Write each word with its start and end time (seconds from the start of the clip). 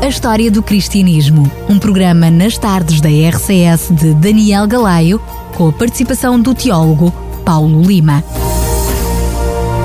A 0.00 0.06
História 0.06 0.50
do 0.50 0.62
Cristianismo, 0.62 1.50
um 1.68 1.78
programa 1.78 2.30
nas 2.30 2.56
tardes 2.56 3.00
da 3.00 3.08
RCS 3.08 3.90
de 3.90 4.14
Daniel 4.14 4.66
Galaio, 4.66 5.20
com 5.56 5.68
a 5.68 5.72
participação 5.72 6.40
do 6.40 6.54
teólogo 6.54 7.10
Paulo 7.44 7.82
Lima. 7.82 8.22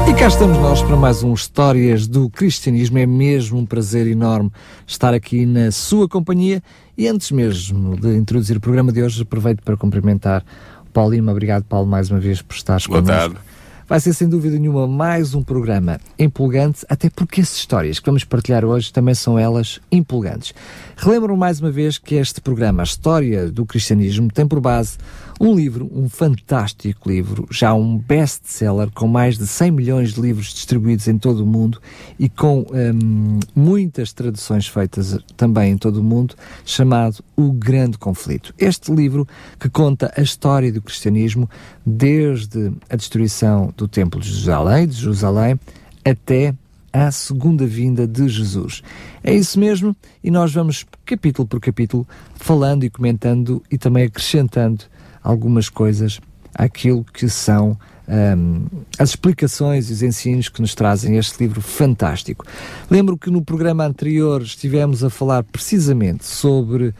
E 0.07 0.13
cá 0.13 0.27
estamos 0.27 0.57
nós 0.59 0.83
para 0.83 0.95
mais 0.95 1.23
um 1.23 1.33
Histórias 1.33 2.07
do 2.07 2.29
Cristianismo. 2.29 2.99
É 2.99 3.07
mesmo 3.07 3.57
um 3.57 3.65
prazer 3.65 4.05
enorme 4.05 4.51
estar 4.85 5.13
aqui 5.15 5.45
na 5.47 5.71
sua 5.71 6.07
companhia. 6.07 6.61
E 6.95 7.07
antes 7.07 7.31
mesmo 7.31 7.99
de 7.99 8.15
introduzir 8.15 8.57
o 8.57 8.61
programa 8.61 8.91
de 8.91 9.01
hoje, 9.01 9.23
aproveito 9.23 9.63
para 9.63 9.75
cumprimentar 9.75 10.45
o 10.85 10.91
Paulo 10.91 11.13
Lima. 11.13 11.31
Obrigado, 11.31 11.63
Paulo, 11.63 11.87
mais 11.87 12.11
uma 12.11 12.19
vez 12.19 12.41
por 12.41 12.55
estares 12.55 12.85
Boa 12.85 13.01
connosco. 13.01 13.33
tarde. 13.33 13.52
Vai 13.87 13.99
ser 13.99 14.13
sem 14.13 14.29
dúvida 14.29 14.57
nenhuma 14.57 14.87
mais 14.87 15.35
um 15.35 15.43
programa 15.43 15.99
empolgante, 16.17 16.85
até 16.87 17.09
porque 17.09 17.41
as 17.41 17.53
histórias 17.53 17.99
que 17.99 18.05
vamos 18.05 18.23
partilhar 18.23 18.63
hoje 18.63 18.93
também 18.93 19.13
são 19.13 19.37
elas 19.37 19.81
empolgantes. 19.91 20.53
Relembro 20.95 21.35
mais 21.35 21.59
uma 21.59 21.69
vez 21.69 21.97
que 21.97 22.15
este 22.15 22.39
programa, 22.39 22.81
a 22.81 22.85
História 22.85 23.51
do 23.51 23.65
Cristianismo, 23.65 24.29
tem 24.31 24.47
por 24.47 24.61
base 24.61 24.97
um 25.39 25.55
livro, 25.55 25.89
um 25.93 26.07
fantástico 26.07 27.09
livro, 27.09 27.47
já 27.49 27.73
um 27.73 27.97
best-seller 27.97 28.89
com 28.91 29.07
mais 29.07 29.37
de 29.37 29.47
100 29.47 29.71
milhões 29.71 30.13
de 30.13 30.21
livros 30.21 30.53
distribuídos 30.53 31.07
em 31.07 31.17
todo 31.17 31.43
o 31.43 31.45
mundo 31.45 31.81
e 32.19 32.29
com 32.29 32.65
hum, 32.71 33.39
muitas 33.55 34.13
traduções 34.13 34.67
feitas 34.67 35.17
também 35.35 35.71
em 35.71 35.77
todo 35.77 35.97
o 35.97 36.03
mundo, 36.03 36.35
chamado 36.65 37.23
O 37.35 37.51
Grande 37.51 37.97
Conflito. 37.97 38.53
Este 38.57 38.91
livro 38.93 39.27
que 39.59 39.69
conta 39.69 40.13
a 40.15 40.21
história 40.21 40.71
do 40.71 40.81
cristianismo 40.81 41.49
desde 41.85 42.71
a 42.89 42.95
destruição 42.95 43.73
do 43.75 43.87
Templo 43.87 44.21
de 44.21 44.29
Jerusalém, 44.29 44.87
de 44.87 44.95
Jerusalém 44.95 45.59
até 46.05 46.53
à 46.91 47.11
segunda 47.11 47.65
vinda 47.65 48.07
de 48.07 48.29
Jesus. 48.29 48.83
É 49.23 49.33
isso 49.33 49.59
mesmo, 49.59 49.95
e 50.23 50.29
nós 50.29 50.53
vamos 50.53 50.85
capítulo 51.03 51.47
por 51.47 51.59
capítulo 51.59 52.07
falando 52.35 52.83
e 52.83 52.89
comentando 52.89 53.63
e 53.71 53.77
também 53.79 54.05
acrescentando 54.05 54.85
algumas 55.23 55.69
coisas 55.69 56.19
àquilo 56.53 57.03
que 57.03 57.27
são 57.29 57.77
hum, 58.07 58.65
as 58.99 59.09
explicações 59.09 59.89
e 59.89 59.93
os 59.93 60.03
ensinos 60.03 60.49
que 60.49 60.61
nos 60.61 60.75
trazem 60.75 61.17
este 61.17 61.43
livro 61.43 61.61
fantástico. 61.61 62.45
Lembro 62.89 63.17
que 63.17 63.29
no 63.29 63.41
programa 63.41 63.85
anterior 63.85 64.41
estivemos 64.41 65.03
a 65.03 65.09
falar 65.09 65.43
precisamente 65.43 66.25
sobre 66.25 66.93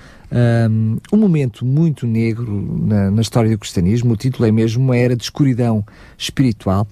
hum, 0.70 0.98
um 1.12 1.18
momento 1.18 1.66
muito 1.66 2.08
negro 2.08 2.52
na, 2.86 3.12
na 3.12 3.22
história 3.22 3.52
do 3.52 3.58
cristianismo. 3.58 4.14
O 4.14 4.18
título 4.18 4.48
é 4.48 4.52
mesmo 4.52 4.84
Uma 4.84 4.98
Era 4.98 5.16
de 5.16 5.24
Escuridão 5.24 5.86
Espiritual. 6.18 6.88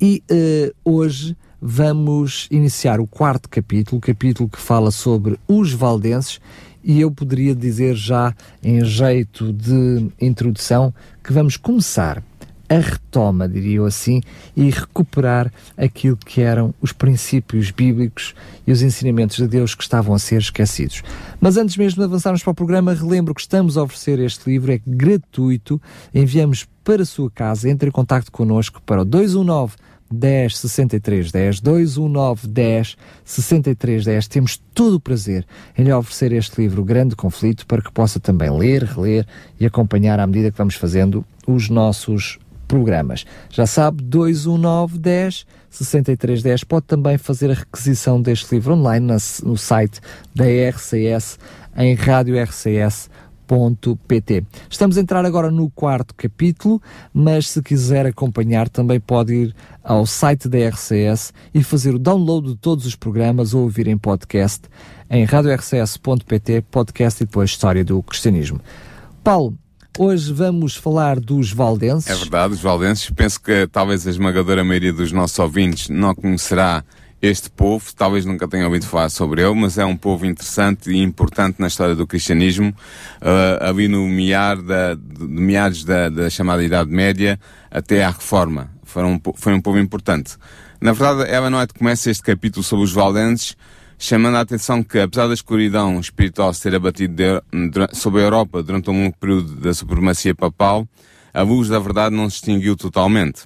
E 0.00 0.22
eh, 0.28 0.72
hoje 0.84 1.36
vamos 1.66 2.46
iniciar 2.50 3.00
o 3.00 3.06
quarto 3.06 3.48
capítulo, 3.48 3.96
o 3.96 4.00
capítulo 4.00 4.50
que 4.50 4.58
fala 4.58 4.90
sobre 4.90 5.38
os 5.48 5.72
valdenses, 5.72 6.38
e 6.84 7.00
eu 7.00 7.10
poderia 7.10 7.54
dizer 7.54 7.96
já 7.96 8.34
em 8.62 8.84
jeito 8.84 9.52
de 9.52 10.08
introdução 10.20 10.92
que 11.22 11.32
vamos 11.32 11.56
começar 11.56 12.22
a 12.68 12.78
retoma, 12.78 13.48
diria 13.48 13.76
eu 13.76 13.86
assim, 13.86 14.22
e 14.56 14.70
recuperar 14.70 15.52
aquilo 15.76 16.16
que 16.16 16.40
eram 16.40 16.74
os 16.80 16.92
princípios 16.92 17.70
bíblicos 17.70 18.34
e 18.66 18.72
os 18.72 18.82
ensinamentos 18.82 19.36
de 19.36 19.46
Deus 19.46 19.74
que 19.74 19.82
estavam 19.82 20.14
a 20.14 20.18
ser 20.18 20.40
esquecidos. 20.40 21.02
Mas 21.40 21.56
antes 21.56 21.76
mesmo 21.76 21.98
de 21.98 22.04
avançarmos 22.04 22.42
para 22.42 22.52
o 22.52 22.54
programa, 22.54 22.94
relembro 22.94 23.34
que 23.34 23.40
estamos 23.40 23.76
a 23.76 23.82
oferecer 23.82 24.18
este 24.18 24.50
livro, 24.50 24.72
é 24.72 24.80
gratuito, 24.86 25.80
enviamos 26.14 26.66
para 26.82 27.02
a 27.02 27.06
sua 27.06 27.30
casa, 27.30 27.68
entre 27.68 27.88
em 27.88 27.92
contato 27.92 28.30
connosco 28.32 28.80
para 28.82 29.02
o 29.02 29.04
219 29.04 29.76
10 30.10 30.56
63 30.56 31.32
10 31.32 31.60
219 31.60 32.46
10 32.46 32.96
63 33.24 34.04
10 34.04 34.28
temos 34.28 34.56
todo 34.74 34.94
o 34.94 35.00
prazer 35.00 35.46
em 35.76 35.84
lhe 35.84 35.92
oferecer 35.92 36.32
este 36.32 36.60
livro 36.60 36.84
Grande 36.84 37.16
Conflito 37.16 37.66
para 37.66 37.82
que 37.82 37.92
possa 37.92 38.20
também 38.20 38.50
ler, 38.50 38.84
reler 38.84 39.26
e 39.58 39.66
acompanhar 39.66 40.20
à 40.20 40.26
medida 40.26 40.50
que 40.50 40.58
vamos 40.58 40.74
fazendo 40.74 41.24
os 41.46 41.68
nossos 41.68 42.38
programas. 42.66 43.24
Já 43.50 43.66
sabe, 43.66 44.02
219 44.02 44.98
10 44.98 45.46
63 45.70 46.42
10 46.42 46.64
pode 46.64 46.86
também 46.86 47.18
fazer 47.18 47.50
a 47.50 47.54
requisição 47.54 48.20
deste 48.20 48.54
livro 48.54 48.74
online 48.74 49.06
no 49.42 49.56
site 49.56 50.00
da 50.34 50.44
RCS 50.44 51.38
em 51.76 51.94
rádio 51.94 52.40
RCS 52.40 53.10
Estamos 54.68 54.98
a 54.98 55.00
entrar 55.00 55.24
agora 55.24 55.50
no 55.50 55.70
quarto 55.70 56.14
capítulo, 56.14 56.80
mas 57.12 57.48
se 57.48 57.62
quiser 57.62 58.06
acompanhar 58.06 58.68
também 58.68 58.98
pode 58.98 59.34
ir 59.34 59.54
ao 59.82 60.06
site 60.06 60.48
da 60.48 60.58
RCS 60.68 61.32
e 61.52 61.62
fazer 61.62 61.94
o 61.94 61.98
download 61.98 62.48
de 62.48 62.56
todos 62.56 62.86
os 62.86 62.96
programas 62.96 63.54
ou 63.54 63.62
ouvir 63.62 63.86
em 63.86 63.96
podcast 63.96 64.62
em 65.10 65.24
radiorcs.pt, 65.24 66.62
podcast 66.70 67.22
e 67.22 67.26
depois 67.26 67.50
História 67.50 67.84
do 67.84 68.02
Cristianismo. 68.02 68.60
Paulo, 69.22 69.56
hoje 69.98 70.32
vamos 70.32 70.74
falar 70.76 71.20
dos 71.20 71.52
valdenses. 71.52 72.10
É 72.10 72.14
verdade, 72.14 72.54
os 72.54 72.60
valdenses. 72.60 73.10
Penso 73.10 73.40
que 73.40 73.66
talvez 73.66 74.06
a 74.06 74.10
esmagadora 74.10 74.64
maioria 74.64 74.92
dos 74.92 75.12
nossos 75.12 75.38
ouvintes 75.38 75.88
não 75.88 76.14
conhecerá 76.14 76.82
este 77.24 77.48
povo, 77.48 77.84
talvez 77.96 78.26
nunca 78.26 78.46
tenha 78.46 78.66
ouvido 78.66 78.86
falar 78.86 79.08
sobre 79.08 79.42
ele, 79.42 79.54
mas 79.54 79.78
é 79.78 79.84
um 79.84 79.96
povo 79.96 80.26
interessante 80.26 80.90
e 80.90 81.02
importante 81.02 81.56
na 81.58 81.68
história 81.68 81.94
do 81.94 82.06
cristianismo, 82.06 82.68
uh, 82.68 83.64
ali 83.64 83.88
no 83.88 84.06
mear 84.06 84.60
da, 84.60 84.94
de 84.94 85.24
meados 85.26 85.84
da, 85.84 86.10
da 86.10 86.28
chamada 86.28 86.62
Idade 86.62 86.90
Média 86.90 87.40
até 87.70 88.04
à 88.04 88.10
Reforma. 88.10 88.70
Foram 88.82 89.14
um, 89.14 89.20
foi 89.34 89.54
um 89.54 89.60
povo 89.60 89.78
importante. 89.78 90.36
Na 90.80 90.92
verdade, 90.92 91.30
ela 91.30 91.48
não 91.48 91.58
é 91.58 91.66
começa 91.66 92.10
este 92.10 92.22
capítulo 92.22 92.62
sobre 92.62 92.84
os 92.84 92.92
valdenses, 92.92 93.56
chamando 93.98 94.36
a 94.36 94.40
atenção 94.40 94.82
que, 94.82 94.98
apesar 94.98 95.26
da 95.26 95.34
escuridão 95.34 95.98
espiritual 95.98 96.52
se 96.52 96.62
ter 96.62 96.74
abatido 96.74 97.42
sobre 97.92 98.20
a 98.20 98.24
Europa 98.24 98.62
durante 98.62 98.90
um 98.90 99.04
longo 99.04 99.16
período 99.18 99.54
da 99.54 99.72
supremacia 99.72 100.34
papal, 100.34 100.86
a 101.32 101.40
luz 101.40 101.68
da 101.68 101.78
verdade 101.78 102.14
não 102.14 102.28
se 102.28 102.36
extinguiu 102.36 102.76
totalmente. 102.76 103.44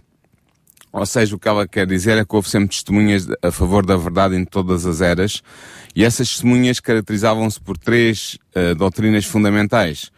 Ou 0.93 1.05
seja, 1.05 1.37
o 1.37 1.39
que 1.39 1.47
ela 1.49 1.67
quer 1.69 1.87
dizer 1.87 2.17
é 2.19 2.25
que 2.25 2.35
houve 2.35 2.49
sempre 2.49 2.69
testemunhas 2.71 3.27
a 3.43 3.51
favor 3.51 3.85
da 3.85 3.97
verdade 3.97 4.37
em 4.37 4.45
todas 4.45 4.87
as 4.87 5.01
eras, 5.01 5.43
e 5.95 6.05
essas 6.05 6.29
testemunhas 6.29 6.81
caracterizavam-se 6.81 7.61
por 7.61 7.77
três 7.77 8.39
eh, 8.55 8.75
doutrinas 8.75 9.25
fundamentais. 9.25 10.11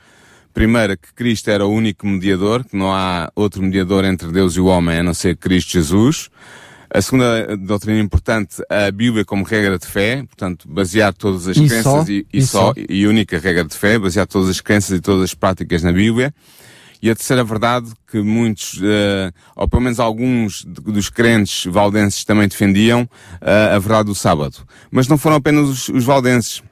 Primeira, 0.54 0.96
que 0.96 1.12
Cristo 1.14 1.48
era 1.50 1.66
o 1.66 1.72
único 1.72 2.06
mediador, 2.06 2.64
que 2.64 2.76
não 2.76 2.92
há 2.92 3.30
outro 3.36 3.62
mediador 3.62 4.04
entre 4.04 4.28
Deus 4.32 4.54
e 4.56 4.60
o 4.60 4.66
homem 4.66 4.98
a 4.98 5.02
não 5.02 5.14
ser 5.14 5.36
Cristo 5.36 5.72
Jesus. 5.72 6.28
A 6.92 7.00
segunda 7.00 7.56
doutrina 7.56 8.00
importante, 8.00 8.56
a 8.68 8.90
Bíblia 8.90 9.24
como 9.24 9.44
regra 9.44 9.78
de 9.78 9.86
fé, 9.86 10.24
portanto, 10.24 10.68
basear 10.68 11.14
todas 11.14 11.46
as 11.46 11.56
E 11.56 11.66
crenças 11.68 11.82
só? 11.84 12.04
e, 12.08 12.26
e 12.32 12.38
E 12.38 12.42
só? 12.46 12.74
e 12.76 13.06
única 13.06 13.38
regra 13.38 13.64
de 13.64 13.76
fé, 13.76 13.96
basear 13.96 14.26
todas 14.26 14.48
as 14.48 14.60
crenças 14.60 14.98
e 14.98 15.00
todas 15.00 15.22
as 15.22 15.34
práticas 15.34 15.84
na 15.84 15.92
Bíblia. 15.92 16.34
E 17.02 17.10
a 17.10 17.14
terceira 17.14 17.42
verdade, 17.42 17.90
que 18.10 18.20
muitos, 18.20 18.78
eh, 18.82 19.32
ou 19.56 19.68
pelo 19.68 19.82
menos 19.82 19.98
alguns 19.98 20.64
dos 20.64 21.08
crentes 21.08 21.64
valdenses 21.64 22.24
também 22.24 22.46
defendiam, 22.46 23.08
eh, 23.40 23.72
a 23.74 23.78
verdade 23.78 24.06
do 24.06 24.14
sábado. 24.14 24.58
Mas 24.90 25.08
não 25.08 25.16
foram 25.16 25.36
apenas 25.36 25.68
os, 25.68 25.88
os 25.88 26.04
valdenses. 26.04 26.62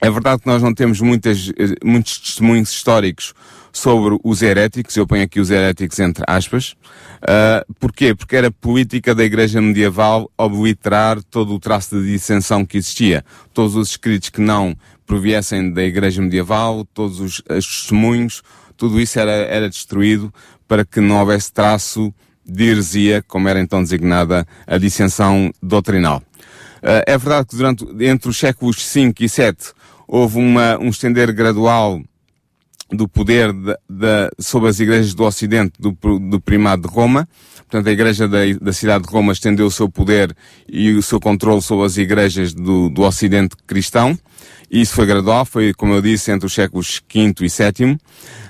É 0.00 0.10
verdade 0.10 0.42
que 0.42 0.46
nós 0.46 0.62
não 0.62 0.74
temos 0.74 1.00
muitas, 1.00 1.50
eh, 1.56 1.74
muitos 1.84 2.18
testemunhos 2.18 2.70
históricos 2.70 3.34
sobre 3.74 4.18
os 4.22 4.40
heréticos, 4.40 4.96
eu 4.96 5.06
ponho 5.06 5.24
aqui 5.24 5.40
os 5.40 5.50
heréticos 5.50 5.98
entre 5.98 6.24
aspas. 6.28 6.76
Uh, 7.22 7.74
porquê? 7.80 8.14
Porque 8.14 8.36
era 8.36 8.50
política 8.50 9.14
da 9.14 9.24
Igreja 9.24 9.60
Medieval 9.60 10.30
obliterar 10.38 11.22
todo 11.24 11.54
o 11.54 11.58
traço 11.58 12.00
de 12.00 12.12
dissensão 12.12 12.64
que 12.64 12.78
existia. 12.78 13.24
Todos 13.52 13.74
os 13.74 13.90
escritos 13.90 14.28
que 14.28 14.40
não 14.40 14.76
proviessem 15.06 15.72
da 15.72 15.82
Igreja 15.82 16.22
Medieval, 16.22 16.86
todos 16.94 17.18
os, 17.18 17.42
os 17.50 17.66
testemunhos, 17.66 18.42
tudo 18.76 19.00
isso 19.00 19.18
era, 19.18 19.32
era 19.32 19.68
destruído 19.68 20.32
para 20.66 20.84
que 20.84 21.00
não 21.00 21.18
houvesse 21.18 21.52
traço 21.52 22.12
de 22.44 22.64
heresia, 22.64 23.24
como 23.26 23.48
era 23.48 23.60
então 23.60 23.82
designada 23.82 24.46
a 24.66 24.78
dissensão 24.78 25.52
doutrinal. 25.62 26.22
Uh, 26.82 27.02
é 27.06 27.16
verdade 27.16 27.48
que 27.48 27.56
durante, 27.56 27.86
entre 28.00 28.28
os 28.28 28.36
séculos 28.36 28.76
V 28.76 29.14
e 29.20 29.26
VII 29.26 29.56
houve 30.06 30.38
uma, 30.38 30.78
um 30.78 30.88
estender 30.88 31.32
gradual 31.32 32.02
do 32.90 33.08
poder 33.08 33.52
de, 33.52 33.72
de, 33.88 34.30
sobre 34.38 34.68
as 34.68 34.78
igrejas 34.78 35.14
do 35.14 35.24
Ocidente 35.24 35.72
do, 35.78 35.92
do 36.18 36.40
primado 36.40 36.86
de 36.86 36.94
Roma. 36.94 37.26
Portanto, 37.56 37.88
a 37.88 37.92
igreja 37.92 38.28
da, 38.28 38.38
da 38.60 38.72
cidade 38.72 39.04
de 39.04 39.10
Roma 39.10 39.32
estendeu 39.32 39.66
o 39.66 39.70
seu 39.70 39.88
poder 39.88 40.36
e 40.68 40.92
o 40.92 41.02
seu 41.02 41.18
controle 41.18 41.62
sobre 41.62 41.86
as 41.86 41.96
igrejas 41.96 42.52
do, 42.52 42.90
do 42.90 43.02
Ocidente 43.02 43.56
cristão. 43.66 44.16
E 44.70 44.80
isso 44.80 44.94
foi 44.94 45.06
gradual, 45.06 45.44
foi, 45.44 45.72
como 45.72 45.94
eu 45.94 46.02
disse, 46.02 46.30
entre 46.30 46.46
os 46.46 46.52
séculos 46.52 47.02
V 47.12 47.34
e 47.40 47.48
VII, 47.48 47.98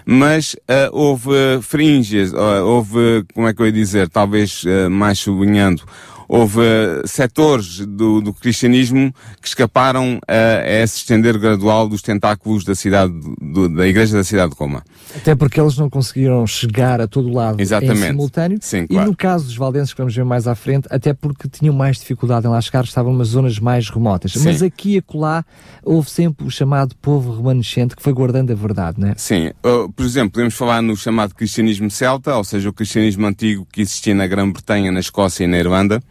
mas 0.04 0.54
uh, 0.54 0.90
houve 0.92 1.32
fringes, 1.62 2.32
uh, 2.32 2.64
houve, 2.64 3.24
como 3.34 3.48
é 3.48 3.54
que 3.54 3.62
eu 3.62 3.66
ia 3.66 3.72
dizer, 3.72 4.08
talvez 4.08 4.64
uh, 4.64 4.90
mais 4.90 5.18
sublinhando, 5.18 5.82
houve 6.28 6.60
setores 7.06 7.80
do, 7.80 8.20
do 8.20 8.32
cristianismo 8.32 9.12
que 9.40 9.48
escaparam 9.48 10.18
a, 10.26 10.60
a 10.62 10.82
esse 10.82 10.98
estender 10.98 11.38
gradual 11.38 11.88
dos 11.88 12.02
tentáculos 12.02 12.64
da 12.64 12.74
cidade, 12.74 13.12
do, 13.40 13.68
da 13.68 13.86
igreja 13.86 14.16
da 14.16 14.24
cidade 14.24 14.52
de 14.52 14.58
Roma. 14.58 14.82
Até 15.16 15.34
porque 15.34 15.60
eles 15.60 15.76
não 15.76 15.88
conseguiram 15.88 16.46
chegar 16.46 17.00
a 17.00 17.06
todo 17.06 17.32
lado 17.32 17.60
Exatamente. 17.60 18.04
em 18.04 18.06
simultâneo. 18.08 18.58
Sim, 18.60 18.82
e 18.84 18.88
claro. 18.88 19.10
no 19.10 19.16
caso 19.16 19.44
dos 19.44 19.56
valdenses, 19.56 19.92
que 19.92 19.98
vamos 19.98 20.14
ver 20.14 20.24
mais 20.24 20.46
à 20.46 20.54
frente, 20.54 20.88
até 20.90 21.12
porque 21.12 21.48
tinham 21.48 21.74
mais 21.74 21.98
dificuldade 21.98 22.46
em 22.46 22.50
lá 22.50 22.60
chegar, 22.60 22.84
estavam 22.84 23.14
nas 23.14 23.28
zonas 23.28 23.58
mais 23.58 23.88
remotas. 23.88 24.32
Sim. 24.32 24.44
Mas 24.44 24.62
aqui 24.62 24.94
e 24.94 24.98
acolá 24.98 25.44
houve 25.82 26.10
sempre 26.10 26.46
o 26.46 26.50
chamado 26.50 26.94
povo 26.96 27.36
remanescente 27.36 27.94
que 27.94 28.02
foi 28.02 28.12
guardando 28.12 28.50
a 28.50 28.54
verdade, 28.54 29.00
não 29.00 29.08
é? 29.08 29.14
Sim, 29.16 29.48
uh, 29.64 29.90
por 29.92 30.04
exemplo, 30.04 30.32
podemos 30.32 30.54
falar 30.54 30.82
no 30.82 30.96
chamado 30.96 31.34
cristianismo 31.34 31.90
celta, 31.90 32.36
ou 32.36 32.44
seja, 32.44 32.68
o 32.68 32.72
cristianismo 32.72 33.26
antigo 33.26 33.66
que 33.70 33.80
existia 33.80 34.14
na 34.14 34.26
Grã-Bretanha, 34.26 34.90
na 34.90 35.00
Escócia 35.00 35.44
e 35.44 35.46
na 35.46 35.58
Irlanda. 35.58 36.02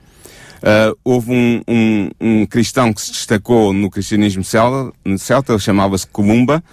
Uh, 0.64 0.98
houve 1.04 1.30
um, 1.30 1.62
um, 1.68 2.10
um 2.22 2.46
cristão 2.46 2.94
que 2.94 3.02
se 3.02 3.12
destacou 3.12 3.74
no 3.74 3.90
cristianismo 3.90 4.46
celta, 4.46 4.94
celta 5.18 5.52
ele 5.52 5.60
chamava-se 5.60 6.08
Columba, 6.08 6.64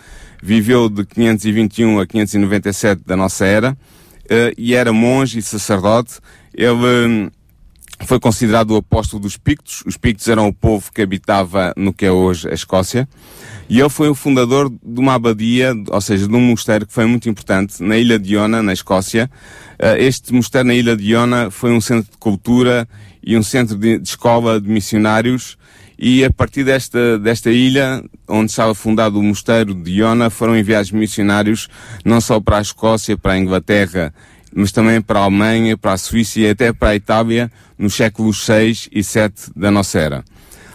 viveu 0.40 0.88
de 0.88 1.04
521 1.04 1.98
a 1.98 2.06
597 2.06 3.02
da 3.04 3.16
nossa 3.16 3.44
era, 3.44 3.72
uh, 3.72 4.54
e 4.56 4.76
era 4.76 4.92
monge 4.92 5.40
e 5.40 5.42
sacerdote. 5.42 6.20
Ele 6.54 6.70
hum, 6.70 7.30
foi 8.04 8.20
considerado 8.20 8.70
o 8.70 8.76
apóstolo 8.76 9.22
dos 9.22 9.36
Pictos. 9.36 9.82
Os 9.84 9.96
Pictos 9.96 10.28
eram 10.28 10.46
o 10.46 10.54
povo 10.54 10.92
que 10.92 11.02
habitava 11.02 11.72
no 11.76 11.92
que 11.92 12.06
é 12.06 12.12
hoje 12.12 12.48
a 12.48 12.54
Escócia. 12.54 13.08
E 13.68 13.80
ele 13.80 13.88
foi 13.88 14.08
o 14.08 14.14
fundador 14.14 14.70
de 14.70 15.00
uma 15.00 15.14
abadia, 15.14 15.74
ou 15.88 16.00
seja, 16.00 16.28
de 16.28 16.34
um 16.34 16.40
mosteiro 16.40 16.86
que 16.86 16.92
foi 16.92 17.06
muito 17.06 17.28
importante 17.28 17.82
na 17.82 17.96
ilha 17.96 18.20
de 18.20 18.34
Iona, 18.34 18.62
na 18.62 18.72
Escócia. 18.72 19.28
Uh, 19.80 19.96
este 19.98 20.32
mosteiro 20.32 20.68
na 20.68 20.74
ilha 20.74 20.96
de 20.96 21.10
Iona 21.10 21.50
foi 21.50 21.72
um 21.72 21.80
centro 21.80 22.10
de 22.10 22.18
cultura 22.18 22.88
e 23.22 23.36
um 23.36 23.42
centro 23.42 23.76
de, 23.76 23.98
de 23.98 24.08
escola 24.08 24.60
de 24.60 24.68
missionários. 24.68 25.58
E 25.98 26.24
a 26.24 26.32
partir 26.32 26.64
desta, 26.64 27.18
desta 27.18 27.50
ilha, 27.50 28.02
onde 28.26 28.50
estava 28.50 28.74
fundado 28.74 29.18
o 29.18 29.22
mosteiro 29.22 29.74
de 29.74 29.90
Iona, 29.92 30.30
foram 30.30 30.56
enviados 30.56 30.90
missionários 30.90 31.68
não 32.04 32.20
só 32.20 32.40
para 32.40 32.58
a 32.58 32.62
Escócia, 32.62 33.18
para 33.18 33.34
a 33.34 33.38
Inglaterra, 33.38 34.14
mas 34.54 34.72
também 34.72 35.00
para 35.00 35.20
a 35.20 35.24
Alemanha, 35.24 35.76
para 35.76 35.92
a 35.92 35.98
Suíça 35.98 36.40
e 36.40 36.48
até 36.48 36.72
para 36.72 36.90
a 36.90 36.96
Itália, 36.96 37.52
nos 37.78 37.94
séculos 37.94 38.44
6 38.46 38.88
e 38.90 39.04
7 39.04 39.50
da 39.54 39.70
nossa 39.70 39.98
era. 39.98 40.24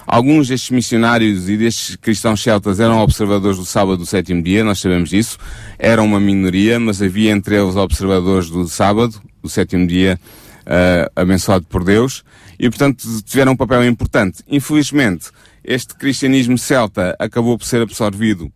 Alguns 0.07 0.49
destes 0.49 0.69
missionários 0.69 1.49
e 1.49 1.57
destes 1.57 1.95
cristãos 1.95 2.41
celtas 2.41 2.79
eram 2.79 2.99
observadores 2.99 3.57
do 3.57 3.65
sábado 3.65 3.97
do 3.97 4.05
sétimo 4.05 4.43
dia, 4.43 4.63
nós 4.63 4.79
sabemos 4.79 5.09
disso. 5.09 5.39
Eram 5.79 6.05
uma 6.05 6.19
minoria, 6.19 6.79
mas 6.79 7.01
havia 7.01 7.31
entre 7.31 7.55
eles 7.59 7.75
observadores 7.75 8.47
do 8.47 8.67
sábado, 8.67 9.19
do 9.41 9.49
sétimo 9.49 9.87
dia, 9.87 10.19
uh, 10.65 11.11
abençoado 11.15 11.65
por 11.65 11.83
Deus. 11.83 12.23
E, 12.59 12.69
portanto, 12.69 13.07
tiveram 13.23 13.53
um 13.53 13.57
papel 13.57 13.85
importante. 13.85 14.43
Infelizmente, 14.47 15.29
este 15.63 15.95
cristianismo 15.95 16.57
celta 16.57 17.15
acabou 17.19 17.57
por 17.57 17.65
ser 17.65 17.81
absorvido 17.81 18.51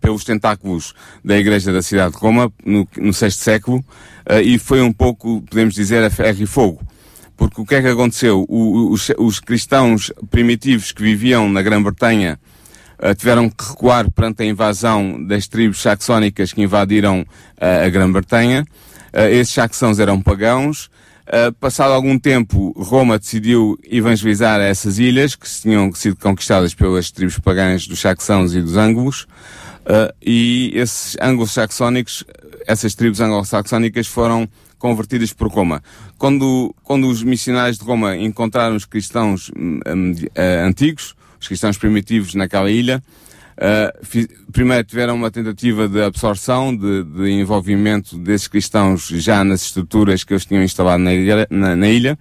pelos 0.00 0.24
tentáculos 0.24 0.94
da 1.24 1.38
Igreja 1.38 1.72
da 1.72 1.82
cidade 1.82 2.14
de 2.14 2.18
Roma 2.18 2.52
no, 2.64 2.86
no 2.96 3.12
sexto 3.12 3.40
século 3.40 3.78
uh, 3.78 4.40
e 4.42 4.58
foi 4.58 4.82
um 4.82 4.92
pouco, 4.92 5.42
podemos 5.42 5.74
dizer, 5.74 6.02
a 6.02 6.10
ferro 6.10 6.42
e 6.42 6.46
fogo. 6.46 6.82
Porque 7.36 7.60
o 7.60 7.66
que 7.66 7.74
é 7.76 7.82
que 7.82 7.88
aconteceu? 7.88 8.44
O, 8.48 8.90
os, 8.90 9.10
os, 9.18 9.40
cristãos 9.40 10.12
primitivos 10.30 10.92
que 10.92 11.02
viviam 11.02 11.48
na 11.48 11.62
Grã-Bretanha 11.62 12.38
uh, 12.98 13.14
tiveram 13.14 13.48
que 13.48 13.64
recuar 13.64 14.10
perante 14.10 14.42
a 14.42 14.46
invasão 14.46 15.24
das 15.24 15.46
tribos 15.46 15.80
saxónicas 15.80 16.52
que 16.52 16.62
invadiram 16.62 17.20
uh, 17.20 17.86
a 17.86 17.88
Grã-Bretanha. 17.88 18.64
esses 19.30 19.54
saxãos 19.54 19.98
eram 19.98 20.20
pagãos. 20.20 20.90
Passado 21.60 21.92
algum 21.92 22.18
tempo, 22.18 22.72
Roma 22.76 23.18
decidiu 23.18 23.78
evangelizar 23.84 24.60
essas 24.60 24.98
ilhas 24.98 25.34
que 25.34 25.48
tinham 25.48 25.92
sido 25.94 26.16
conquistadas 26.16 26.74
pelas 26.74 27.10
tribos 27.10 27.38
pagãs 27.38 27.86
dos 27.86 28.00
saxãos 28.00 28.54
e 28.54 28.60
dos 28.60 28.76
ângulos. 28.76 29.26
Uh, 29.82 30.14
e 30.24 30.72
esses 30.74 31.16
anglo-saxónicos, 31.20 32.24
essas 32.66 32.94
tribos 32.94 33.20
anglo-saxónicas 33.20 34.06
foram 34.06 34.48
convertidas 34.78 35.32
por 35.32 35.48
Roma. 35.48 35.82
Quando, 36.18 36.74
quando 36.82 37.08
os 37.08 37.22
missionários 37.22 37.78
de 37.78 37.84
Roma 37.84 38.16
encontraram 38.16 38.76
os 38.76 38.84
cristãos 38.84 39.48
uh, 39.48 40.64
antigos, 40.64 41.14
os 41.40 41.48
cristãos 41.48 41.76
primitivos 41.76 42.34
naquela 42.34 42.70
ilha, 42.70 43.02
uh, 43.58 44.04
fiz, 44.04 44.26
primeiro 44.52 44.84
tiveram 44.84 45.14
uma 45.14 45.30
tentativa 45.30 45.88
de 45.88 46.02
absorção, 46.02 46.74
de, 46.76 47.04
de, 47.04 47.30
envolvimento 47.30 48.18
desses 48.18 48.48
cristãos 48.48 49.08
já 49.08 49.44
nas 49.44 49.62
estruturas 49.62 50.24
que 50.24 50.32
eles 50.32 50.44
tinham 50.44 50.62
instalado 50.62 51.02
na 51.02 51.12
ilha, 51.12 51.46
na, 51.50 51.76
na 51.76 51.88
ilha. 51.88 52.18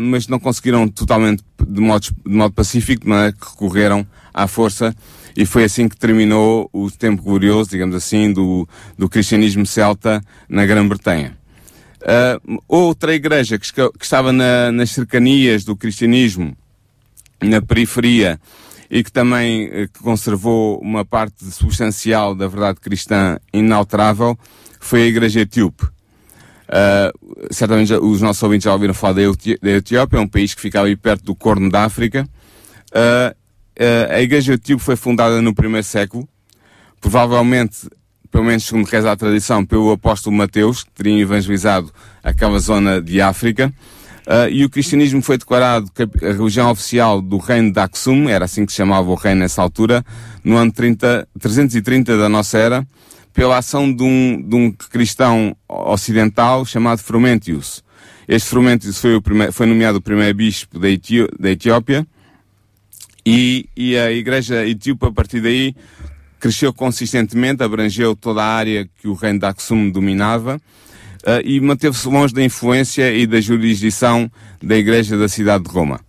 Mas 0.00 0.26
não 0.28 0.38
conseguiram 0.38 0.88
totalmente 0.88 1.44
de 1.68 1.80
modo, 1.82 2.08
de 2.26 2.34
modo 2.34 2.54
pacífico, 2.54 3.02
de 3.02 3.08
maneira 3.10 3.32
que 3.32 3.50
recorreram 3.50 4.06
à 4.32 4.46
força. 4.46 4.94
E 5.36 5.46
foi 5.46 5.64
assim 5.64 5.88
que 5.88 5.96
terminou 5.96 6.68
o 6.72 6.90
tempo 6.90 7.22
glorioso, 7.22 7.70
digamos 7.70 7.94
assim, 7.94 8.32
do, 8.32 8.68
do 8.96 9.08
cristianismo 9.08 9.64
celta 9.66 10.20
na 10.48 10.66
Grã-Bretanha. 10.66 11.36
Uh, 11.98 12.58
outra 12.66 13.14
igreja 13.14 13.58
que, 13.58 13.72
que 13.72 14.04
estava 14.04 14.32
na, 14.32 14.72
nas 14.72 14.90
cercanias 14.90 15.64
do 15.64 15.76
cristianismo, 15.76 16.56
na 17.40 17.60
periferia, 17.60 18.40
e 18.90 19.02
que 19.04 19.12
também 19.12 19.66
uh, 19.66 19.88
que 19.88 20.00
conservou 20.00 20.78
uma 20.80 21.04
parte 21.04 21.44
substancial 21.44 22.34
da 22.34 22.46
verdade 22.46 22.80
cristã 22.80 23.38
inalterável, 23.52 24.38
foi 24.80 25.02
a 25.02 25.06
igreja 25.06 25.40
etíope. 25.40 25.84
Uh, 26.68 27.48
certamente 27.50 27.94
os 27.94 28.20
nossos 28.20 28.42
ouvintes 28.42 28.64
já 28.64 28.72
ouviram 28.72 28.92
falar 28.92 29.14
da 29.14 29.70
Etiópia, 29.70 30.18
é 30.18 30.20
um 30.20 30.28
país 30.28 30.54
que 30.54 30.60
fica 30.60 30.80
ali 30.80 30.96
perto 30.96 31.24
do 31.24 31.34
Corno 31.34 31.70
da 31.70 31.84
África. 31.84 32.28
Uh, 32.90 33.32
uh, 33.32 34.12
a 34.12 34.20
igreja 34.20 34.54
etíope 34.54 34.82
foi 34.82 34.96
fundada 34.96 35.40
no 35.40 35.54
primeiro 35.54 35.84
século, 35.84 36.28
provavelmente, 37.00 37.88
pelo 38.30 38.44
menos 38.44 38.64
segundo 38.64 38.86
reza 38.86 39.10
a 39.10 39.16
tradição, 39.16 39.64
pelo 39.64 39.90
apóstolo 39.92 40.36
Mateus, 40.36 40.84
que 40.84 40.90
teria 40.92 41.22
evangelizado 41.22 41.92
aquela 42.22 42.58
zona 42.58 43.00
de 43.00 43.20
África. 43.20 43.72
Uh, 44.28 44.46
e 44.50 44.62
o 44.62 44.68
cristianismo 44.68 45.22
foi 45.22 45.38
declarado 45.38 45.90
a 45.96 46.32
religião 46.32 46.70
oficial 46.70 47.22
do 47.22 47.38
reino 47.38 47.72
de 47.72 47.80
Aksum, 47.80 48.28
era 48.28 48.44
assim 48.44 48.66
que 48.66 48.72
se 48.72 48.76
chamava 48.76 49.08
o 49.08 49.14
reino 49.14 49.40
nessa 49.40 49.62
altura, 49.62 50.04
no 50.44 50.54
ano 50.58 50.70
30, 50.70 51.26
330 51.40 52.18
da 52.18 52.28
nossa 52.28 52.58
era, 52.58 52.86
pela 53.32 53.56
ação 53.56 53.90
de 53.90 54.02
um, 54.02 54.42
de 54.46 54.54
um 54.54 54.70
cristão 54.70 55.56
ocidental 55.66 56.66
chamado 56.66 56.98
Frumentius. 56.98 57.82
Este 58.28 58.50
Frumentius 58.50 58.98
foi, 58.98 59.14
o 59.14 59.22
primeiro, 59.22 59.50
foi 59.50 59.64
nomeado 59.64 59.96
o 59.96 60.02
primeiro 60.02 60.34
bispo 60.34 60.78
da, 60.78 60.90
Etió 60.90 61.26
da 61.40 61.50
Etiópia 61.50 62.06
e, 63.24 63.66
e 63.74 63.96
a 63.96 64.12
igreja 64.12 64.66
etíope, 64.66 65.06
a 65.06 65.10
partir 65.10 65.40
daí, 65.40 65.74
cresceu 66.38 66.70
consistentemente, 66.74 67.62
abrangeu 67.62 68.14
toda 68.14 68.42
a 68.42 68.46
área 68.46 68.86
que 69.00 69.08
o 69.08 69.14
reino 69.14 69.38
de 69.38 69.46
Aksum 69.46 69.88
dominava 69.88 70.60
uh, 71.26 71.40
e 71.44 71.60
manteve-se 71.60 72.08
longe 72.08 72.34
da 72.34 72.42
influência 72.42 73.12
e 73.12 73.26
da 73.26 73.40
jurisdição 73.40 74.30
da 74.62 74.76
igreja 74.76 75.16
da 75.16 75.28
cidade 75.28 75.64
de 75.64 75.70
Roma. 75.70 76.00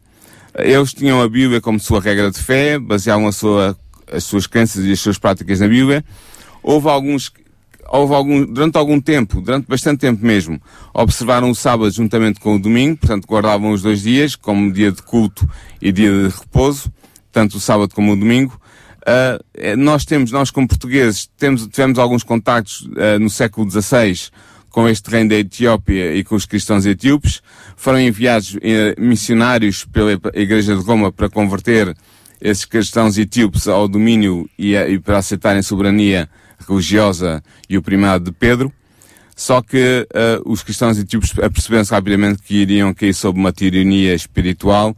Eles 0.58 0.94
tinham 0.94 1.22
a 1.22 1.30
Bíblia 1.30 1.62
como 1.62 1.80
sua 1.80 2.01
regra 2.01 2.32
de 2.32 2.39
fé, 2.39 2.78
baseavam 2.80 3.32
sua, 3.32 3.78
as 4.12 4.24
suas 4.24 4.48
crenças 4.48 4.84
e 4.86 4.92
as 4.92 5.00
suas 5.00 5.18
práticas 5.18 5.60
na 5.60 5.68
Bíblia. 5.68 6.04
Houve 6.62 6.89
alguns, 6.89 7.32
houve 7.88 8.13
algum, 8.13 8.46
durante 8.46 8.78
algum 8.78 9.00
tempo, 9.00 9.42
durante 9.42 9.68
bastante 9.68 10.00
tempo 10.00 10.25
mesmo, 10.25 10.60
observaram 10.94 11.50
o 11.50 11.56
sábado 11.56 11.89
juntamente 11.92 12.39
com 12.39 12.56
o 12.56 12.60
domingo, 12.60 12.98
portanto 12.98 13.25
guardavam 13.25 13.72
os 13.72 13.82
dois 13.82 14.01
dias 14.01 14.36
como 14.36 14.72
dia 14.72 14.92
de 14.92 15.01
culto 15.01 15.50
e 15.82 15.92
dia 15.92 16.12
de 16.12 16.36
repouso, 16.36 16.92
tanto 17.32 17.58
o 17.58 17.60
sábado 17.60 17.94
como 17.94 18.13
o 18.13 18.16
domingo. 18.16 18.60
Uh, 19.01 19.78
nós 19.78 20.04
temos, 20.04 20.30
nós 20.32 20.51
como 20.51 20.68
portugueses, 20.68 21.30
temos, 21.38 21.66
tivemos 21.68 21.98
alguns 21.98 22.22
contactos 22.22 22.82
uh, 22.82 23.18
no 23.20 23.30
século 23.30 23.70
XVI 23.70 24.30
com 24.70 24.88
este 24.88 25.10
reino 25.10 25.30
da 25.30 25.36
Etiópia 25.36 26.16
e 26.16 26.24
com 26.24 26.36
os 26.36 26.46
cristãos 26.46 26.86
etíopes. 26.86 27.42
Foram 27.76 28.00
enviados 28.00 28.56
uh, 28.56 28.60
missionários 28.98 29.86
pela 29.86 30.14
Igreja 30.34 30.76
de 30.76 30.82
Roma 30.82 31.12
para 31.12 31.30
converter 31.30 31.96
esses 32.42 32.66
cristãos 32.66 33.18
etíopes 33.18 33.68
ao 33.68 33.88
domínio 33.88 34.50
e, 34.58 34.76
e 34.76 35.00
para 35.00 35.18
aceitarem 35.18 35.60
a 35.60 35.64
soberania 35.64 36.30
religiosa 36.68 37.44
e 37.70 37.78
o 37.78 37.82
primado 37.82 38.26
de 38.26 38.32
Pedro. 38.32 38.72
Só 39.36 39.62
que 39.62 40.06
os 40.46 40.62
cristãos 40.62 40.98
etíopes 40.98 41.32
aperceberam-se 41.40 41.92
rapidamente 41.92 42.42
que 42.42 42.56
iriam 42.56 42.94
cair 42.94 43.14
sob 43.14 43.40
uma 43.40 43.54
tirania 43.54 44.14
espiritual 44.14 44.96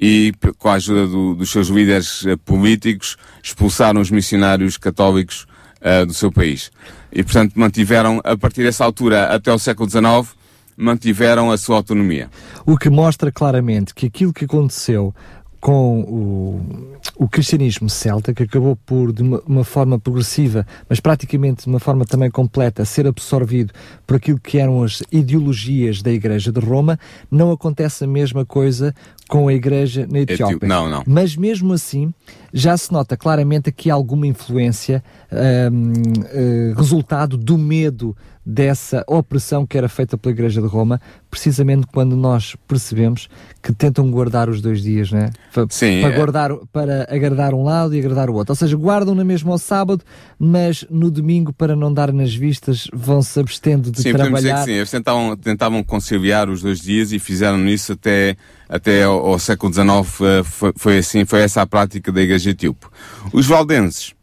e, 0.00 0.32
com 0.58 0.68
a 0.68 0.74
ajuda 0.74 1.06
do, 1.06 1.34
dos 1.34 1.50
seus 1.50 1.68
líderes 1.68 2.22
uh, 2.22 2.38
políticos, 2.38 3.16
expulsaram 3.42 4.00
os 4.00 4.10
missionários 4.10 4.76
católicos 4.76 5.46
uh, 5.80 6.06
do 6.06 6.14
seu 6.14 6.30
país. 6.30 6.70
E, 7.12 7.22
portanto, 7.22 7.54
mantiveram, 7.56 8.20
a 8.24 8.36
partir 8.36 8.62
dessa 8.62 8.84
altura 8.84 9.26
até 9.26 9.52
o 9.52 9.58
século 9.58 9.88
XIX, 9.88 10.36
mantiveram 10.76 11.50
a 11.50 11.56
sua 11.56 11.76
autonomia. 11.76 12.30
O 12.64 12.76
que 12.76 12.88
mostra 12.88 13.32
claramente 13.32 13.94
que 13.94 14.06
aquilo 14.06 14.32
que 14.32 14.44
aconteceu 14.44 15.12
com 15.60 16.00
o, 16.02 16.94
o 17.16 17.28
cristianismo 17.28 17.90
celta, 17.90 18.32
que 18.32 18.44
acabou 18.44 18.76
por, 18.76 19.12
de 19.12 19.22
uma, 19.22 19.42
uma, 19.44 19.64
forma 19.64 19.98
progressiva, 19.98 20.66
mas 20.88 21.00
praticamente 21.00 21.64
de 21.64 21.68
uma 21.68 21.80
forma 21.80 22.04
também 22.04 22.30
completa, 22.30 22.84
ser 22.84 23.06
absorvido 23.06 23.72
por 24.06 24.16
aquilo 24.16 24.38
que 24.38 24.58
eram 24.58 24.82
as 24.82 25.02
ideologias 25.10 26.00
da 26.00 26.12
Igreja 26.12 26.52
de 26.52 26.60
Roma, 26.60 26.98
não 27.30 27.50
acontece 27.50 28.04
a 28.04 28.06
mesma 28.06 28.44
coisa 28.46 28.94
com 29.28 29.48
a 29.48 29.54
Igreja 29.54 30.06
na 30.10 30.20
Etiópia. 30.20 30.66
Não, 30.66 30.88
não. 30.88 31.04
Mas 31.06 31.36
mesmo 31.36 31.72
assim, 31.72 32.12
já 32.52 32.76
se 32.76 32.90
nota 32.92 33.16
claramente 33.16 33.68
aqui 33.68 33.90
alguma 33.90 34.26
influência, 34.26 35.04
um, 35.30 35.92
uh, 35.92 36.24
eh, 36.32 36.74
resultado 36.74 37.36
do 37.36 37.58
medo 37.58 38.16
dessa 38.50 39.04
opressão 39.06 39.66
que 39.66 39.76
era 39.76 39.90
feita 39.90 40.16
pela 40.16 40.32
Igreja 40.32 40.62
de 40.62 40.66
Roma, 40.66 40.98
precisamente 41.30 41.86
quando 41.92 42.16
nós 42.16 42.56
percebemos 42.66 43.28
que 43.62 43.74
tentam 43.74 44.10
guardar 44.10 44.48
os 44.48 44.62
dois 44.62 44.82
dias, 44.82 45.12
né? 45.12 45.28
Sim, 45.68 46.00
para, 46.00 46.14
é... 46.14 46.16
guardar, 46.16 46.50
para 46.72 47.06
agradar 47.10 47.52
um 47.52 47.62
lado 47.62 47.94
e 47.94 47.98
agradar 47.98 48.30
o 48.30 48.34
outro. 48.34 48.52
Ou 48.52 48.56
seja, 48.56 48.74
guardam 48.74 49.14
na 49.14 49.22
mesma 49.22 49.52
ao 49.52 49.58
sábado, 49.58 50.02
mas 50.38 50.86
no 50.88 51.10
domingo, 51.10 51.52
para 51.52 51.76
não 51.76 51.92
dar 51.92 52.10
nas 52.10 52.34
vistas, 52.34 52.88
vão-se 52.90 53.38
abstendo 53.38 53.90
de 53.90 54.00
sim, 54.00 54.14
trabalhar. 54.14 54.38
Dizer 54.38 54.54
que 54.54 54.64
sim, 54.64 54.72
eles 54.72 54.90
tentavam, 54.90 55.36
tentavam 55.36 55.84
conciliar 55.84 56.48
os 56.48 56.62
dois 56.62 56.80
dias 56.80 57.12
e 57.12 57.18
fizeram 57.18 57.68
isso 57.68 57.92
até, 57.92 58.34
até 58.66 59.02
ao, 59.02 59.17
ao 59.26 59.38
século 59.38 59.72
XIX, 59.72 59.86
eh, 60.20 60.42
foi, 60.44 60.72
foi, 60.76 60.98
assim, 60.98 61.24
foi 61.24 61.40
essa 61.40 61.62
a 61.62 61.66
prática 61.66 62.10
da 62.10 62.20
Igreja 62.20 62.50
Etíope. 62.50 62.86
Os 63.32 63.46
valdenses, 63.46 64.14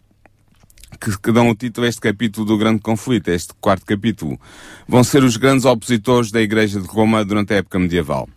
que, 0.99 1.17
que, 1.19 1.31
dão 1.31 1.49
o 1.49 1.55
título 1.55 1.85
a 1.85 1.89
este 1.89 2.01
capítulo 2.01 2.45
do 2.45 2.57
grande 2.57 2.81
conflito, 2.81 3.29
este 3.29 3.53
quarto 3.59 3.85
capítulo, 3.85 4.39
vão 4.87 5.03
ser 5.03 5.23
os 5.23 5.37
grandes 5.37 5.65
opositores 5.65 6.31
da 6.31 6.41
Igreja 6.41 6.79
de 6.79 6.87
Roma 6.87 7.23
durante 7.23 7.53
a 7.53 7.57
época 7.57 7.79
medieval. 7.79 8.27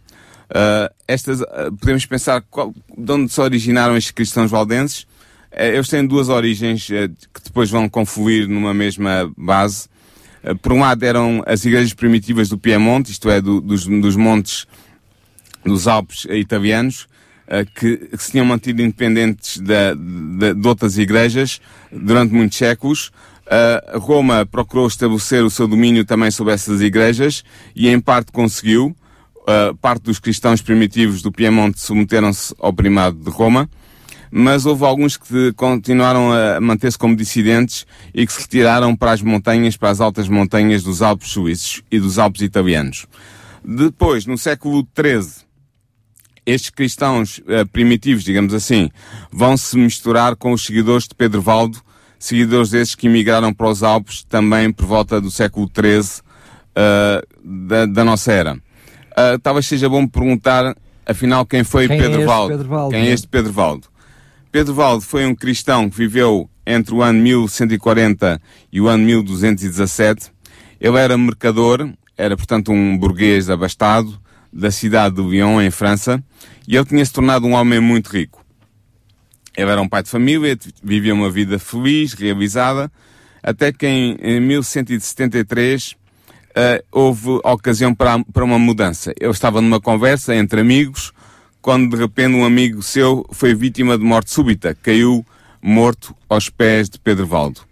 Uh, 0.51 0.93
estas, 1.07 1.41
uh, 1.41 1.47
podemos 1.79 2.07
pensar 2.07 2.43
qual, 2.51 2.73
de 2.97 3.13
onde 3.13 3.33
se 3.33 3.41
originaram 3.41 3.97
estes 3.97 4.13
cristãos 4.13 4.51
valdenses. 4.51 5.03
Uh, 5.53 5.75
eles 5.75 5.89
têm 5.89 6.07
duas 6.07 6.29
origens 6.29 6.87
que 6.87 7.43
depois 7.45 7.71
vão 7.71 7.89
confluir 7.89 8.49
numa 8.49 8.73
mesma 8.73 9.31
base. 9.37 9.89
por 10.63 10.73
um 10.73 10.81
lado 10.81 11.03
eram 11.03 11.43
as 11.47 11.65
igrejas 11.65 11.93
primitivas 11.93 12.49
do 12.49 12.57
Piemonte, 12.57 13.11
isto 13.11 13.29
é, 13.29 13.41
do, 13.41 13.61
dos, 13.61 13.87
dos 13.87 14.17
montes 14.17 14.67
dos 15.69 15.87
Alpes 15.87 16.27
italianos, 16.31 17.07
eh, 17.47 17.65
que, 17.65 17.97
que, 17.97 18.19
se 18.19 18.33
tinham 18.33 18.45
mantido 18.45 18.83
independentes 18.83 19.59
de, 19.59 19.95
de, 19.95 20.55
de 20.55 20.69
outras 20.69 20.99
igrejas 20.99 21.61
durante 21.91 22.35
muitos 22.35 22.59
séculos. 22.59 23.11
Uh, 23.47 23.99
Roma 23.99 24.45
procurou 24.45 24.87
estabelecer 24.87 25.43
o 25.43 25.49
seu 25.49 25.67
domínio 25.67 26.05
também 26.05 26.31
sobre 26.31 26.53
essas 26.53 26.83
igrejas 26.83 27.43
e 27.75 27.89
em 27.89 27.99
parte 27.99 28.31
conseguiu. 28.31 28.95
Uh, 29.39 29.75
parte 29.77 30.03
dos 30.03 30.19
cristãos 30.19 30.61
primitivos 30.61 31.23
do 31.23 31.33
Piemonte 31.33 31.81
submeteram-se 31.81 32.55
ao 32.59 32.71
primado 32.71 33.17
de 33.17 33.31
Roma, 33.31 33.67
mas 34.31 34.67
houve 34.67 34.85
alguns 34.85 35.17
que 35.17 35.55
continuaram 35.55 36.31
a 36.31 36.61
manter-se 36.61 36.99
como 36.99 37.17
dissidentes 37.17 37.87
e 38.13 38.27
que 38.27 38.33
se 38.35 38.43
retiraram 38.43 38.95
para 38.95 39.13
as 39.13 39.23
montanhas, 39.23 39.75
para 39.75 39.89
as 39.89 40.03
altas 40.03 40.29
montanhas 40.29 40.83
dos 40.83 41.01
Alpes 41.01 41.31
suíços 41.31 41.83
e 41.91 41.99
dos 41.99 42.19
Alpes 42.19 42.43
italianos. 42.43 43.07
Depois, 43.65 44.27
no 44.27 44.37
século 44.37 44.87
XIII, 44.95 45.48
estes 46.49 46.71
cristãos 46.71 47.39
uh, 47.41 47.69
primitivos, 47.71 48.25
digamos 48.25 48.55
assim, 48.55 48.91
vão 49.31 49.57
se 49.57 49.77
misturar 49.77 50.35
com 50.35 50.53
os 50.53 50.65
seguidores 50.65 51.07
de 51.07 51.15
Pedro 51.15 51.43
Valdo, 51.43 51.79
seguidores 52.19 52.71
desses 52.71 52.95
que 52.95 53.07
emigraram 53.07 53.53
para 53.53 53.69
os 53.69 53.83
Alpes 53.83 54.25
também 54.25 54.73
por 54.73 54.87
volta 54.87 55.21
do 55.21 55.31
século 55.31 55.71
XIII 55.73 56.01
uh, 56.01 56.23
eh, 56.75 57.23
da, 57.45 57.87
da, 57.87 58.05
nossa 58.05 58.33
era. 58.33 58.55
Uh, 58.55 59.39
talvez 59.43 59.67
seja 59.67 59.89
bom 59.89 60.07
perguntar, 60.07 60.75
afinal, 61.07 61.45
quem 61.45 61.63
foi 61.63 61.87
quem 61.87 62.01
Pedro, 62.01 62.23
é 62.23 62.25
Valdo? 62.25 62.49
Pedro 62.49 62.69
Valdo? 62.69 62.91
Quem 62.91 63.07
é 63.07 63.13
este 63.13 63.29
Pedro 63.29 63.53
Valdo? 63.53 63.87
Pedro 64.51 64.75
Valdo 64.75 65.03
foi 65.03 65.27
um 65.27 65.35
cristão 65.35 65.91
que 65.91 65.97
viveu 65.97 66.49
entre 66.67 66.95
o 66.95 67.03
ano 67.03 67.21
1140 67.21 68.41
e 68.73 68.81
o 68.81 68.89
ano 68.89 69.05
1217. 69.05 70.33
Ele 70.81 70.99
era 70.99 71.17
mercador, 71.19 71.93
era 72.17 72.37
portanto 72.37 72.73
um 72.73 72.97
burguês 72.97 73.51
abastado, 73.51 74.19
da 74.53 74.71
cidade 74.71 75.17
de 75.17 75.23
Lyon, 75.23 75.61
em 75.61 75.71
França, 75.71 76.23
e 76.67 76.77
ele 76.77 76.85
tinha 76.85 77.05
se 77.05 77.13
tornado 77.13 77.47
um 77.47 77.53
homem 77.53 77.81
muito 77.81 78.09
rico. 78.09 78.45
Ele 79.57 79.71
era 79.71 79.81
um 79.81 79.89
pai 79.89 80.03
de 80.03 80.11
família, 80.11 80.57
vivia 80.83 81.15
uma 81.15 81.31
vida 81.31 81.59
feliz, 81.59 82.13
realizada, 82.13 82.91
até 83.43 83.73
que 83.73 83.87
em, 83.87 84.17
em 84.21 84.41
1173 84.41 85.93
uh, 85.93 85.97
eh, 86.55 86.85
houve 86.93 87.41
ocasião 87.43 87.95
para, 87.95 88.23
para 88.25 88.45
uma 88.45 88.59
mudança. 88.59 89.13
Ele 89.21 89.31
estava 89.31 89.61
numa 89.61 89.81
conversa 89.81 90.35
entre 90.35 90.61
amigos, 90.61 91.13
quando 91.61 91.91
de 91.91 92.01
repente 92.01 92.35
um 92.35 92.45
amigo 92.45 92.83
seu 92.83 93.27
foi 93.33 93.55
vítima 93.55 93.99
de 93.99 94.05
morte 94.05 94.31
súbita, 94.31 94.77
caiu 94.81 95.27
morto 95.61 96.15
aos 96.29 96.49
pés 96.49 96.89
de 96.89 96.99
Pedro 96.99 97.27
Valdo. 97.27 97.68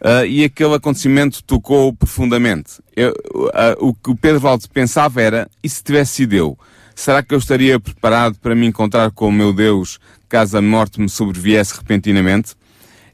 Uh, 0.00 0.24
e 0.24 0.44
aquele 0.44 0.74
acontecimento 0.74 1.44
tocou 1.44 1.92
profundamente. 1.92 2.80
Eu, 2.96 3.10
uh, 3.10 3.86
o 3.86 3.92
que 3.94 4.10
o 4.10 4.16
Pedro 4.16 4.40
Valdo 4.40 4.66
pensava 4.70 5.20
era, 5.20 5.50
e 5.62 5.68
se 5.68 5.84
tivesse 5.84 6.12
sido 6.12 6.32
eu? 6.32 6.58
Será 6.94 7.22
que 7.22 7.34
eu 7.34 7.38
estaria 7.38 7.78
preparado 7.78 8.38
para 8.38 8.54
me 8.54 8.66
encontrar 8.66 9.10
com 9.10 9.28
o 9.28 9.32
meu 9.32 9.52
Deus 9.52 9.98
caso 10.26 10.56
a 10.56 10.62
morte 10.62 10.98
me 10.98 11.08
sobreviesse 11.08 11.76
repentinamente? 11.76 12.54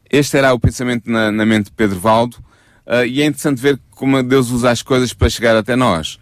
Este 0.09 0.39
era 0.39 0.55
o 0.55 0.61
pensamento 0.61 1.11
na, 1.11 1.33
na 1.33 1.45
mente 1.45 1.67
de 1.67 1.73
Pedro 1.73 1.99
Valdo, 1.99 2.37
uh, 2.87 3.05
e 3.05 3.21
é 3.21 3.27
interessante 3.27 3.61
ver 3.61 3.81
como 3.91 4.23
Deus 4.23 4.51
usa 4.51 4.71
as 4.71 4.81
coisas 4.81 5.13
para 5.13 5.29
chegar 5.29 5.57
até 5.57 5.75
nós. 5.75 6.21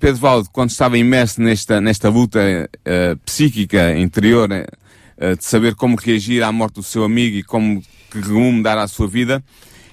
Pedro 0.00 0.20
Valdo, 0.20 0.48
quando 0.50 0.70
estava 0.70 0.96
imerso 0.96 1.38
nesta, 1.42 1.78
nesta 1.78 2.08
luta 2.08 2.40
psíquica 3.26 3.94
interior, 3.98 4.48
de 4.48 5.44
saber 5.44 5.74
como 5.74 5.96
reagir 5.96 6.42
à 6.42 6.50
morte 6.50 6.76
do 6.76 6.82
seu 6.82 7.04
amigo 7.04 7.36
e 7.36 7.42
como 7.42 7.82
que 8.20 8.28
rumo 8.28 8.62
dar 8.62 8.78
à 8.78 8.86
sua 8.86 9.06
vida, 9.06 9.42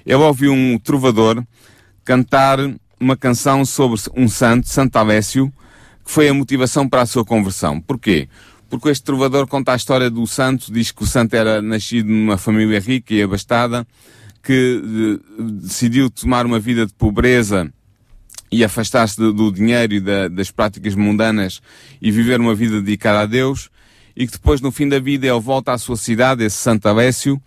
ele 0.06 0.16
ouviu 0.16 0.54
um 0.54 0.78
trovador 0.78 1.44
cantar 2.04 2.60
uma 3.00 3.18
canção 3.18 3.66
sobre 3.66 4.00
um 4.16 4.28
santo, 4.28 4.68
Santo 4.68 4.96
Alessio, 4.98 5.52
que 6.06 6.12
foi 6.12 6.30
a 6.30 6.34
motivação 6.34 6.88
para 6.88 7.02
a 7.02 7.06
sua 7.06 7.26
conversão. 7.26 7.82
Porquê? 7.82 8.28
Porque 8.70 8.90
este 8.90 9.04
trovador 9.04 9.48
conta 9.48 9.74
a 9.74 9.76
história 9.76 10.10
do 10.10 10.26
santo, 10.28 10.72
diz 10.72 10.92
que 10.92 11.04
o 11.04 11.08
santo 11.08 11.34
era 11.36 11.62
nascido 11.62 12.10
numa 12.10 12.38
família 12.38 12.80
rica 12.80 13.14
e 13.14 13.22
abastada, 13.22 13.86
que 14.44 14.82
de, 14.82 15.52
decidiu 15.62 16.10
tomar 16.10 16.46
uma 16.46 16.60
vida 16.60 16.86
de 16.86 16.94
pobreza 16.94 17.72
e 18.52 18.64
afastar-se 18.64 19.18
do, 19.18 19.34
do, 19.34 19.52
dinheiro 19.52 19.94
e 19.94 20.00
da, 20.00 20.28
das 20.28 20.52
práticas 20.52 20.96
mundanas 20.96 21.62
e 22.02 22.12
viver 22.12 22.40
uma 22.40 22.54
vida 22.54 22.82
dedicada 22.82 23.22
a 23.22 23.26
Deus, 23.26 23.70
e 24.16 24.26
que 24.26 24.34
depois, 24.34 24.60
no 24.60 24.72
fim 24.72 24.90
da 24.90 25.00
vida, 25.00 25.26
ele 25.26 25.40
volta 25.40 25.72
à 25.72 25.78
sua 25.78 25.96
cidade, 25.96 26.44
esse 26.44 26.58
Santo 26.58 26.88
Alessio, 26.88 27.42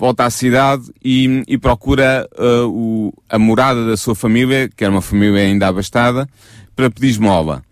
volta 0.00 0.24
à 0.24 0.30
cidade 0.30 0.84
e, 1.04 1.44
e 1.46 1.58
procura 1.58 2.26
uh, 2.38 2.66
o, 2.66 3.12
a 3.28 3.38
morada 3.38 3.86
da 3.86 3.98
sua 3.98 4.14
família, 4.14 4.66
que 4.74 4.82
era 4.82 4.90
uma 4.90 5.02
família 5.02 5.42
ainda 5.42 5.68
abastada, 5.68 6.26
para 6.74 6.90
pedir 6.90 7.08
esmola. 7.08 7.62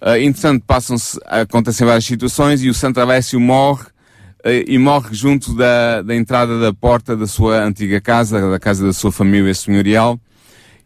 Uh, 0.00 0.16
entretanto, 0.16 0.64
passam-se, 0.66 1.20
acontecem 1.26 1.86
várias 1.86 2.06
situações 2.06 2.64
e 2.64 2.70
o 2.70 2.74
Santo 2.74 3.00
Alessio 3.00 3.38
morre 3.38 3.82
uh, 3.82 4.64
e 4.66 4.78
morre 4.78 5.10
junto 5.12 5.54
da, 5.54 6.00
da 6.00 6.16
entrada 6.16 6.58
da 6.58 6.72
porta 6.72 7.14
da 7.14 7.26
sua 7.26 7.62
antiga 7.62 8.00
casa, 8.00 8.50
da 8.50 8.58
casa 8.58 8.86
da 8.86 8.92
sua 8.94 9.12
família 9.12 9.52
senhorial. 9.52 10.18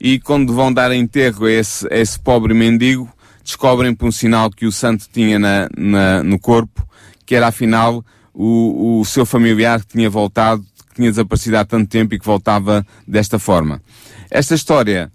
E 0.01 0.19
quando 0.19 0.53
vão 0.53 0.73
dar 0.73 0.91
enterro 0.91 1.45
a 1.45 1.53
esse, 1.53 1.87
a 1.93 1.97
esse 1.97 2.19
pobre 2.19 2.53
mendigo, 2.55 3.09
descobrem 3.45 3.95
por 3.95 4.09
um 4.09 4.13
sinal 4.13 4.51
que 4.51 4.67
o 4.67 4.73
santo 4.73 5.07
tinha 5.13 5.39
na, 5.39 5.69
na, 5.77 6.25
no 6.25 6.41
corpo, 6.41 6.85
que 7.25 7.37
era 7.37 7.47
afinal 7.47 8.05
o, 8.35 8.99
o 8.99 9.05
seu 9.05 9.25
familiar 9.25 9.81
que 9.81 9.93
tinha 9.93 10.11
voltado 10.11 10.65
tinha 10.99 11.11
desaparecido 11.11 11.57
há 11.57 11.65
tanto 11.65 11.89
tempo 11.89 12.15
e 12.15 12.19
que 12.19 12.27
voltava 12.27 12.85
desta 13.07 13.39
forma. 13.39 13.81
Esta 14.29 14.55
história 14.55 15.13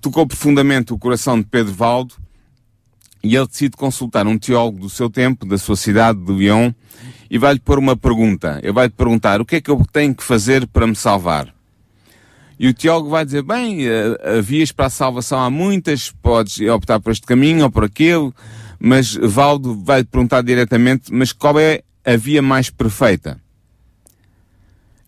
tocou 0.00 0.26
profundamente 0.26 0.92
o 0.92 0.98
coração 0.98 1.40
de 1.40 1.46
Pedro 1.46 1.72
Valdo 1.72 2.14
e 3.24 3.34
ele 3.34 3.46
decide 3.46 3.76
consultar 3.76 4.26
um 4.26 4.38
teólogo 4.38 4.80
do 4.80 4.90
seu 4.90 5.10
tempo, 5.10 5.46
da 5.46 5.58
sua 5.58 5.76
cidade, 5.76 6.20
de 6.20 6.32
Lyon, 6.32 6.72
e 7.30 7.38
vai-lhe 7.38 7.58
pôr 7.58 7.78
uma 7.78 7.96
pergunta. 7.96 8.60
Ele 8.62 8.72
vai-lhe 8.72 8.92
perguntar, 8.92 9.40
o 9.40 9.44
que 9.44 9.56
é 9.56 9.60
que 9.60 9.70
eu 9.70 9.82
tenho 9.92 10.14
que 10.14 10.22
fazer 10.22 10.66
para 10.66 10.86
me 10.86 10.94
salvar? 10.94 11.52
E 12.58 12.68
o 12.68 12.74
teólogo 12.74 13.08
vai 13.08 13.24
dizer, 13.24 13.42
bem, 13.42 13.86
eh, 13.86 14.40
vias 14.42 14.72
para 14.72 14.86
a 14.86 14.90
salvação 14.90 15.40
há 15.40 15.50
muitas, 15.50 16.10
podes 16.10 16.60
optar 16.68 17.00
por 17.00 17.12
este 17.12 17.26
caminho 17.26 17.64
ou 17.64 17.70
por 17.70 17.84
aquele, 17.84 18.32
mas 18.78 19.14
Valdo 19.14 19.80
vai-lhe 19.82 20.04
perguntar 20.04 20.42
diretamente, 20.42 21.12
mas 21.12 21.32
qual 21.32 21.58
é 21.58 21.82
a 22.04 22.16
via 22.16 22.42
mais 22.42 22.70
perfeita? 22.70 23.40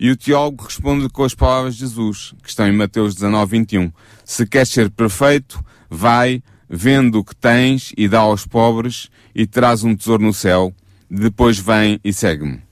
E 0.01 0.11
o 0.11 0.17
teólogo 0.17 0.65
responde 0.65 1.11
com 1.11 1.25
as 1.25 1.35
palavras 1.35 1.75
de 1.75 1.81
Jesus, 1.81 2.33
que 2.43 2.49
estão 2.49 2.67
em 2.67 2.73
Mateus 2.73 3.15
19, 3.15 3.59
21. 3.59 3.93
Se 4.25 4.47
queres 4.47 4.71
ser 4.71 4.89
perfeito, 4.89 5.63
vai, 5.91 6.43
vende 6.71 7.19
o 7.19 7.23
que 7.23 7.37
tens 7.37 7.93
e 7.95 8.09
dá 8.09 8.21
aos 8.21 8.47
pobres 8.47 9.11
e 9.35 9.47
terás 9.47 9.85
um 9.85 9.95
tesouro 9.95 10.23
no 10.23 10.33
céu. 10.33 10.73
Depois 11.11 11.59
vem 11.59 12.01
e 12.03 12.15
segue-me. 12.15 12.63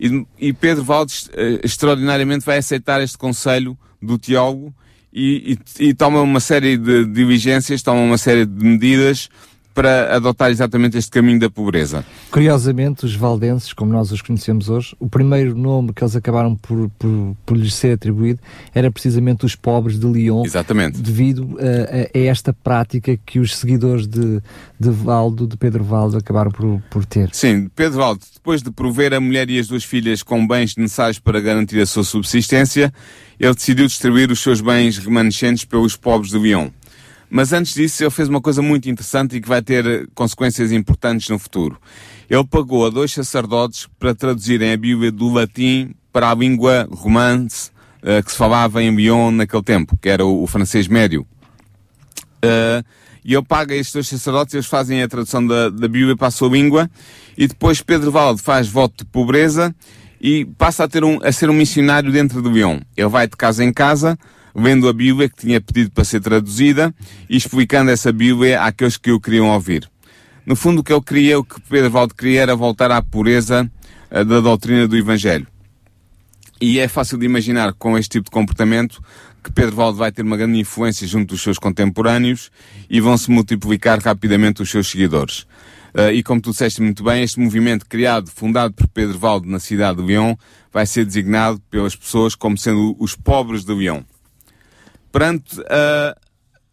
E, 0.00 0.26
e, 0.40 0.52
Pedro 0.52 0.82
Valdes 0.82 1.28
uh, 1.28 1.60
extraordinariamente 1.62 2.44
vai 2.44 2.58
aceitar 2.58 3.00
este 3.00 3.16
conselho 3.16 3.78
do 4.02 4.18
teólogo 4.18 4.74
e, 5.12 5.56
e, 5.78 5.88
e, 5.88 5.94
toma 5.94 6.20
uma 6.20 6.40
série 6.40 6.76
de 6.76 7.04
diligências, 7.06 7.80
toma 7.80 8.00
uma 8.00 8.18
série 8.18 8.44
de 8.44 8.64
medidas 8.64 9.30
para 9.76 10.16
adotar 10.16 10.50
exatamente 10.50 10.96
este 10.96 11.10
caminho 11.10 11.38
da 11.38 11.50
pobreza. 11.50 12.02
Curiosamente, 12.30 13.04
os 13.04 13.14
valdenses, 13.14 13.74
como 13.74 13.92
nós 13.92 14.10
os 14.10 14.22
conhecemos 14.22 14.70
hoje, 14.70 14.96
o 14.98 15.06
primeiro 15.06 15.54
nome 15.54 15.92
que 15.92 16.02
eles 16.02 16.16
acabaram 16.16 16.56
por, 16.56 16.90
por, 16.98 17.36
por 17.44 17.56
lhes 17.58 17.74
ser 17.74 17.92
atribuído 17.92 18.40
era 18.74 18.90
precisamente 18.90 19.44
os 19.44 19.54
pobres 19.54 19.98
de 20.00 20.06
Lyon. 20.06 20.44
Exatamente. 20.46 20.98
Devido 21.02 21.58
a, 21.60 22.18
a, 22.18 22.22
esta 22.22 22.54
prática 22.54 23.18
que 23.26 23.38
os 23.38 23.54
seguidores 23.54 24.06
de, 24.06 24.40
de 24.80 24.90
Valdo, 24.90 25.46
de 25.46 25.58
Pedro 25.58 25.84
Valdo, 25.84 26.16
acabaram 26.16 26.50
por, 26.50 26.82
por 26.88 27.04
ter. 27.04 27.28
Sim, 27.34 27.68
Pedro 27.76 27.98
Valdo, 27.98 28.22
depois 28.32 28.62
de 28.62 28.70
prover 28.70 29.12
a 29.12 29.20
mulher 29.20 29.50
e 29.50 29.58
as 29.58 29.68
duas 29.68 29.84
filhas 29.84 30.22
com 30.22 30.46
bens 30.46 30.74
necessários 30.74 31.18
para 31.18 31.38
garantir 31.38 31.78
a 31.82 31.86
sua 31.86 32.02
subsistência, 32.02 32.90
ele 33.38 33.54
decidiu 33.54 33.86
distribuir 33.86 34.30
os 34.30 34.40
seus 34.40 34.62
bens 34.62 34.96
remanescentes 34.96 35.66
pelos 35.66 35.96
pobres 35.96 36.30
de 36.30 36.38
Lyon. 36.38 36.70
Mas 37.28 37.52
antes 37.52 37.74
disso, 37.74 38.02
ele 38.02 38.10
fez 38.10 38.28
uma 38.28 38.40
coisa 38.40 38.62
muito 38.62 38.88
interessante 38.88 39.36
e 39.36 39.40
que 39.40 39.48
vai 39.48 39.60
ter 39.60 40.08
consequências 40.14 40.72
importantes 40.72 41.28
no 41.28 41.38
futuro. 41.38 41.78
Ele 42.30 42.44
pagou 42.44 42.86
a 42.86 42.90
dois 42.90 43.12
sacerdotes 43.12 43.88
para 43.98 44.14
traduzirem 44.14 44.72
a 44.72 44.76
Bíblia 44.76 45.10
do 45.10 45.32
latim 45.32 45.94
para 46.12 46.30
a 46.30 46.34
língua 46.34 46.88
romance 46.90 47.70
uh, 48.02 48.22
que 48.24 48.30
se 48.30 48.36
falava 48.36 48.82
em 48.82 48.94
Lyon 48.94 49.30
naquele 49.30 49.62
tempo, 49.62 49.98
que 50.00 50.08
era 50.08 50.24
o, 50.24 50.42
o 50.42 50.46
francês 50.46 50.88
médio. 50.88 51.26
Uh, 52.44 52.84
e 53.24 53.34
ele 53.34 53.42
paga 53.42 53.74
estes 53.74 53.92
dois 53.92 54.06
sacerdotes, 54.06 54.54
eles 54.54 54.66
fazem 54.66 55.02
a 55.02 55.08
tradução 55.08 55.44
da, 55.44 55.68
da 55.68 55.88
Bíblia 55.88 56.16
para 56.16 56.28
a 56.28 56.30
sua 56.30 56.48
língua, 56.48 56.88
e 57.36 57.48
depois 57.48 57.82
Pedro 57.82 58.12
Valde 58.12 58.40
faz 58.40 58.68
voto 58.68 59.04
de 59.04 59.10
pobreza 59.10 59.74
e 60.20 60.44
passa 60.44 60.84
a, 60.84 60.88
ter 60.88 61.02
um, 61.02 61.18
a 61.22 61.32
ser 61.32 61.50
um 61.50 61.52
missionário 61.52 62.12
dentro 62.12 62.40
de 62.40 62.48
Lyon. 62.48 62.80
Ele 62.96 63.08
vai 63.08 63.26
de 63.26 63.36
casa 63.36 63.64
em 63.64 63.72
casa, 63.72 64.16
lendo 64.56 64.88
a 64.88 64.92
Bíblia 64.92 65.28
que 65.28 65.36
tinha 65.36 65.60
pedido 65.60 65.90
para 65.90 66.02
ser 66.02 66.20
traduzida 66.20 66.94
e 67.28 67.36
explicando 67.36 67.90
essa 67.90 68.10
Bíblia 68.10 68.62
àqueles 68.62 68.96
que 68.96 69.12
o 69.12 69.20
queriam 69.20 69.50
ouvir. 69.50 69.88
No 70.46 70.56
fundo, 70.56 70.80
o 70.80 70.84
que 70.84 70.92
ele 70.92 71.02
queria, 71.02 71.38
o 71.38 71.44
que 71.44 71.60
Pedro 71.60 71.90
Valde 71.90 72.14
queria 72.14 72.40
era 72.40 72.56
voltar 72.56 72.90
à 72.90 73.02
pureza 73.02 73.70
uh, 74.10 74.24
da 74.24 74.40
doutrina 74.40 74.88
do 74.88 74.96
Evangelho. 74.96 75.46
E 76.58 76.78
é 76.78 76.88
fácil 76.88 77.18
de 77.18 77.26
imaginar 77.26 77.74
com 77.74 77.98
este 77.98 78.12
tipo 78.12 78.24
de 78.24 78.30
comportamento 78.30 79.02
que 79.44 79.52
Pedro 79.52 79.76
Valde 79.76 79.98
vai 79.98 80.10
ter 80.10 80.22
uma 80.22 80.36
grande 80.36 80.58
influência 80.58 81.06
junto 81.06 81.34
dos 81.34 81.42
seus 81.42 81.58
contemporâneos 81.58 82.50
e 82.88 82.98
vão 82.98 83.18
se 83.18 83.30
multiplicar 83.30 84.00
rapidamente 84.00 84.62
os 84.62 84.70
seus 84.70 84.88
seguidores. 84.88 85.40
Uh, 85.94 86.12
e 86.14 86.22
como 86.22 86.40
tu 86.40 86.50
disseste 86.50 86.80
muito 86.80 87.04
bem, 87.04 87.22
este 87.22 87.38
movimento 87.38 87.84
criado, 87.86 88.30
fundado 88.30 88.72
por 88.72 88.88
Pedro 88.88 89.18
Valde 89.18 89.48
na 89.48 89.58
cidade 89.58 90.00
de 90.00 90.06
Lyon, 90.06 90.34
vai 90.72 90.86
ser 90.86 91.04
designado 91.04 91.60
pelas 91.70 91.94
pessoas 91.94 92.34
como 92.34 92.56
sendo 92.56 92.96
os 92.98 93.14
pobres 93.14 93.64
de 93.64 93.74
Lyon 93.74 94.02
perante 95.16 95.58
uh, 95.60 96.14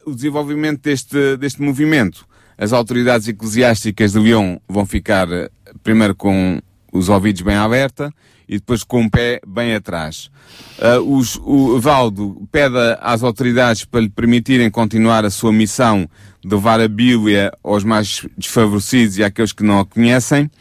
o 0.05 0.13
desenvolvimento 0.13 0.81
deste, 0.81 1.37
deste 1.37 1.61
movimento, 1.61 2.27
as 2.57 2.73
autoridades 2.73 3.25
eclesiásticas 3.29 4.11
de 4.11 4.19
Lyon 4.19 4.57
vão 4.67 4.85
ficar 4.85 5.29
uh, 5.29 5.49
primeiro 5.81 6.13
com 6.13 6.59
os 6.91 7.07
ouvidos 7.07 7.41
bem 7.41 7.55
abertos 7.55 8.09
e 8.45 8.55
depois 8.55 8.83
com 8.83 9.05
o 9.05 9.09
pé 9.09 9.39
bem 9.47 9.73
atrás. 9.73 10.29
Uh, 10.77 11.15
os, 11.17 11.37
o 11.37 11.79
Valdo 11.79 12.45
pede 12.51 12.75
às 12.99 13.23
autoridades 13.23 13.85
para 13.85 14.01
lhe 14.01 14.09
permitirem 14.09 14.69
continuar 14.69 15.23
a 15.23 15.29
sua 15.29 15.53
missão 15.53 16.05
de 16.43 16.53
levar 16.53 16.81
a 16.81 16.87
Bíblia 16.89 17.49
aos 17.63 17.85
mais 17.85 18.27
desfavorecidos 18.37 19.19
e 19.19 19.23
àqueles 19.23 19.53
que 19.53 19.63
não 19.63 19.79
a 19.79 19.85
conhecem, 19.85 20.51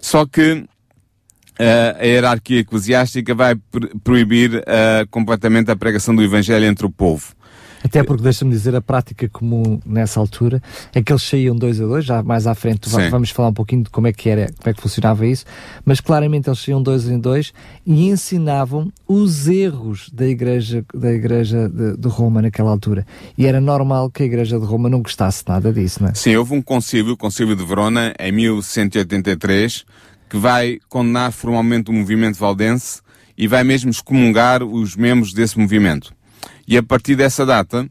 só 0.00 0.24
que 0.24 0.64
Uh, 1.58 2.00
a 2.00 2.04
hierarquia 2.04 2.60
eclesiástica 2.60 3.34
vai 3.34 3.54
proibir 4.02 4.56
uh, 4.56 5.06
completamente 5.10 5.70
a 5.70 5.76
pregação 5.76 6.14
do 6.14 6.22
Evangelho 6.22 6.64
entre 6.64 6.84
o 6.84 6.90
povo. 6.90 7.34
Até 7.84 8.02
porque, 8.02 8.22
deixa-me 8.22 8.50
dizer, 8.50 8.74
a 8.74 8.80
prática 8.80 9.28
comum 9.28 9.78
nessa 9.84 10.18
altura 10.18 10.62
é 10.94 11.02
que 11.02 11.12
eles 11.12 11.22
saíam 11.22 11.54
dois 11.54 11.78
a 11.78 11.84
dois, 11.84 12.06
já 12.06 12.22
mais 12.22 12.46
à 12.46 12.54
frente 12.54 12.88
Sim. 12.88 13.10
vamos 13.10 13.28
falar 13.28 13.50
um 13.50 13.52
pouquinho 13.52 13.82
de 13.82 13.90
como 13.90 14.06
é 14.06 14.12
que 14.12 14.30
era, 14.30 14.46
como 14.46 14.70
é 14.70 14.72
que 14.72 14.80
funcionava 14.80 15.26
isso, 15.26 15.44
mas 15.84 16.00
claramente 16.00 16.48
eles 16.48 16.60
saíam 16.60 16.82
dois 16.82 17.06
em 17.06 17.18
dois 17.18 17.52
e 17.84 18.08
ensinavam 18.08 18.90
os 19.06 19.48
erros 19.48 20.08
da 20.10 20.26
igreja, 20.26 20.82
da 20.94 21.12
igreja 21.12 21.68
de, 21.68 21.98
de 21.98 22.08
Roma 22.08 22.40
naquela 22.40 22.70
altura. 22.70 23.06
E 23.36 23.46
era 23.46 23.60
normal 23.60 24.08
que 24.08 24.22
a 24.22 24.26
igreja 24.26 24.58
de 24.58 24.64
Roma 24.64 24.88
não 24.88 25.02
gostasse 25.02 25.44
nada 25.46 25.70
disso, 25.70 26.02
não 26.02 26.08
é? 26.08 26.14
Sim, 26.14 26.34
houve 26.36 26.54
um 26.54 26.62
concílio, 26.62 27.12
o 27.12 27.16
concílio 27.18 27.54
de 27.54 27.64
Verona, 27.66 28.14
em 28.18 28.32
1183, 28.32 29.84
que 30.34 30.38
vai 30.38 30.80
condenar 30.88 31.30
formalmente 31.30 31.92
o 31.92 31.94
movimento 31.94 32.36
valdense 32.36 33.00
e 33.38 33.46
vai 33.46 33.62
mesmo 33.62 33.88
excomungar 33.88 34.64
os 34.64 34.96
membros 34.96 35.32
desse 35.32 35.56
movimento. 35.56 36.12
E 36.66 36.76
a 36.76 36.82
partir 36.82 37.14
dessa 37.14 37.46
data, 37.46 37.88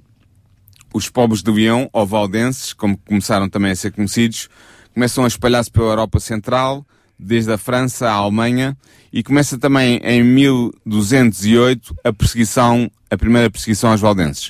os 0.94 1.08
povos 1.08 1.42
de 1.42 1.50
Lyon, 1.50 1.88
ou 1.94 2.06
valdenses, 2.06 2.74
como 2.74 2.98
começaram 2.98 3.48
também 3.48 3.72
a 3.72 3.76
ser 3.78 3.94
conhecidos, 3.94 4.50
começam 4.94 5.24
a 5.24 5.28
espalhar-se 5.28 5.72
pela 5.72 5.92
Europa 5.92 6.20
Central, 6.20 6.86
desde 7.18 7.50
a 7.50 7.58
França 7.58 8.10
à 8.10 8.16
Alemanha, 8.16 8.78
e 9.14 9.24
começa 9.24 9.58
também 9.58 10.02
em 10.04 10.22
1208 10.22 11.96
a 12.04 12.12
perseguição, 12.12 12.92
a 13.10 13.16
primeira 13.16 13.50
perseguição 13.50 13.92
aos 13.92 14.02
valdenses. 14.02 14.50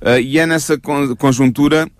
Uh, 0.00 0.20
e 0.22 0.38
é 0.38 0.46
nessa 0.46 0.78
conjuntura 1.18 1.90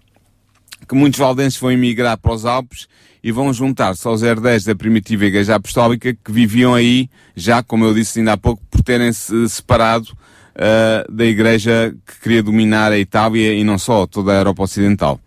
que 0.89 0.95
muitos 0.95 1.19
valdenses 1.19 1.59
vão 1.59 1.73
emigrar 1.73 2.17
para 2.19 2.33
os 2.33 2.45
Alpes 2.45 2.87
e 3.25 3.33
vão 3.33 3.51
juntar-se 3.55 4.07
aos 4.07 4.23
herdeiros 4.23 4.65
da 4.65 4.75
primitiva 4.75 5.25
Igreja 5.25 5.55
Apostólica 5.55 6.13
que 6.13 6.31
viviam 6.31 6.75
aí, 6.75 7.09
já, 7.35 7.63
como 7.63 7.87
eu 7.87 7.95
disse 7.95 8.19
ainda 8.19 8.35
há 8.35 8.37
pouco, 8.37 8.63
por 8.71 8.83
terem-se 8.83 9.49
separado 9.49 10.11
uh, 10.11 11.11
da 11.11 11.25
Igreja 11.25 11.97
que 12.07 12.21
queria 12.21 12.43
dominar 12.43 12.93
a 12.93 12.99
Itália 12.99 13.55
e 13.55 13.65
não 13.65 13.79
só, 13.79 14.07
toda 14.07 14.31
a 14.31 14.35
Europa 14.35 14.65
Ocidental. 14.65 15.19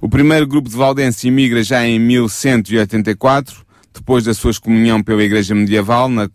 O 0.00 0.08
primeiro 0.08 0.48
grupo 0.48 0.68
de 0.68 0.74
valdenses 0.74 1.22
imigra 1.22 1.62
já 1.62 1.86
em 1.86 2.00
1184, 2.00 3.64
depois 3.94 4.24
da 4.24 4.34
sua 4.34 4.50
excomunhão 4.50 5.00
pela 5.00 5.22
Igreja 5.22 5.54
Medieval, 5.54 6.08
na, 6.08 6.28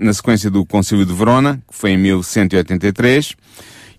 na 0.00 0.12
sequência 0.14 0.50
do 0.50 0.64
Concílio 0.64 1.04
de 1.04 1.12
Verona, 1.12 1.62
que 1.68 1.76
foi 1.76 1.90
em 1.90 1.98
1183. 1.98 3.34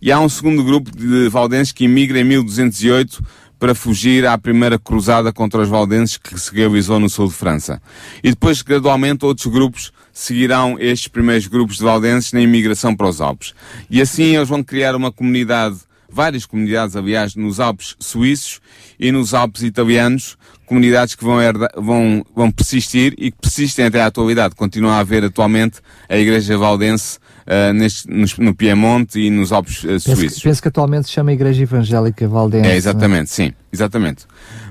E 0.01 0.11
há 0.11 0.19
um 0.19 0.29
segundo 0.29 0.63
grupo 0.63 0.89
de 0.95 1.29
valdenses 1.29 1.71
que 1.71 1.85
imigra 1.85 2.19
em 2.19 2.23
1208 2.23 3.23
para 3.59 3.73
fugir 3.73 4.25
à 4.25 4.37
primeira 4.37 4.77
cruzada 4.77 5.33
contra 5.33 5.61
os 5.61 5.69
valdenses 5.69 6.17
que 6.17 6.39
se 6.39 6.53
realizou 6.53 6.99
no 6.99 7.09
sul 7.09 7.27
de 7.27 7.33
França. 7.33 7.81
E 8.23 8.29
depois, 8.29 8.61
gradualmente, 8.61 9.25
outros 9.25 9.47
grupos 9.47 9.91
seguirão 10.13 10.77
estes 10.79 11.07
primeiros 11.07 11.47
grupos 11.47 11.77
de 11.77 11.83
valdenses 11.83 12.33
na 12.33 12.41
imigração 12.41 12.95
para 12.95 13.07
os 13.07 13.21
Alpes. 13.21 13.53
E 13.89 14.01
assim 14.01 14.35
eles 14.35 14.49
vão 14.49 14.63
criar 14.63 14.95
uma 14.95 15.11
comunidade, 15.11 15.77
várias 16.09 16.45
comunidades, 16.45 16.95
aliás, 16.95 17.35
nos 17.35 17.59
Alpes 17.59 17.95
suíços 17.99 18.59
e 18.99 19.11
nos 19.11 19.33
Alpes 19.33 19.61
italianos, 19.61 20.37
comunidades 20.65 21.15
que 21.15 21.23
vão, 21.23 21.41
herdar, 21.41 21.69
vão, 21.75 22.25
vão 22.35 22.51
persistir 22.51 23.13
e 23.17 23.31
que 23.31 23.37
persistem 23.39 23.85
até 23.85 24.01
à 24.01 24.07
atualidade. 24.07 24.55
Continua 24.55 24.93
a 24.93 24.99
haver 24.99 25.23
atualmente 25.23 25.79
a 26.09 26.17
Igreja 26.17 26.57
Valdense 26.57 27.19
uh, 27.47 27.73
neste, 27.73 28.09
no, 28.09 28.25
no, 28.39 28.55
Piemonte 28.55 29.19
e 29.19 29.29
nos 29.29 29.51
Alpes 29.51 29.83
uh, 29.83 29.87
penso 29.87 30.15
suíços. 30.15 30.37
Que, 30.39 30.49
penso 30.49 30.61
que 30.61 30.67
atualmente 30.67 31.07
se 31.07 31.13
chama 31.13 31.31
Igreja 31.31 31.63
Evangélica 31.63 32.27
Valdense. 32.27 32.67
É, 32.67 32.75
exatamente, 32.75 33.29
sim, 33.31 33.53
exatamente. 33.71 34.25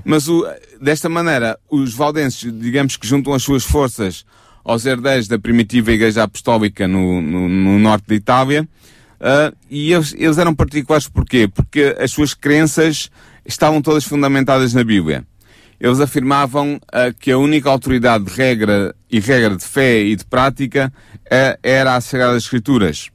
Mas 0.05 0.27
o, 0.27 0.47
desta 0.79 1.09
maneira, 1.09 1.57
os 1.69 1.93
valdenses, 1.93 2.51
digamos 2.53 2.95
que 2.95 3.07
juntam 3.07 3.33
as 3.33 3.43
suas 3.43 3.63
forças 3.63 4.23
aos 4.63 4.85
herdeiros 4.85 5.27
da 5.27 5.39
primitiva 5.39 5.91
Igreja 5.91 6.23
Apostólica 6.23 6.87
no, 6.87 7.21
no, 7.21 7.49
no 7.49 7.79
norte 7.79 8.07
da 8.07 8.15
Itália, 8.15 8.67
uh, 9.19 9.55
e 9.69 9.91
eles, 9.93 10.13
eles 10.17 10.37
eram 10.37 10.53
particulares 10.53 11.07
porquê? 11.07 11.47
Porque 11.47 11.95
as 11.99 12.11
suas 12.11 12.33
crenças 12.33 13.09
estavam 13.45 13.81
todas 13.81 14.03
fundamentadas 14.03 14.73
na 14.73 14.83
Bíblia. 14.83 15.25
Eles 15.79 15.99
afirmavam 15.99 16.75
uh, 16.75 17.13
que 17.19 17.31
a 17.31 17.37
única 17.37 17.69
autoridade 17.69 18.25
de 18.25 18.31
regra 18.31 18.95
e 19.09 19.19
regra 19.19 19.55
de 19.55 19.63
fé 19.63 20.01
e 20.01 20.15
de 20.15 20.25
prática 20.25 20.91
uh, 21.25 21.59
era 21.61 21.95
as 21.95 22.05
Sagradas 22.05 22.43
Escrituras. 22.43 23.09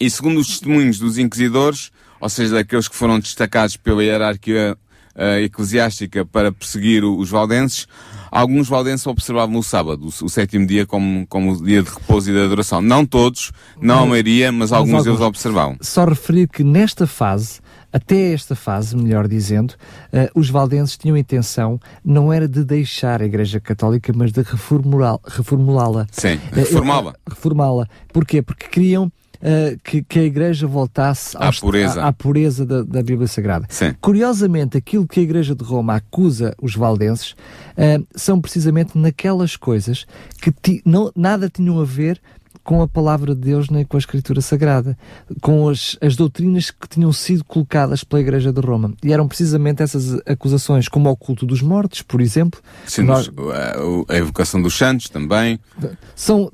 E 0.00 0.08
segundo 0.08 0.40
os 0.40 0.46
testemunhos 0.46 0.98
dos 0.98 1.18
inquisidores, 1.18 1.90
ou 2.20 2.28
seja, 2.28 2.54
daqueles 2.54 2.88
que 2.88 2.96
foram 2.96 3.18
destacados 3.18 3.76
pela 3.76 4.02
hierarquia 4.02 4.76
uh, 5.16 5.38
eclesiástica 5.42 6.24
para 6.24 6.52
perseguir 6.52 7.04
os 7.04 7.28
valdenses, 7.28 7.86
alguns 8.30 8.68
valdenses 8.68 9.06
observavam 9.06 9.56
o 9.56 9.62
sábado, 9.62 10.04
o, 10.04 10.24
o, 10.24 10.28
sétimo 10.28 10.66
dia, 10.66 10.86
como, 10.86 11.26
como 11.26 11.52
o 11.52 11.64
dia 11.64 11.82
de 11.82 11.90
repouso 11.90 12.30
e 12.30 12.32
de 12.32 12.40
adoração. 12.40 12.80
Não 12.80 13.04
todos, 13.04 13.52
não 13.80 13.96
mas, 13.96 14.04
a 14.04 14.06
maioria, 14.06 14.52
mas, 14.52 14.58
mas 14.70 14.72
alguns, 14.72 14.94
alguns 14.94 15.04
deles 15.04 15.20
observavam. 15.20 15.76
Só 15.80 16.04
referir 16.04 16.48
que 16.48 16.62
nesta 16.62 17.06
fase 17.06 17.60
até 17.92 18.32
esta 18.32 18.54
fase, 18.54 18.96
melhor 18.96 19.28
dizendo, 19.28 19.72
uh, 19.72 20.30
os 20.34 20.48
valdenses 20.48 20.96
tinham 20.96 21.14
a 21.14 21.18
intenção, 21.18 21.78
não 22.04 22.32
era 22.32 22.48
de 22.48 22.64
deixar 22.64 23.20
a 23.20 23.26
Igreja 23.26 23.60
Católica, 23.60 24.12
mas 24.14 24.32
de 24.32 24.40
reformulá-la. 24.42 25.20
Reformulá 25.26 26.06
Sim, 26.10 26.40
reformá-la. 26.52 27.10
Uh, 27.10 27.30
reformá-la. 27.30 27.88
Porquê? 28.12 28.42
Porque 28.42 28.68
queriam 28.68 29.10
Uh, 29.42 29.76
que, 29.82 30.04
que, 30.04 30.20
a 30.20 30.22
Igreja 30.22 30.68
voltasse 30.68 31.36
à 31.36 31.50
pureza, 31.52 32.00
à, 32.00 32.06
à 32.06 32.12
pureza 32.12 32.64
da, 32.64 32.84
da, 32.84 33.02
Bíblia 33.02 33.26
Sagrada. 33.26 33.66
Sim. 33.68 33.92
Curiosamente, 34.00 34.76
aquilo 34.76 35.04
que 35.04 35.18
a 35.18 35.22
Igreja 35.24 35.52
de 35.52 35.64
Roma 35.64 35.96
acusa 35.96 36.54
os 36.62 36.76
valdenses 36.76 37.32
uh, 37.32 38.06
são 38.14 38.40
precisamente 38.40 38.96
naquelas 38.96 39.56
coisas 39.56 40.06
que 40.40 40.52
ti, 40.52 40.80
não, 40.84 41.10
nada 41.16 41.50
tinham 41.50 41.80
a 41.80 41.84
ver 41.84 42.22
com 42.64 42.82
a 42.82 42.88
palavra 42.88 43.34
de 43.34 43.40
Deus 43.40 43.68
nem 43.68 43.84
com 43.84 43.96
a 43.96 44.00
Escritura 44.00 44.40
Sagrada, 44.40 44.96
com 45.40 45.68
as, 45.68 45.96
as 46.00 46.16
doutrinas 46.16 46.70
que 46.70 46.88
tinham 46.88 47.12
sido 47.12 47.44
colocadas 47.44 48.04
pela 48.04 48.20
Igreja 48.20 48.52
de 48.52 48.60
Roma. 48.60 48.94
E 49.02 49.12
eram 49.12 49.26
precisamente 49.26 49.82
essas 49.82 50.20
acusações, 50.26 50.88
como 50.88 51.10
o 51.10 51.16
culto 51.16 51.44
dos 51.44 51.62
mortos, 51.62 52.02
por 52.02 52.20
exemplo. 52.20 52.60
Sim, 52.86 53.02
nós, 53.02 53.30
a, 54.08 54.14
a 54.14 54.16
evocação 54.16 54.62
dos 54.62 54.76
santos 54.76 55.08
também. 55.08 55.58
São 56.14 56.50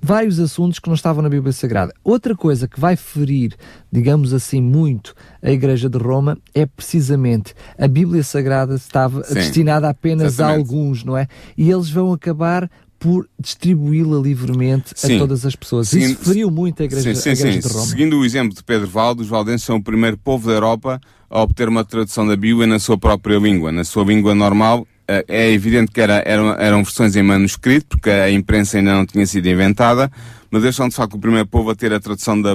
vários 0.00 0.38
assuntos 0.38 0.78
que 0.78 0.88
não 0.88 0.94
estavam 0.94 1.22
na 1.22 1.28
Bíblia 1.28 1.52
Sagrada. 1.52 1.92
Outra 2.04 2.36
coisa 2.36 2.68
que 2.68 2.78
vai 2.78 2.96
ferir, 2.96 3.54
digamos 3.90 4.32
assim, 4.32 4.60
muito 4.60 5.14
a 5.42 5.50
Igreja 5.50 5.88
de 5.88 5.98
Roma 5.98 6.38
é 6.54 6.66
precisamente 6.66 7.54
a 7.78 7.88
Bíblia 7.88 8.22
Sagrada 8.22 8.74
estava 8.74 9.24
Sim, 9.24 9.34
destinada 9.34 9.88
apenas 9.88 10.34
exatamente. 10.34 10.56
a 10.56 10.58
alguns, 10.58 11.04
não 11.04 11.16
é? 11.16 11.26
E 11.56 11.70
eles 11.70 11.90
vão 11.90 12.12
acabar 12.12 12.70
por 12.98 13.28
distribuí-la 13.38 14.20
livremente 14.20 14.92
sim. 14.94 15.16
a 15.16 15.18
todas 15.18 15.46
as 15.46 15.54
pessoas. 15.54 15.88
Seguindo, 15.88 16.12
Isso 16.12 16.24
feriu 16.24 16.50
muito 16.50 16.82
a 16.82 16.84
Igreja, 16.84 17.14
sim, 17.14 17.20
sim, 17.20 17.28
a 17.28 17.32
igreja 17.32 17.68
de 17.68 17.74
Roma. 17.74 17.86
Seguindo 17.86 18.18
o 18.18 18.24
exemplo 18.24 18.54
de 18.54 18.62
Pedro 18.62 18.88
Valdo, 18.88 19.22
os 19.22 19.28
valdenses 19.28 19.64
são 19.64 19.76
o 19.76 19.82
primeiro 19.82 20.18
povo 20.18 20.48
da 20.48 20.54
Europa 20.54 21.00
a 21.30 21.42
obter 21.42 21.68
uma 21.68 21.84
tradução 21.84 22.26
da 22.26 22.36
Bíblia 22.36 22.66
na 22.66 22.78
sua 22.78 22.98
própria 22.98 23.38
língua, 23.38 23.70
na 23.70 23.84
sua 23.84 24.04
língua 24.04 24.34
normal. 24.34 24.86
É 25.26 25.50
evidente 25.50 25.90
que 25.90 26.02
era, 26.02 26.22
eram, 26.26 26.52
eram 26.60 26.84
versões 26.84 27.16
em 27.16 27.22
manuscrito, 27.22 27.96
porque 27.96 28.10
a 28.10 28.30
imprensa 28.30 28.76
ainda 28.76 28.92
não 28.92 29.06
tinha 29.06 29.26
sido 29.26 29.48
inventada, 29.48 30.10
mas 30.50 30.62
eles 30.62 30.76
são 30.76 30.88
de 30.88 30.94
facto 30.94 31.14
o 31.14 31.18
primeiro 31.18 31.46
povo 31.46 31.70
a 31.70 31.74
ter 31.74 31.92
a 31.92 32.00
tradução 32.00 32.40
da, 32.40 32.50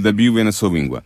da 0.00 0.12
Bíblia 0.12 0.44
na 0.44 0.52
sua 0.52 0.70
língua. 0.70 1.02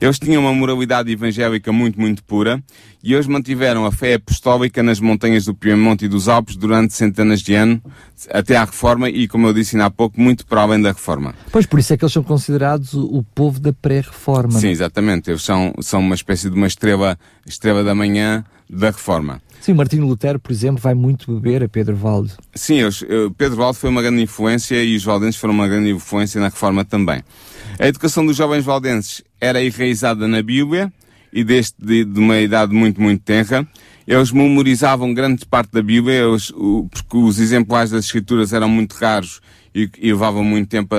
Eles 0.00 0.18
tinham 0.18 0.42
uma 0.42 0.52
moralidade 0.52 1.10
evangélica 1.10 1.72
muito, 1.72 2.00
muito 2.00 2.22
pura 2.24 2.62
e 3.02 3.14
eles 3.14 3.26
mantiveram 3.26 3.84
a 3.84 3.92
fé 3.92 4.14
apostólica 4.14 4.82
nas 4.82 5.00
montanhas 5.00 5.44
do 5.44 5.54
Piemonte 5.54 6.04
e 6.04 6.08
dos 6.08 6.28
Alpes 6.28 6.56
durante 6.56 6.94
centenas 6.94 7.40
de 7.40 7.54
anos, 7.54 7.80
até 8.30 8.56
à 8.56 8.64
Reforma 8.64 9.08
e, 9.08 9.28
como 9.28 9.46
eu 9.46 9.52
disse 9.52 9.76
ainda 9.76 9.86
há 9.86 9.90
pouco, 9.90 10.20
muito 10.20 10.46
para 10.46 10.62
além 10.62 10.80
da 10.80 10.92
Reforma. 10.92 11.34
Pois, 11.50 11.66
por 11.66 11.78
isso 11.78 11.92
é 11.92 11.96
que 11.96 12.04
eles 12.04 12.12
são 12.12 12.22
considerados 12.22 12.92
o, 12.94 13.04
o 13.06 13.22
povo 13.22 13.60
da 13.60 13.72
pré-Reforma. 13.72 14.58
Sim, 14.58 14.68
exatamente. 14.68 15.30
Eles 15.30 15.42
são, 15.42 15.72
são 15.80 16.00
uma 16.00 16.14
espécie 16.14 16.48
de 16.48 16.56
uma 16.56 16.66
estrela, 16.66 17.18
estrela 17.46 17.84
da 17.84 17.94
manhã 17.94 18.44
da 18.68 18.86
Reforma. 18.86 19.40
Sim, 19.64 19.72
Martinho 19.72 20.04
Lutero, 20.04 20.38
por 20.38 20.52
exemplo, 20.52 20.78
vai 20.78 20.92
muito 20.92 21.32
beber 21.32 21.62
a 21.62 21.68
Pedro 21.70 21.96
Valde. 21.96 22.34
Sim, 22.54 22.80
eu, 23.08 23.30
Pedro 23.30 23.56
Valde 23.56 23.78
foi 23.78 23.88
uma 23.88 24.02
grande 24.02 24.20
influência 24.20 24.84
e 24.84 24.94
os 24.94 25.02
valdenses 25.02 25.40
foram 25.40 25.54
uma 25.54 25.66
grande 25.66 25.88
influência 25.88 26.38
na 26.38 26.48
reforma 26.48 26.84
também. 26.84 27.24
A 27.78 27.88
educação 27.88 28.26
dos 28.26 28.36
jovens 28.36 28.62
valdenses 28.62 29.22
era 29.40 29.64
enraizada 29.64 30.28
na 30.28 30.42
Bíblia 30.42 30.92
e 31.32 31.42
desde 31.42 31.72
de, 31.78 32.04
de 32.04 32.20
uma 32.20 32.38
idade 32.40 32.74
muito, 32.74 33.00
muito 33.00 33.22
tenra. 33.22 33.66
Eles 34.06 34.30
memorizavam 34.32 35.14
grande 35.14 35.46
parte 35.46 35.72
da 35.72 35.82
Bíblia, 35.82 36.24
eles, 36.24 36.50
o, 36.50 36.86
porque 36.92 37.16
os 37.16 37.38
exemplares 37.38 37.90
das 37.90 38.04
Escrituras 38.04 38.52
eram 38.52 38.68
muito 38.68 38.92
raros 38.96 39.40
e, 39.74 39.88
e 39.98 40.12
levavam 40.12 40.44
muito 40.44 40.68
tempo 40.68 40.94
a, 40.94 40.98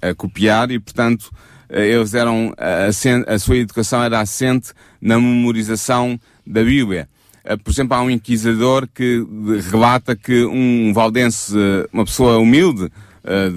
a, 0.00 0.08
a 0.08 0.14
copiar 0.14 0.70
e, 0.70 0.78
portanto, 0.78 1.30
eles 1.68 2.14
eram, 2.14 2.54
a, 2.56 2.86
a 3.34 3.38
sua 3.38 3.58
educação 3.58 4.02
era 4.02 4.18
assente 4.18 4.72
na 4.98 5.20
memorização 5.20 6.18
da 6.46 6.64
Bíblia. 6.64 7.06
Eh, 7.46 7.56
por 7.56 7.70
exemplo, 7.70 7.96
há 7.96 8.02
um 8.02 8.10
inquisidor 8.10 8.88
que 8.92 9.24
relata 9.70 10.16
que 10.16 10.44
um 10.44 10.92
valdense, 10.92 11.56
eh, 11.56 11.88
uma 11.92 12.04
pessoa 12.04 12.38
humilde, 12.38 12.90
eh, 13.22 13.50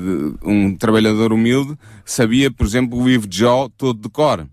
um 0.44 0.76
trabalhador 0.76 1.34
humilde, 1.34 1.76
sabia, 2.06 2.52
por 2.52 2.68
exemplo, 2.68 3.02
o 3.02 3.08
livro 3.08 3.28
de 3.28 3.40
Jó 3.40 3.68
todo 3.76 4.00
de 4.00 4.10
cor. 4.10 4.48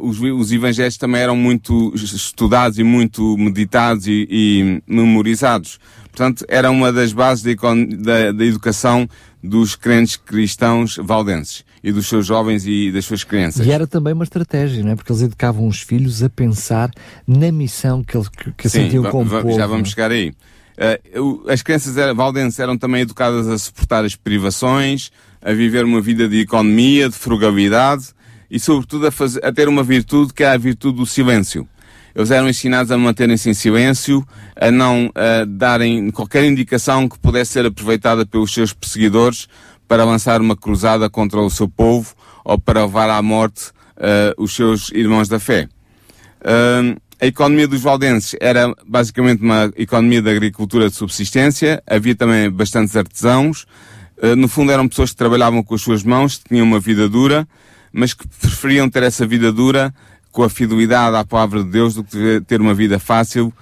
Os, 0.00 0.20
os 0.20 0.52
evangelhos 0.52 0.96
também 0.96 1.22
eram 1.22 1.34
muito 1.34 1.92
estudados 1.96 2.78
e 2.78 2.84
muito 2.84 3.36
meditados 3.36 4.06
e, 4.06 4.28
e 4.30 4.82
memorizados. 4.86 5.80
Portanto, 6.04 6.44
era 6.46 6.70
uma 6.70 6.92
das 6.92 7.12
bases 7.12 7.42
da, 7.42 7.74
da, 7.98 8.30
da 8.30 8.44
educação 8.44 9.08
dos 9.42 9.74
crentes 9.74 10.14
cristãos 10.14 10.98
valdenses 11.02 11.64
e 11.82 11.90
dos 11.90 12.06
seus 12.06 12.26
jovens 12.26 12.66
e 12.66 12.92
das 12.92 13.04
suas 13.04 13.24
crianças. 13.24 13.66
E 13.66 13.70
era 13.70 13.86
também 13.86 14.12
uma 14.12 14.24
estratégia, 14.24 14.82
não 14.84 14.92
é? 14.92 14.96
Porque 14.96 15.10
eles 15.10 15.22
educavam 15.22 15.66
os 15.66 15.80
filhos 15.80 16.22
a 16.22 16.30
pensar 16.30 16.90
na 17.26 17.50
missão 17.50 18.04
que, 18.04 18.16
eles, 18.16 18.28
que, 18.28 18.52
que 18.52 18.68
Sim, 18.68 18.84
sentiam 18.84 19.04
como 19.04 19.28
povo. 19.28 19.52
Já 19.52 19.66
vamos 19.66 19.88
é? 19.88 19.90
chegar 19.90 20.10
aí. 20.10 20.32
Uh, 21.18 21.50
as 21.50 21.60
crianças 21.62 21.96
era, 21.96 22.14
valdenses 22.14 22.58
eram 22.58 22.78
também 22.78 23.02
educadas 23.02 23.48
a 23.48 23.58
suportar 23.58 24.04
as 24.04 24.16
privações, 24.16 25.10
a 25.40 25.52
viver 25.52 25.84
uma 25.84 26.00
vida 26.00 26.28
de 26.28 26.40
economia, 26.40 27.08
de 27.08 27.14
frugalidade 27.14 28.06
e, 28.50 28.58
sobretudo, 28.58 29.06
a, 29.06 29.10
fazer, 29.10 29.44
a 29.44 29.52
ter 29.52 29.68
uma 29.68 29.82
virtude 29.82 30.32
que 30.32 30.44
é 30.44 30.48
a 30.48 30.56
virtude 30.56 30.96
do 30.98 31.06
silêncio. 31.06 31.68
Eles 32.14 32.30
eram 32.30 32.48
ensinados 32.48 32.92
a 32.92 32.98
manterem-se 32.98 33.48
em 33.48 33.54
silêncio, 33.54 34.26
a 34.54 34.70
não 34.70 35.10
a 35.14 35.44
darem 35.46 36.10
qualquer 36.10 36.44
indicação 36.44 37.08
que 37.08 37.18
pudesse 37.18 37.52
ser 37.52 37.64
aproveitada 37.64 38.26
pelos 38.26 38.52
seus 38.52 38.72
perseguidores 38.72 39.48
para 39.92 40.04
lançar 40.04 40.40
uma 40.40 40.56
cruzada 40.56 41.10
contra 41.10 41.38
o 41.38 41.50
seu 41.50 41.68
povo 41.68 42.14
ou 42.42 42.58
para 42.58 42.86
levar 42.86 43.10
à 43.10 43.20
morte 43.20 43.72
uh, 43.98 44.42
os 44.42 44.54
seus 44.54 44.90
irmãos 44.90 45.28
da 45.28 45.38
fé. 45.38 45.68
Uh, 46.40 46.98
a 47.20 47.26
economia 47.26 47.68
dos 47.68 47.82
valdenses 47.82 48.34
era 48.40 48.74
basicamente 48.86 49.42
uma 49.42 49.70
economia 49.76 50.22
de 50.22 50.30
agricultura 50.30 50.88
de 50.88 50.96
subsistência, 50.96 51.82
havia 51.86 52.14
também 52.14 52.50
bastantes 52.50 52.96
artesãos, 52.96 53.66
uh, 54.16 54.34
no 54.34 54.48
fundo 54.48 54.72
eram 54.72 54.88
pessoas 54.88 55.10
que 55.10 55.16
trabalhavam 55.16 55.62
com 55.62 55.74
as 55.74 55.82
suas 55.82 56.02
mãos, 56.02 56.38
tinham 56.38 56.64
uma 56.64 56.80
vida 56.80 57.06
dura, 57.06 57.46
mas 57.92 58.14
que 58.14 58.26
preferiam 58.26 58.88
ter 58.88 59.02
essa 59.02 59.26
vida 59.26 59.52
dura 59.52 59.92
com 60.30 60.42
a 60.42 60.48
fidelidade 60.48 61.18
à 61.18 61.22
palavra 61.22 61.62
de 61.62 61.68
Deus 61.68 61.92
do 61.92 62.02
que 62.02 62.40
ter 62.46 62.62
uma 62.62 62.72
vida 62.72 62.98
fácil, 62.98 63.52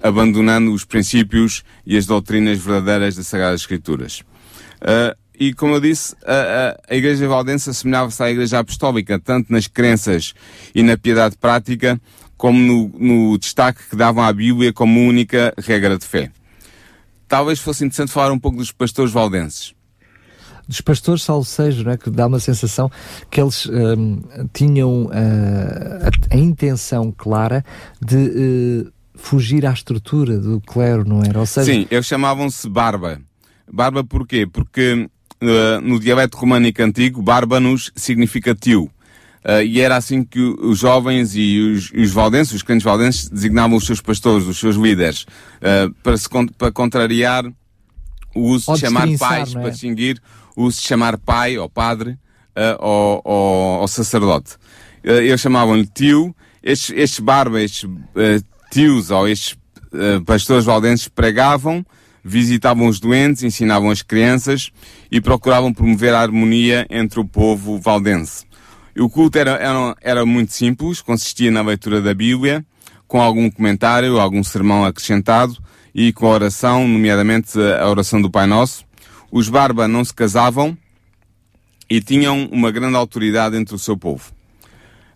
abandonando 0.00 0.72
os 0.72 0.84
princípios 0.84 1.64
e 1.84 1.96
as 1.96 2.06
doutrinas 2.06 2.60
verdadeiras 2.60 3.16
das 3.16 3.26
Sagradas 3.26 3.62
Escrituras. 3.62 4.22
Uh, 4.80 5.20
e 5.42 5.52
como 5.52 5.74
eu 5.74 5.80
disse, 5.80 6.14
a, 6.24 6.76
a, 6.88 6.94
a 6.94 6.96
Igreja 6.96 7.26
Valdense 7.26 7.68
assemelhava-se 7.68 8.22
à 8.22 8.30
Igreja 8.30 8.60
Apostólica, 8.60 9.18
tanto 9.18 9.52
nas 9.52 9.66
crenças 9.66 10.34
e 10.72 10.84
na 10.84 10.96
piedade 10.96 11.36
prática, 11.36 12.00
como 12.36 12.60
no, 12.60 12.88
no 12.96 13.38
destaque 13.38 13.82
que 13.90 13.96
davam 13.96 14.22
à 14.22 14.32
Bíblia 14.32 14.72
como 14.72 15.00
única 15.00 15.52
regra 15.58 15.98
de 15.98 16.04
fé. 16.04 16.30
Talvez 17.26 17.58
fosse 17.58 17.84
interessante 17.84 18.12
falar 18.12 18.30
um 18.30 18.38
pouco 18.38 18.58
dos 18.58 18.70
pastores 18.70 19.12
valdenses 19.12 19.74
dos 20.68 20.80
pastores 20.80 21.24
salsejos, 21.24 21.84
não 21.84 21.90
é? 21.90 21.96
que 21.96 22.08
dá 22.08 22.28
uma 22.28 22.38
sensação 22.38 22.88
que 23.28 23.40
eles 23.40 23.66
um, 23.66 24.22
tinham 24.52 25.06
uh, 25.06 25.10
a, 25.10 26.36
a, 26.36 26.38
intenção 26.38 27.10
clara 27.10 27.64
de 28.00 28.86
uh, 28.86 28.92
fugir 29.12 29.66
à 29.66 29.72
estrutura 29.72 30.38
do 30.38 30.60
clero, 30.60 31.04
não 31.04 31.20
era? 31.20 31.40
Ou 31.40 31.46
seja... 31.46 31.70
Sim, 31.70 31.86
eles 31.90 32.06
chamavam-se 32.06 32.68
barba. 32.68 33.20
Barba 33.70 34.04
porquê? 34.04 34.46
Porque 34.46 35.10
no 35.82 35.98
dialeto 35.98 36.36
românico 36.36 36.82
antigo, 36.82 37.22
barbanos 37.22 37.90
significa 37.96 38.54
tio. 38.54 38.90
Uh, 39.44 39.60
e 39.64 39.80
era 39.80 39.96
assim 39.96 40.22
que 40.22 40.38
os 40.38 40.78
jovens 40.78 41.34
e 41.34 41.58
os, 41.58 41.90
os 41.90 42.12
valdenses, 42.12 42.54
os 42.54 42.62
crentes 42.62 42.84
valdenses, 42.84 43.28
designavam 43.28 43.76
os 43.76 43.84
seus 43.84 44.00
pastores, 44.00 44.46
os 44.46 44.56
seus 44.56 44.76
líderes, 44.76 45.22
uh, 45.22 45.92
para, 46.00 46.16
se, 46.16 46.28
para 46.56 46.70
contrariar 46.70 47.44
o 48.36 48.40
uso 48.40 48.72
de 48.72 48.78
chamar 48.78 49.08
pais, 49.18 49.54
é? 49.54 49.60
para 49.60 49.70
distinguir 49.70 50.22
o 50.54 50.64
uso 50.64 50.80
de 50.80 50.86
chamar 50.86 51.18
pai 51.18 51.58
ou 51.58 51.68
padre 51.68 52.10
uh, 52.10 52.78
ou, 52.78 53.22
ou, 53.24 53.80
ou, 53.80 53.88
sacerdote. 53.88 54.54
Uh, 55.04 55.10
eles 55.10 55.40
chamavam-lhe 55.40 55.86
tio, 55.86 56.34
estes, 56.62 56.90
estes 56.90 57.20
estes 57.56 57.90
tios 58.70 59.10
ou 59.10 59.28
estes 59.28 59.56
pastores 60.24 60.64
valdenses 60.64 61.08
pregavam, 61.08 61.84
visitavam 62.24 62.86
os 62.86 63.00
doentes, 63.00 63.42
ensinavam 63.42 63.90
as 63.90 64.02
crianças 64.02 64.70
e 65.10 65.20
procuravam 65.20 65.72
promover 65.72 66.14
a 66.14 66.20
harmonia 66.20 66.86
entre 66.90 67.20
o 67.20 67.24
povo 67.24 67.78
valdense. 67.78 68.44
O 68.98 69.08
culto 69.08 69.38
era, 69.38 69.52
era, 69.52 69.96
era 70.00 70.26
muito 70.26 70.52
simples, 70.52 71.00
consistia 71.00 71.50
na 71.50 71.62
leitura 71.62 72.00
da 72.00 72.12
Bíblia, 72.12 72.64
com 73.08 73.20
algum 73.20 73.50
comentário, 73.50 74.18
algum 74.18 74.42
sermão 74.42 74.84
acrescentado 74.84 75.56
e 75.94 76.12
com 76.12 76.26
a 76.26 76.30
oração, 76.30 76.86
nomeadamente 76.86 77.58
a 77.58 77.88
oração 77.88 78.20
do 78.20 78.30
Pai 78.30 78.46
Nosso, 78.46 78.84
os 79.30 79.48
Barba 79.48 79.88
não 79.88 80.04
se 80.04 80.14
casavam 80.14 80.76
e 81.88 82.00
tinham 82.00 82.48
uma 82.50 82.70
grande 82.70 82.96
autoridade 82.96 83.56
entre 83.56 83.74
o 83.74 83.78
seu 83.78 83.96
povo. 83.96 84.32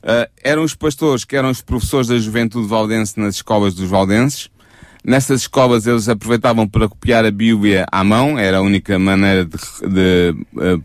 Uh, 0.02 0.30
eram 0.42 0.62
os 0.62 0.74
pastores 0.74 1.24
que 1.24 1.34
eram 1.34 1.50
os 1.50 1.60
professores 1.60 2.08
da 2.08 2.18
juventude 2.18 2.68
valdense 2.68 3.18
nas 3.18 3.36
escolas 3.36 3.74
dos 3.74 3.88
valdenses. 3.88 4.50
Nessas 5.06 5.42
escolas 5.42 5.86
eles 5.86 6.08
aproveitavam 6.08 6.66
para 6.66 6.88
copiar 6.88 7.24
a 7.24 7.30
Bíblia 7.30 7.86
à 7.92 8.02
mão, 8.02 8.36
era 8.36 8.58
a 8.58 8.60
única 8.60 8.98
maneira 8.98 9.44
de, 9.44 9.56
de 9.88 10.34
uh, 10.56 10.82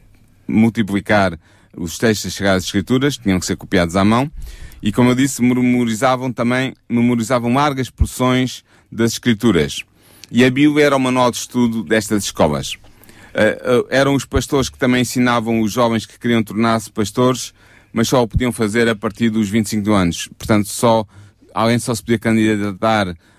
multiplicar 0.48 1.40
os 1.76 1.98
textos 1.98 2.26
das 2.26 2.36
Sagradas 2.36 2.66
Escrituras, 2.66 3.18
tinham 3.18 3.40
que 3.40 3.48
ser 3.48 3.56
copiados 3.56 3.96
à 3.96 4.06
mão. 4.06 4.32
E 4.80 4.92
como 4.92 5.10
eu 5.10 5.16
disse, 5.16 5.42
memorizavam 5.42 6.32
também, 6.32 6.76
memorizavam 6.88 7.52
largas 7.52 7.90
porções 7.90 8.64
das 8.92 9.14
Escrituras. 9.14 9.84
E 10.30 10.46
a 10.46 10.52
Bíblia 10.52 10.86
era 10.86 10.96
o 10.96 11.00
manual 11.00 11.32
de 11.32 11.38
estudo 11.38 11.84
destas 11.84 12.26
escolas. 12.26 12.74
Uh, 12.74 13.88
eram 13.90 14.14
os 14.14 14.24
pastores 14.24 14.70
que 14.70 14.78
também 14.78 15.02
ensinavam 15.02 15.62
os 15.62 15.72
jovens 15.72 16.06
que 16.06 16.20
queriam 16.20 16.44
tornar-se 16.44 16.92
pastores, 16.92 17.56
mas 17.92 18.08
só 18.08 18.22
o 18.22 18.28
podiam 18.28 18.52
fazer 18.52 18.88
a 18.88 18.96
partir 18.96 19.32
dos 19.32 19.50
25 19.50 19.92
anos. 19.92 20.30
Portanto, 20.38 20.68
só, 20.70 21.08
alguém 21.56 21.80
só 21.80 21.96
se 21.96 22.04
podia 22.04 22.20
candidatar 22.20 23.08
uh, 23.08 23.31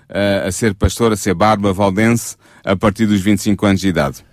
a 0.45 0.51
ser 0.51 0.75
pastor, 0.75 1.11
a 1.11 1.15
ser 1.15 1.33
barba 1.33 1.73
valdense, 1.73 2.35
a 2.63 2.75
partir 2.75 3.05
dos 3.05 3.21
25 3.21 3.65
anos 3.65 3.81
de 3.81 3.87
idade. 3.87 4.23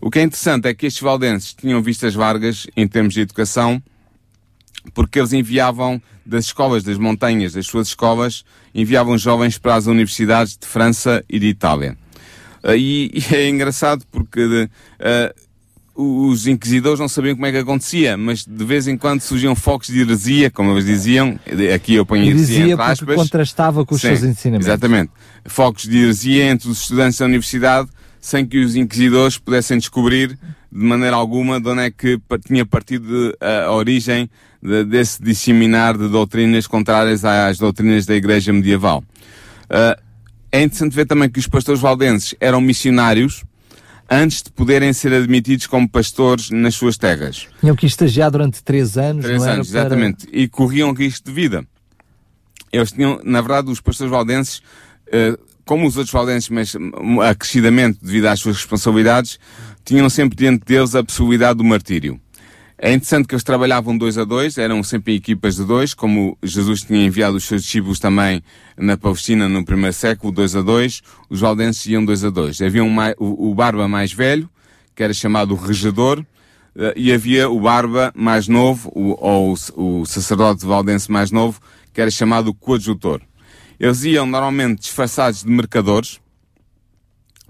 O 0.00 0.10
que 0.10 0.18
é 0.20 0.22
interessante 0.22 0.66
é 0.68 0.74
que 0.74 0.86
estes 0.86 1.02
valdenses 1.02 1.52
tinham 1.54 1.82
vistas 1.82 2.14
largas 2.14 2.66
em 2.76 2.86
termos 2.86 3.14
de 3.14 3.20
educação, 3.20 3.82
porque 4.94 5.18
eles 5.18 5.32
enviavam 5.32 6.00
das 6.24 6.46
escolas 6.46 6.82
das 6.82 6.98
montanhas, 6.98 7.54
das 7.54 7.66
suas 7.66 7.88
escolas, 7.88 8.44
enviavam 8.74 9.16
jovens 9.16 9.58
para 9.58 9.74
as 9.74 9.86
universidades 9.86 10.56
de 10.56 10.66
França 10.66 11.24
e 11.28 11.38
de 11.38 11.46
Itália. 11.46 11.96
Uh, 12.62 12.74
e, 12.76 13.10
e, 13.30 13.34
é 13.34 13.48
engraçado 13.48 14.04
porque 14.10 14.44
uh, 14.44 14.68
os 16.00 16.46
inquisidores 16.46 17.00
não 17.00 17.08
sabiam 17.08 17.34
como 17.34 17.46
é 17.46 17.50
que 17.50 17.58
acontecia, 17.58 18.16
mas 18.16 18.46
de 18.46 18.64
vez 18.64 18.86
em 18.86 18.96
quando 18.96 19.20
surgiam 19.20 19.56
focos 19.56 19.88
de 19.88 20.00
heresia, 20.00 20.48
como 20.48 20.70
eles 20.70 20.86
diziam, 20.86 21.36
aqui 21.74 21.96
eu 21.96 22.06
ponho 22.06 22.24
heresia 22.24 22.68
entre 22.68 22.80
aspas. 22.80 23.16
contrastava 23.16 23.84
com 23.84 23.96
os 23.96 24.00
Sim, 24.00 24.14
seus 24.14 24.22
ensinamentos. 24.22 24.68
Exatamente. 24.68 25.10
Focos 25.44 25.88
de 25.88 25.98
heresia 25.98 26.44
entre 26.44 26.68
os 26.68 26.82
estudantes 26.82 27.18
da 27.18 27.24
universidade, 27.24 27.88
sem 28.20 28.46
que 28.46 28.58
os 28.58 28.76
inquisidores 28.76 29.38
pudessem 29.38 29.76
descobrir 29.76 30.38
de 30.70 30.84
maneira 30.84 31.16
alguma 31.16 31.60
de 31.60 31.68
onde 31.68 31.82
é 31.82 31.90
que 31.90 32.16
tinha 32.46 32.64
partido 32.64 33.36
a 33.40 33.72
origem 33.72 34.30
de, 34.62 34.84
desse 34.84 35.20
disseminar 35.20 35.98
de 35.98 36.08
doutrinas 36.08 36.68
contrárias 36.68 37.24
às 37.24 37.58
doutrinas 37.58 38.06
da 38.06 38.14
Igreja 38.14 38.52
medieval. 38.52 39.02
Uh, 39.64 40.00
é 40.52 40.62
interessante 40.62 40.94
ver 40.94 41.06
também 41.06 41.28
que 41.28 41.40
os 41.40 41.48
pastores 41.48 41.80
valdenses 41.80 42.36
eram 42.38 42.60
missionários 42.60 43.42
antes 44.08 44.42
de 44.42 44.50
poderem 44.50 44.92
ser 44.92 45.12
admitidos 45.12 45.66
como 45.66 45.88
pastores 45.88 46.50
nas 46.50 46.74
suas 46.74 46.96
terras. 46.96 47.46
Tinham 47.60 47.76
que 47.76 47.86
estagiar 47.86 48.30
durante 48.30 48.62
três 48.62 48.96
anos, 48.96 49.24
três 49.24 49.42
anos, 49.42 49.68
exatamente. 49.68 50.26
E 50.32 50.48
corriam 50.48 50.92
risco 50.92 51.26
de 51.28 51.32
vida. 51.32 51.64
Eles 52.72 52.92
tinham, 52.92 53.20
na 53.24 53.40
verdade, 53.40 53.70
os 53.70 53.80
pastores 53.80 54.10
valdenses, 54.10 54.58
uh, 55.08 55.38
como 55.64 55.86
os 55.86 55.96
outros 55.96 56.12
valdenses, 56.12 56.48
mas 56.48 56.74
acrescidamente 57.28 57.98
devido 58.02 58.26
às 58.26 58.40
suas 58.40 58.56
responsabilidades, 58.56 59.38
tinham 59.84 60.08
sempre 60.08 60.36
diante 60.36 60.64
deles 60.64 60.94
a 60.94 61.04
possibilidade 61.04 61.58
do 61.58 61.64
martírio. 61.64 62.20
É 62.80 62.92
interessante 62.92 63.26
que 63.26 63.34
eles 63.34 63.42
trabalhavam 63.42 63.98
dois 63.98 64.16
a 64.16 64.24
dois, 64.24 64.56
eram 64.56 64.84
sempre 64.84 65.12
em 65.12 65.16
equipas 65.16 65.56
de 65.56 65.64
dois, 65.64 65.94
como 65.94 66.38
Jesus 66.40 66.82
tinha 66.82 67.04
enviado 67.04 67.36
os 67.36 67.44
seus 67.44 67.64
discípulos 67.64 67.98
também 67.98 68.40
na 68.76 68.96
Palestina 68.96 69.48
no 69.48 69.64
primeiro 69.64 69.92
século, 69.92 70.32
dois 70.32 70.54
a 70.54 70.62
dois, 70.62 71.02
os 71.28 71.40
valdenses 71.40 71.84
iam 71.86 72.04
dois 72.04 72.22
a 72.22 72.30
dois. 72.30 72.62
Havia 72.62 72.84
um, 72.84 72.96
o, 73.18 73.50
o 73.50 73.54
barba 73.54 73.88
mais 73.88 74.12
velho, 74.12 74.48
que 74.94 75.02
era 75.02 75.12
chamado 75.12 75.56
regedor, 75.56 76.24
eh, 76.76 76.94
e 76.94 77.12
havia 77.12 77.50
o 77.50 77.60
barba 77.60 78.12
mais 78.14 78.46
novo, 78.46 78.92
o, 78.94 79.16
ou 79.18 79.56
o, 79.74 80.00
o 80.02 80.06
sacerdote 80.06 80.64
valdense 80.64 81.10
mais 81.10 81.32
novo, 81.32 81.60
que 81.92 82.00
era 82.00 82.12
chamado 82.12 82.54
coadjutor. 82.54 83.20
Eles 83.80 84.04
iam 84.04 84.24
normalmente 84.24 84.82
disfarçados 84.82 85.42
de 85.42 85.50
mercadores. 85.50 86.20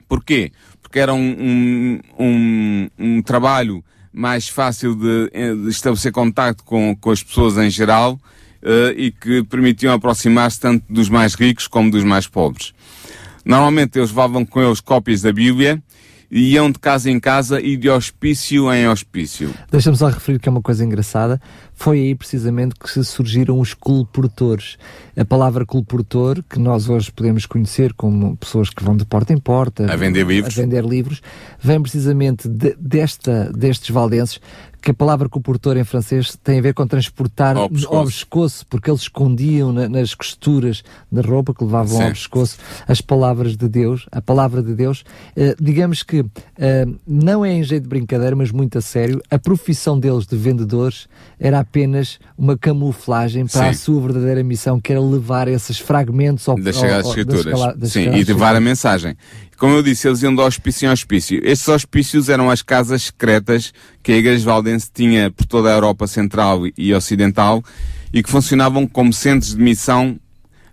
Porquê? 0.09 0.53
Porque 0.81 0.99
era 0.99 1.13
um, 1.13 1.21
um, 1.39 2.01
um, 2.19 2.89
um 2.99 3.23
trabalho 3.23 3.85
mais 4.13 4.49
fácil 4.49 4.95
de, 4.95 5.31
eh, 5.33 5.55
de 5.55 5.69
estabelecer 5.69 6.13
contato 6.13 6.65
com, 6.65 6.97
com 6.97 7.11
as 7.11 7.23
pessoas 7.23 7.57
em 7.59 7.71
geral 7.71 8.19
uh, 8.63 8.93
e 8.97 9.11
que 9.11 9.43
permitiam 9.45 9.95
aproximar-se 9.95 10.61
tanto 10.61 10.85
dos 10.89 11.09
mais 11.09 11.35
ricos 11.35 11.67
como 11.67 11.91
dos 11.91 12.05
mais 12.05 12.27
pobres. 12.27 12.73
Normalmente 13.45 13.99
eles 13.99 14.11
levavam 14.11 14.45
com 14.45 14.61
eles 14.61 14.81
cópias 14.81 15.23
da 15.23 15.33
Bíblia 15.33 15.83
iam 16.31 16.71
de 16.71 16.79
casa 16.79 17.11
em 17.11 17.19
casa 17.19 17.61
e 17.61 17.77
de 17.77 17.89
hospício 17.89 18.73
em 18.73 18.89
hospício. 18.89 19.53
Deixa-me 19.71 19.97
só 19.97 20.09
referir 20.09 20.39
que 20.39 20.49
é 20.49 20.53
uma 20.53 20.63
coisa 20.63 20.85
engraçada. 20.85 21.41
Foi 21.75 22.01
aí 22.01 22.15
precisamente 22.15 22.75
que 22.75 23.03
surgiram 23.03 23.59
os 23.61 23.73
colportores. 23.73 24.77
A 25.17 25.25
palavra 25.25 25.65
colportor, 25.65 26.43
que 26.49 26.59
nós 26.59 26.89
hoje 26.89 27.11
podemos 27.11 27.47
conhecer 27.47 27.93
como 27.95 28.37
pessoas 28.37 28.69
que 28.71 28.83
vão 28.83 28.97
de 28.97 29.05
porta 29.05 29.33
em 29.33 29.39
porta 29.39 29.91
a 29.91 29.97
vender 29.97 30.27
livros, 30.27 30.59
a 30.59 30.63
vender 30.63 30.85
livros 30.85 31.23
vem 31.61 31.81
precisamente 31.81 32.49
de, 32.49 32.75
desta, 32.79 33.51
destes 33.53 33.91
valdenses 33.91 34.41
que 34.81 34.91
a 34.91 34.95
palavra 34.95 35.29
comportor 35.29 35.77
em 35.77 35.85
francês 35.85 36.37
tem 36.43 36.59
a 36.59 36.63
ver 36.63 36.75
com 36.75 36.87
transportar 36.87 37.57
ao 37.57 37.69
pescoço, 37.69 37.97
ao 37.97 38.05
pescoço 38.07 38.67
porque 38.69 38.91
eles 38.91 39.03
escondiam 39.03 39.73
na, 39.73 39.89
nas 39.89 40.15
costuras 40.15 40.83
da 41.11 41.21
roupa 41.21 41.53
que 41.53 41.65
levavam 41.65 41.97
Sim. 41.97 42.05
ao 42.05 42.11
pescoço 42.11 42.59
as 42.87 43.01
palavras 43.01 43.57
de 43.57 43.69
Deus, 43.69 44.07
a 44.11 44.21
palavra 44.21 44.63
de 44.63 44.75
Deus. 44.75 45.05
Uh, 45.37 45.55
digamos 45.61 46.03
que 46.03 46.21
uh, 46.21 46.31
não 47.07 47.45
é 47.45 47.53
em 47.53 47.63
jeito 47.63 47.83
de 47.85 47.89
brincadeira, 47.89 48.37
mas 48.37 48.51
muito 48.51 48.79
a 48.79 48.81
sério, 48.81 49.21
a 49.31 49.39
profissão 49.39 49.99
deles 49.99 50.27
de 50.27 50.37
vendedores 50.37 51.09
era 51.39 51.61
apenas 51.61 52.19
uma 52.37 52.57
camuflagem 52.57 53.47
para 53.47 53.65
Sim. 53.65 53.69
a 53.69 53.75
sua 53.75 54.01
verdadeira 54.01 54.43
missão, 54.43 54.81
que 54.81 54.93
era 54.93 55.01
levar 55.01 55.49
esses 55.49 55.79
fragmentos 55.79 56.49
ao, 56.49 56.59
das 56.59 56.77
Sagradas 56.77 57.07
Escrituras. 57.07 57.45
Das, 57.45 57.77
das 57.77 57.93
Sim, 57.93 58.11
e 58.11 58.25
levar 58.25 58.55
a 58.55 58.61
mensagem. 58.61 59.17
Como 59.59 59.75
eu 59.75 59.83
disse, 59.83 60.07
eles 60.07 60.23
iam 60.23 60.33
de 60.33 60.41
hospício 60.41 60.87
em 60.87 60.93
hospício. 60.93 61.41
Estes 61.43 61.67
hospícios 61.67 62.29
eram 62.29 62.49
as 62.49 62.63
casas 62.63 63.03
secretas 63.03 63.75
que 64.05 64.13
a 64.13 64.17
Igreja 64.17 64.45
Valdense 64.45 64.89
tinha 64.95 65.33
por 65.33 65.45
toda 65.47 65.69
a 65.69 65.73
Europa 65.73 66.07
Central 66.07 66.63
e 66.79 66.95
Ocidental 66.95 67.65
e 68.13 68.23
que 68.23 68.31
funcionavam 68.31 68.87
como 68.87 69.13
centros 69.13 69.57
de 69.57 69.61
missão 69.61 70.17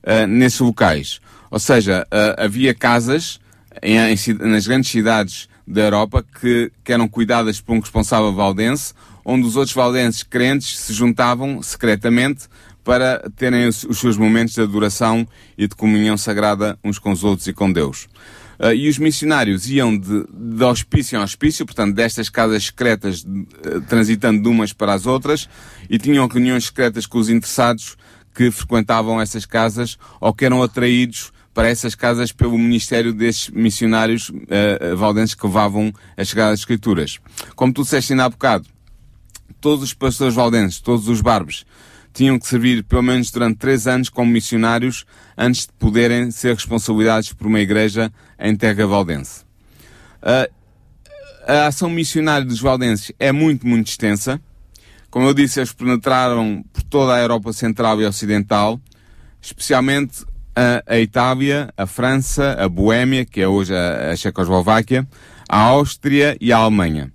uh, 0.04 0.28
nesses 0.28 0.60
locais. 0.60 1.20
Ou 1.50 1.60
seja, 1.60 2.06
uh, 2.14 2.44
havia 2.46 2.76
casas 2.76 3.40
em, 3.82 3.98
em, 3.98 4.34
nas 4.48 4.68
grandes 4.68 4.92
cidades 4.92 5.50
da 5.68 5.82
Europa 5.82 6.24
que, 6.40 6.72
que 6.84 6.94
eram 6.94 7.08
cuidadas 7.08 7.60
por 7.60 7.74
um 7.74 7.80
responsável 7.80 8.32
valdense, 8.34 8.94
onde 9.26 9.48
os 9.48 9.56
outros 9.56 9.74
valdenses 9.74 10.22
crentes 10.22 10.78
se 10.78 10.94
juntavam 10.94 11.60
secretamente 11.64 12.44
para 12.84 13.32
terem 13.36 13.68
os, 13.68 13.84
os 13.84 13.98
seus 13.98 14.16
momentos 14.16 14.54
de 14.54 14.62
adoração 14.62 15.28
e 15.58 15.68
de 15.68 15.76
comunhão 15.76 16.16
sagrada 16.18 16.78
uns 16.84 17.00
com 17.00 17.12
os 17.12 17.24
outros 17.24 17.48
e 17.48 17.54
com 17.54 17.74
Deus. 17.74 18.08
Uh, 18.60 18.74
e 18.74 18.90
os 18.90 18.98
missionários 18.98 19.70
iam 19.70 19.98
de, 19.98 20.26
de 20.32 20.64
hospício 20.64 21.18
em 21.18 21.22
hospício, 21.22 21.66
portanto, 21.66 21.94
destas 21.94 22.30
casas 22.30 22.66
secretas, 22.66 23.24
uh, 23.24 23.82
transitando 23.88 24.42
de 24.42 24.48
umas 24.48 24.74
para 24.74 24.94
as 24.94 25.06
outras, 25.06 25.50
e 25.90 25.98
tinham 25.98 26.28
reuniões 26.28 26.66
secretas 26.66 27.06
com 27.06 27.18
os 27.18 27.30
interessados 27.30 27.98
que 28.34 28.52
frequentavam 28.52 29.20
essas 29.22 29.46
casas 29.46 29.98
ou 30.20 30.34
que 30.34 30.46
eram 30.46 30.62
atraídos 30.62 31.32
para 31.54 31.70
essas 31.70 31.96
casas 31.96 32.34
pelo 32.34 32.58
ministério 32.58 33.14
desses 33.14 33.50
missionários 33.50 34.30
uh, 34.30 34.96
valdenses 34.98 35.36
que 35.36 35.46
levavam 35.46 35.94
a 36.18 36.24
chegada 36.24 36.54
escrituras. 36.54 37.20
Como 37.56 37.72
tu 37.72 37.84
disseste 37.84 38.12
ainda 38.12 38.26
há 38.26 38.30
bocado, 38.30 38.68
todos 39.62 39.84
os 39.84 39.94
pastores 39.94 40.36
valdenses, 40.36 40.82
todos 40.82 41.08
os 41.08 41.22
barbos, 41.22 41.66
tinham 42.16 42.40
que 42.40 42.48
servir 42.48 42.84
pelo 42.86 43.04
menos 43.04 43.30
durante 43.30 43.58
três 43.58 43.86
anos 43.86 44.08
como 44.08 44.32
missionários 44.32 45.06
antes 45.38 45.68
de 45.68 45.74
poderem 45.74 46.32
ser 46.32 46.56
responsabilizados 46.56 47.34
por 47.34 47.46
uma 47.46 47.60
igreja 47.60 48.12
em 48.40 48.56
terra 48.56 48.88
valdense. 48.88 49.42
Uh, 50.24 50.52
a 51.46 51.68
ação 51.68 51.90
missionária 51.90 52.48
dos 52.48 52.62
valdenses 52.62 53.12
é 53.20 53.32
muito, 53.34 53.68
muito 53.68 53.88
extensa. 53.88 54.42
Como 55.12 55.28
eu 55.28 55.34
disse, 55.34 55.60
eles 55.60 55.74
penetraram 55.74 56.64
por 56.72 56.82
toda 56.84 57.14
a 57.14 57.20
Europa 57.20 57.52
Central 57.52 58.02
e 58.02 58.06
Ocidental, 58.06 58.80
especialmente 59.42 60.24
a, 60.56 60.84
a 60.88 61.00
Itália, 61.00 61.72
a 61.76 61.86
França, 61.86 62.54
a 62.54 62.70
Boémia, 62.70 63.26
que 63.26 63.42
é 63.42 63.48
hoje 63.48 63.76
a, 63.76 64.12
a 64.12 64.16
Checoslováquia, 64.16 65.06
a 65.48 65.60
Áustria 65.60 66.38
e 66.40 66.54
a 66.54 66.58
Alemanha. 66.58 67.12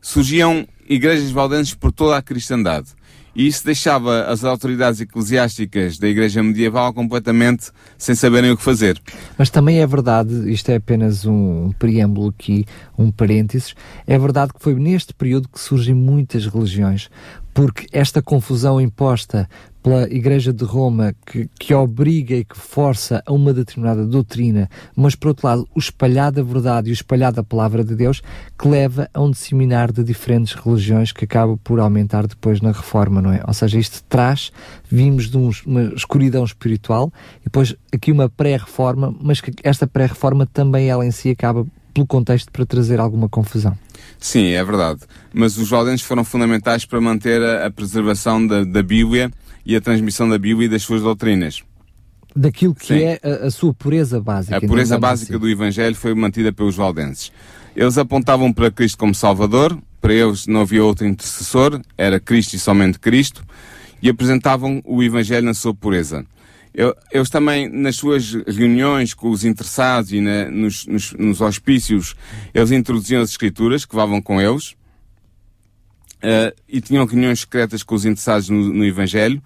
Surgiam 0.00 0.66
igrejas 0.88 1.30
valdenses 1.32 1.74
por 1.74 1.90
toda 1.90 2.16
a 2.16 2.22
cristandade. 2.22 2.88
E 3.34 3.46
isso 3.46 3.64
deixava 3.64 4.24
as 4.24 4.44
autoridades 4.44 5.00
eclesiásticas 5.00 5.98
da 5.98 6.08
Igreja 6.08 6.42
Medieval 6.42 6.92
completamente 6.92 7.70
sem 7.96 8.14
saberem 8.14 8.50
o 8.50 8.56
que 8.56 8.62
fazer. 8.62 9.00
Mas 9.36 9.50
também 9.50 9.80
é 9.80 9.86
verdade, 9.86 10.50
isto 10.52 10.70
é 10.70 10.76
apenas 10.76 11.24
um 11.24 11.70
preâmbulo 11.78 12.28
aqui, 12.30 12.64
um 12.96 13.10
parênteses, 13.10 13.74
é 14.06 14.18
verdade 14.18 14.52
que 14.52 14.62
foi 14.62 14.74
neste 14.74 15.14
período 15.14 15.48
que 15.48 15.60
surgem 15.60 15.94
muitas 15.94 16.46
religiões, 16.46 17.08
porque 17.54 17.86
esta 17.92 18.22
confusão 18.22 18.80
imposta 18.80 19.48
pela 19.88 20.02
Igreja 20.12 20.52
de 20.52 20.64
Roma 20.64 21.14
que, 21.24 21.48
que 21.58 21.72
obriga 21.72 22.34
e 22.34 22.44
que 22.44 22.58
força 22.58 23.22
a 23.24 23.32
uma 23.32 23.54
determinada 23.54 24.04
doutrina, 24.04 24.68
mas 24.94 25.14
por 25.14 25.28
outro 25.28 25.46
lado 25.46 25.68
o 25.74 25.78
espalhar 25.78 26.30
da 26.30 26.42
verdade 26.42 26.90
e 26.90 26.92
o 26.92 26.92
espalhar 26.92 27.32
da 27.32 27.42
palavra 27.42 27.82
de 27.82 27.94
Deus 27.94 28.20
que 28.58 28.68
leva 28.68 29.08
a 29.14 29.22
um 29.22 29.30
disseminar 29.30 29.90
de 29.90 30.04
diferentes 30.04 30.52
religiões 30.52 31.10
que 31.10 31.24
acaba 31.24 31.56
por 31.56 31.80
aumentar 31.80 32.26
depois 32.26 32.60
na 32.60 32.70
reforma, 32.70 33.22
não 33.22 33.32
é? 33.32 33.40
Ou 33.48 33.54
seja, 33.54 33.78
isto 33.78 34.04
traz, 34.10 34.52
vimos 34.90 35.30
de 35.30 35.38
um, 35.38 35.50
uma 35.64 35.84
escuridão 35.94 36.44
espiritual 36.44 37.10
e 37.40 37.44
depois 37.44 37.74
aqui 37.90 38.12
uma 38.12 38.28
pré-reforma, 38.28 39.16
mas 39.22 39.40
que 39.40 39.54
esta 39.62 39.86
pré-reforma 39.86 40.44
também 40.44 40.90
ela 40.90 41.06
em 41.06 41.10
si 41.10 41.30
acaba 41.30 41.66
pelo 41.94 42.06
contexto 42.06 42.52
para 42.52 42.66
trazer 42.66 43.00
alguma 43.00 43.26
confusão. 43.26 43.74
Sim, 44.18 44.48
é 44.48 44.62
verdade. 44.62 45.00
Mas 45.32 45.56
os 45.56 45.70
valdenses 45.70 46.02
foram 46.02 46.24
fundamentais 46.24 46.84
para 46.84 47.00
manter 47.00 47.40
a, 47.42 47.66
a 47.66 47.70
preservação 47.70 48.46
da, 48.46 48.64
da 48.64 48.82
Bíblia 48.82 49.30
e 49.64 49.76
a 49.76 49.80
transmissão 49.80 50.28
da 50.28 50.38
Bíblia 50.38 50.66
e 50.66 50.68
das 50.68 50.82
suas 50.82 51.02
doutrinas. 51.02 51.62
Daquilo 52.34 52.74
que 52.74 52.86
Sim. 52.86 53.00
é 53.00 53.20
a, 53.22 53.46
a, 53.46 53.50
sua 53.50 53.74
pureza 53.74 54.20
básica. 54.20 54.56
A 54.56 54.60
pureza 54.60 54.98
básica 54.98 55.32
assim. 55.32 55.40
do 55.40 55.48
Evangelho 55.48 55.94
foi 55.94 56.14
mantida 56.14 56.52
pelos 56.52 56.76
valdenses. 56.76 57.32
Eles 57.74 57.96
apontavam 57.96 58.52
para 58.52 58.70
Cristo 58.70 58.98
como 58.98 59.14
Salvador, 59.14 59.78
para 60.00 60.12
eles 60.12 60.46
não 60.46 60.60
havia 60.60 60.84
outro 60.84 61.06
intercessor, 61.06 61.80
era 61.96 62.20
Cristo 62.20 62.54
e 62.54 62.58
somente 62.58 62.98
Cristo, 62.98 63.44
e 64.00 64.08
apresentavam 64.08 64.80
o 64.84 65.02
Evangelho 65.02 65.46
na 65.46 65.54
sua 65.54 65.74
pureza. 65.74 66.24
eles 67.12 67.30
também, 67.30 67.68
nas 67.68 67.96
suas 67.96 68.34
reuniões 68.46 69.14
com 69.14 69.30
os 69.30 69.44
interessados 69.44 70.12
e 70.12 70.20
na, 70.20 70.50
nos, 70.50 70.86
nos, 70.86 71.12
nos, 71.12 71.40
hospícios, 71.40 72.14
eles 72.54 72.70
introduziam 72.70 73.22
as 73.22 73.30
escrituras 73.30 73.84
que 73.84 73.96
levavam 73.96 74.22
com 74.22 74.40
eles. 74.40 74.76
Uh, 76.18 76.54
e 76.68 76.80
tinham 76.80 77.06
reuniões 77.06 77.40
secretas 77.40 77.82
com 77.82 77.94
os 77.94 78.04
interessados 78.04 78.48
no, 78.48 78.72
no 78.72 78.84
Evangelho. 78.84 79.42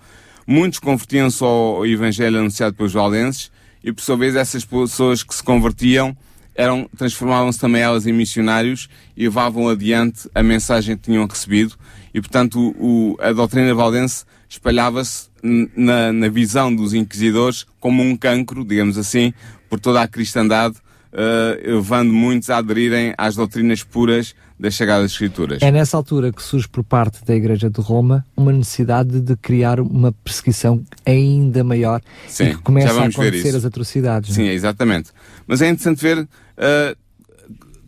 Muitos 0.47 0.79
convertiam-se 0.79 1.43
ao 1.45 1.87
Evangelho 1.87 2.39
anunciado 2.39 2.75
pelos 2.75 2.93
valdenses 2.93 3.51
e, 3.85 3.93
por 3.93 4.03
sua 4.03 4.17
vez, 4.17 4.35
essas 4.35 4.65
pessoas 4.65 5.23
que 5.23 5.35
se 5.35 5.43
convertiam 5.43 6.17
eram, 6.55 6.89
transformavam-se 6.97 7.59
também 7.59 7.83
elas 7.83 8.07
em 8.07 8.13
missionários 8.13 8.89
e 9.17 9.25
levavam 9.25 9.69
adiante 9.69 10.29
a 10.35 10.43
mensagem 10.43 10.97
que 10.97 11.05
tinham 11.05 11.27
recebido. 11.27 11.75
E, 12.13 12.21
portanto, 12.21 12.75
o, 12.79 13.17
a 13.21 13.33
doutrina 13.33 13.75
valdense 13.75 14.25
espalhava-se 14.49 15.29
na, 15.75 16.13
na, 16.13 16.29
visão 16.29 16.75
dos 16.75 16.93
inquisidores 16.93 17.67
como 17.81 18.03
um 18.03 18.17
cancro, 18.17 18.65
digamos 18.65 18.99
assim, 18.99 19.33
por 19.69 19.81
toda 19.81 20.03
a 20.03 20.09
cristandade, 20.09 20.77
uh, 21.13 21.75
levando 21.77 22.13
muitos 22.13 22.51
a 22.51 22.59
aderirem 22.59 23.15
às 23.17 23.35
doutrinas 23.35 23.83
puras 23.83 24.35
das 24.63 24.77
Sagradas 24.77 25.11
Escrituras. 25.11 25.61
É 25.61 25.73
nessa 25.73 25.97
altura 25.97 26.33
que 26.33 26.41
surge 26.41 26.69
por 26.69 26.85
parte 26.85 27.25
da 27.25 27.35
Igreja 27.35 27.69
de 27.69 27.81
Roma 27.81 28.25
uma 28.37 28.53
necessidade 28.53 29.21
de 29.21 29.35
criar 29.37 29.81
uma 29.81 30.13
perseguição 30.13 30.85
ainda 31.05 31.65
maior 31.65 32.01
Sim, 32.29 32.45
e 32.45 32.55
que 32.55 32.63
começa 32.63 32.93
a 32.93 33.07
acontecer 33.07 33.57
as 33.57 33.65
atrocidades. 33.65 34.33
Sim, 34.33 34.47
é? 34.47 34.53
exatamente. 34.55 35.11
Mas 35.49 35.61
é 35.63 35.69
interessante 35.69 36.01
ver 36.01 36.19
uh, 36.21 36.97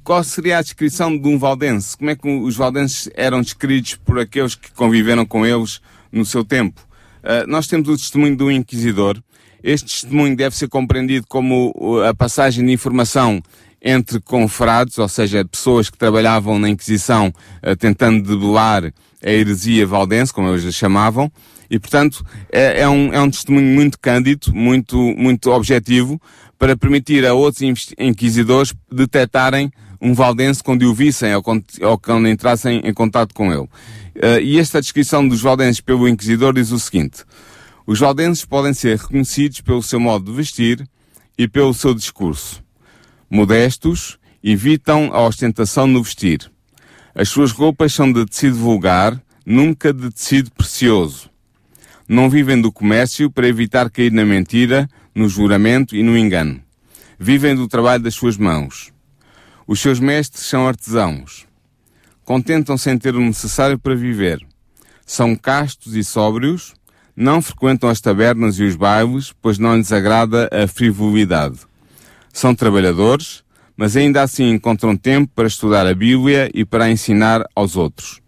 qual 0.03 0.25
seria 0.25 0.59
a 0.59 0.63
descrição 0.63 1.17
de 1.17 1.29
um 1.29 1.39
valdense. 1.39 1.97
Como 1.97 2.11
é 2.11 2.17
que 2.17 2.29
os 2.29 2.57
valdenses 2.57 3.09
eram 3.15 3.41
descritos 3.41 3.95
por 3.95 4.19
aqueles 4.19 4.57
que 4.57 4.73
conviveram 4.73 5.25
com 5.25 5.47
eles 5.47 5.81
no 6.11 6.25
seu 6.25 6.45
tempo? 6.45 6.85
Uh, 7.23 7.49
nós 7.49 7.69
temos 7.69 7.89
o 7.89 7.97
testemunho 7.97 8.37
do 8.37 8.51
Inquisidor. 8.51 9.23
Este 9.63 9.87
testemunho 9.87 10.37
deve 10.37 10.57
ser 10.57 10.69
compreendido 10.69 11.25
como 11.29 12.03
a 12.03 12.13
passagem 12.13 12.67
de 12.67 12.73
informação 12.73 13.41
entre 13.85 14.19
confrades, 14.19 14.97
ou 14.97 15.09
seja, 15.09 15.45
pessoas 15.45 15.91
que 15.91 15.99
trabalhavam 15.99 16.59
na 16.59 16.71
Inquisição 16.71 17.29
uh, 17.63 17.77
tentando 17.77 18.27
debelar 18.27 18.91
a 19.23 19.31
heresia 19.31 19.87
valdense, 19.87 20.33
como 20.33 20.49
eles 20.49 20.65
a 20.65 20.73
chamavam, 20.73 21.31
e 21.71 21.79
portanto 21.79 22.25
é, 22.51 22.81
é, 22.81 22.89
um, 22.89 23.13
é 23.13 23.21
um 23.21 23.31
testemunho 23.31 23.75
muito 23.75 23.99
cândido, 23.99 24.55
muito, 24.55 24.97
muito 24.97 25.51
objetivo, 25.51 26.21
para 26.59 26.77
permitir 26.77 27.27
a 27.27 27.35
outros 27.35 27.63
inquisidores 27.99 28.73
detectarem 28.91 29.71
um 30.01 30.15
valdense 30.15 30.63
quando 30.63 30.83
o 30.83 30.95
vissem 30.95 31.35
ou 31.35 31.43
quando, 31.43 31.65
ou 31.83 31.99
quando 31.99 32.29
entrassem 32.29 32.81
em 32.85 32.95
contato 32.95 33.35
com 33.35 33.53
ele. 33.53 33.63
Uh, 33.63 34.41
e 34.43 34.59
esta 34.59 34.81
descrição 34.81 35.27
dos 35.27 35.43
valdenses 35.43 35.81
pelo 35.81 36.09
inquisidor 36.09 36.55
diz 36.55 36.71
o 36.71 36.79
seguinte, 36.79 37.23
os 37.87 37.99
valdenses 37.99 38.47
podem 38.47 38.73
ser 38.73 38.99
reconhecidos 38.99 39.61
pelo 39.61 39.83
seu 39.83 40.01
modo 40.01 40.31
de 40.31 40.37
vestir 40.37 40.87
e 41.37 41.47
pelo 41.47 41.75
seu 41.75 41.93
discurso 41.93 42.64
modestos, 43.35 44.17
evitam 44.45 45.11
a 45.13 45.21
ostentação 45.27 45.89
no 45.89 46.01
vestir. 46.01 46.49
As 47.13 47.29
suas 47.29 47.51
roupas 47.51 47.93
são 47.93 48.13
de 48.13 48.25
tecido 48.25 48.55
vulgar, 48.55 49.21
nunca 49.45 49.93
de 49.93 50.09
tecido 50.09 50.53
precioso. 50.53 51.29
Não 52.09 52.31
vivem 52.31 52.61
do 52.61 52.71
comércio 52.71 53.29
para 53.29 53.49
evitar 53.49 53.91
cair 53.91 54.13
na 54.13 54.25
mentira, 54.25 54.89
no 55.13 55.29
juramento 55.29 55.97
e 55.97 56.03
no 56.05 56.17
engano. 56.17 56.63
Vivem 57.19 57.57
do 57.57 57.67
trabalho 57.67 58.05
das 58.05 58.15
suas 58.15 58.37
mãos. 58.37 58.93
Os 59.67 59.81
seus 59.81 59.99
mestres 59.99 60.47
são 60.47 60.69
artesãos. 60.69 61.45
Contentam-se 62.25 62.89
em 62.89 62.97
ter 62.97 63.17
o 63.17 63.21
necessário 63.21 63.81
para 63.81 63.97
viver. 63.97 64.39
São 65.05 65.35
castos 65.35 65.97
e 65.97 66.05
sóbrios, 66.05 66.73
não 67.17 67.43
frequentam 67.43 67.91
as 67.91 68.01
tabernas 68.01 68.61
e 68.61 68.63
os 68.63 68.77
bailes, 68.77 69.35
pois 69.43 69.59
não 69.59 69.77
lhes 69.77 69.91
agrada 69.91 70.49
a 70.53 70.69
frivolidade. 70.69 71.59
São 72.35 72.53
trabalhadores, 72.53 73.45
mas 73.77 73.97
ainda 73.97 74.21
assim 74.21 74.51
encontram 74.51 74.97
tempo 74.97 75.31
para 75.37 75.47
estudar 75.47 75.87
a 75.87 75.95
Bíblia 75.95 76.51
e 76.53 76.65
para 76.65 76.91
ensinar 76.91 77.49
aos 77.55 77.77
outros. 77.77 78.21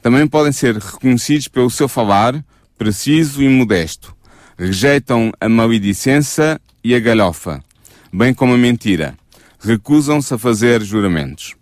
Também 0.00 0.26
podem 0.26 0.52
ser 0.52 0.78
reconhecidos 0.78 1.48
pelo 1.48 1.68
seu 1.68 1.86
falar, 1.86 2.42
preciso 2.78 3.42
e 3.42 3.48
modesto. 3.50 4.16
Rejeitam 4.56 5.30
a 5.38 5.50
maledicência 5.50 6.58
e 6.82 6.94
a 6.94 6.98
galhofa, 6.98 7.62
bem 8.10 8.32
como 8.32 8.54
a 8.54 8.58
mentira. 8.58 9.14
Recusam-se 9.60 10.32
a 10.32 10.38
fazer 10.38 10.80
juramentos. 10.80 11.54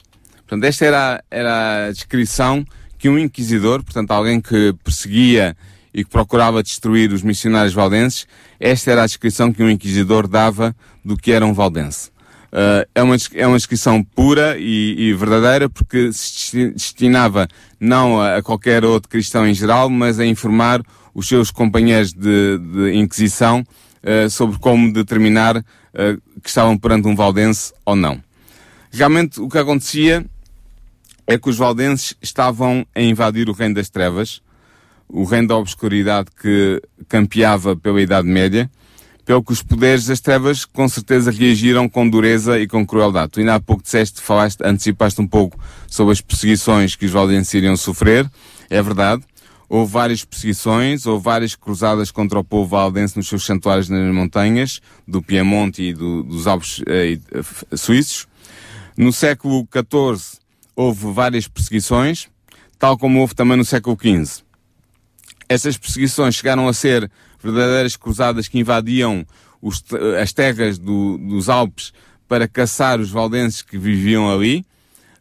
Portanto, 0.47 0.65
esta 0.65 0.85
era, 0.85 1.25
era 1.29 1.87
a 1.87 1.91
descrição 1.91 2.65
que 2.99 3.09
um 3.09 3.19
inquisidor, 3.19 3.83
portanto, 3.83 4.13
alguém 4.13 4.41
que 4.41 4.73
perseguia 4.85 5.57
e 5.93 6.05
que 6.05 6.11
procurava 6.11 6.63
destruir 6.63 7.13
os 7.13 7.23
missionários 7.23 7.75
valdenses, 7.75 8.27
esta 8.59 8.91
era 8.91 9.03
a 9.03 9.07
descrição 9.07 9.53
que 9.53 9.63
um 9.63 9.71
inquisidor 9.71 10.29
dava 10.29 10.75
do 11.05 11.17
que 11.17 11.33
era 11.33 11.45
um 11.45 11.53
valdense. 11.53 12.11
Uh, 12.53 12.83
é, 12.95 13.03
uma, 13.03 13.17
é 13.35 13.47
uma 13.47 13.57
descrição 13.57 14.03
pura 14.03 14.57
e, 14.59 14.97
e, 14.99 15.15
verdadeira 15.15 15.69
porque 15.69 16.13
se 16.13 16.71
destinava 16.71 17.47
não 17.79 18.21
a, 18.21 18.39
a, 18.39 18.43
qualquer 18.43 18.85
outro 18.85 19.09
cristão 19.09 19.47
em 19.47 19.55
geral, 19.55 19.89
mas 19.89 20.19
a 20.19 20.27
informar 20.27 20.83
os 21.15 21.29
seus 21.29 21.53
companheiros 21.53 22.13
de, 22.13 22.59
de 22.59 22.93
Inquisição 22.97 23.65
uh, 24.03 24.29
sobre 24.29 24.59
como 24.59 24.93
determinar 24.93 25.59
uh, 25.59 25.63
que 26.43 26.49
estavam 26.49 26.77
perante 26.77 27.07
um 27.07 27.15
valdense 27.15 27.73
ou 27.85 27.95
não. 27.95 28.21
Realmente 28.91 29.41
o 29.41 29.49
que 29.49 29.59
acontecia 29.59 30.27
é 31.29 31.39
que 31.39 31.49
os 31.49 31.57
valdenses 31.57 32.17
estavam 32.21 32.85
a 32.93 33.01
invadir 33.01 33.49
o 33.49 33.53
reino 33.53 33.77
das 33.77 33.89
trevas, 33.89 34.43
o 35.13 35.25
reino 35.25 35.49
da 35.49 35.57
obscuridade 35.57 36.31
que 36.41 36.81
campeava 37.09 37.77
pela 37.77 38.01
Idade 38.01 38.29
Média, 38.29 38.71
pelo 39.25 39.43
que 39.43 39.53
os 39.53 39.63
poderes 39.63 40.07
das 40.07 40.21
trevas 40.21 40.65
com 40.65 40.89
certeza 40.89 41.31
reagiram 41.31 41.89
com 41.89 42.09
dureza 42.09 42.59
e 42.59 42.67
com 42.67 42.87
crueldade. 42.87 43.33
Tu 43.33 43.41
ainda 43.41 43.55
há 43.55 43.61
pouco 43.61 43.83
disseste, 43.83 44.21
falaste, 44.21 44.61
antecipaste 44.65 45.21
um 45.21 45.27
pouco 45.27 45.59
sobre 45.87 46.13
as 46.13 46.21
perseguições 46.21 46.97
que 46.97 47.07
os 47.07 47.13
valdenses 47.13 47.55
iriam 47.55 47.77
sofrer. 47.77 48.29
É 48.69 48.83
verdade. 48.83 49.23
Houve 49.69 49.93
várias 49.93 50.25
perseguições, 50.25 51.07
houve 51.07 51.23
várias 51.23 51.55
cruzadas 51.55 52.11
contra 52.11 52.41
o 52.41 52.45
povo 52.45 52.69
valdense 52.69 53.17
nos 53.17 53.29
seus 53.29 53.47
santuários 53.47 53.89
nas 53.89 54.13
montanhas, 54.13 54.81
do 55.07 55.23
Piemonte 55.23 55.81
e 55.81 55.95
do, 55.95 56.25
dos 56.25 56.49
Alpes 56.49 56.83
eh, 56.89 57.21
eh 57.33 57.77
suíços. 57.77 58.27
No 58.97 59.13
século 59.13 59.67
XIV 59.73 60.41
houve 60.75 61.13
várias 61.13 61.47
perseguições, 61.47 62.27
tal 62.81 62.99
como 62.99 63.21
houve 63.21 63.35
também 63.37 63.57
no 63.57 63.65
século 63.65 63.97
XV. 63.97 64.43
Essas 65.51 65.77
perseguições 65.77 66.37
chegaram 66.37 66.69
a 66.69 66.73
ser 66.73 67.11
verdadeiras 67.43 67.97
cruzadas 67.97 68.47
que 68.47 68.57
invadiam 68.57 69.27
os, 69.61 69.83
as 70.23 70.33
terras 70.33 70.79
do, 70.79 71.19
dos 71.19 71.49
Alpes 71.49 71.93
para 72.29 72.47
caçar 72.47 73.01
os 73.01 73.11
valdenses 73.11 73.61
que 73.61 73.77
viviam 73.77 74.33
ali. 74.33 74.65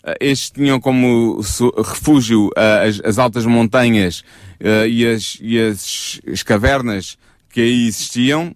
Eh, 0.04 0.18
estes 0.22 0.52
tinham 0.52 0.80
como 0.80 1.42
refúgio 1.84 2.52
eh, 2.56 2.90
as, 2.90 3.02
as 3.04 3.18
altas 3.18 3.44
montanhas 3.44 4.20
uh, 4.62 4.86
e, 4.88 5.04
as, 5.08 5.40
e 5.42 5.60
as, 5.60 6.22
as, 6.32 6.44
cavernas 6.44 7.18
que 7.50 7.62
aí 7.62 7.88
existiam, 7.88 8.56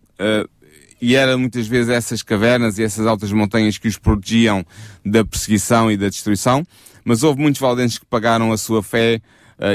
e 1.02 1.16
eram 1.16 1.40
muitas 1.40 1.66
vezes 1.66 1.90
essas 1.90 2.22
cavernas 2.22 2.78
e 2.78 2.84
essas 2.84 3.08
altas 3.08 3.32
montanhas 3.32 3.80
que 3.80 3.88
os 3.88 3.98
protegiam 3.98 4.64
da 5.04 5.26
perseguição 5.26 5.92
e 5.92 5.98
da 5.98 6.08
destruição. 6.08 6.64
Mas 7.04 7.24
houve 7.24 7.42
muitos 7.42 7.60
valdenses 7.60 7.98
que 7.98 8.06
pagaram 8.06 8.52
a 8.52 8.58
sua 8.58 8.84
fé 8.84 9.20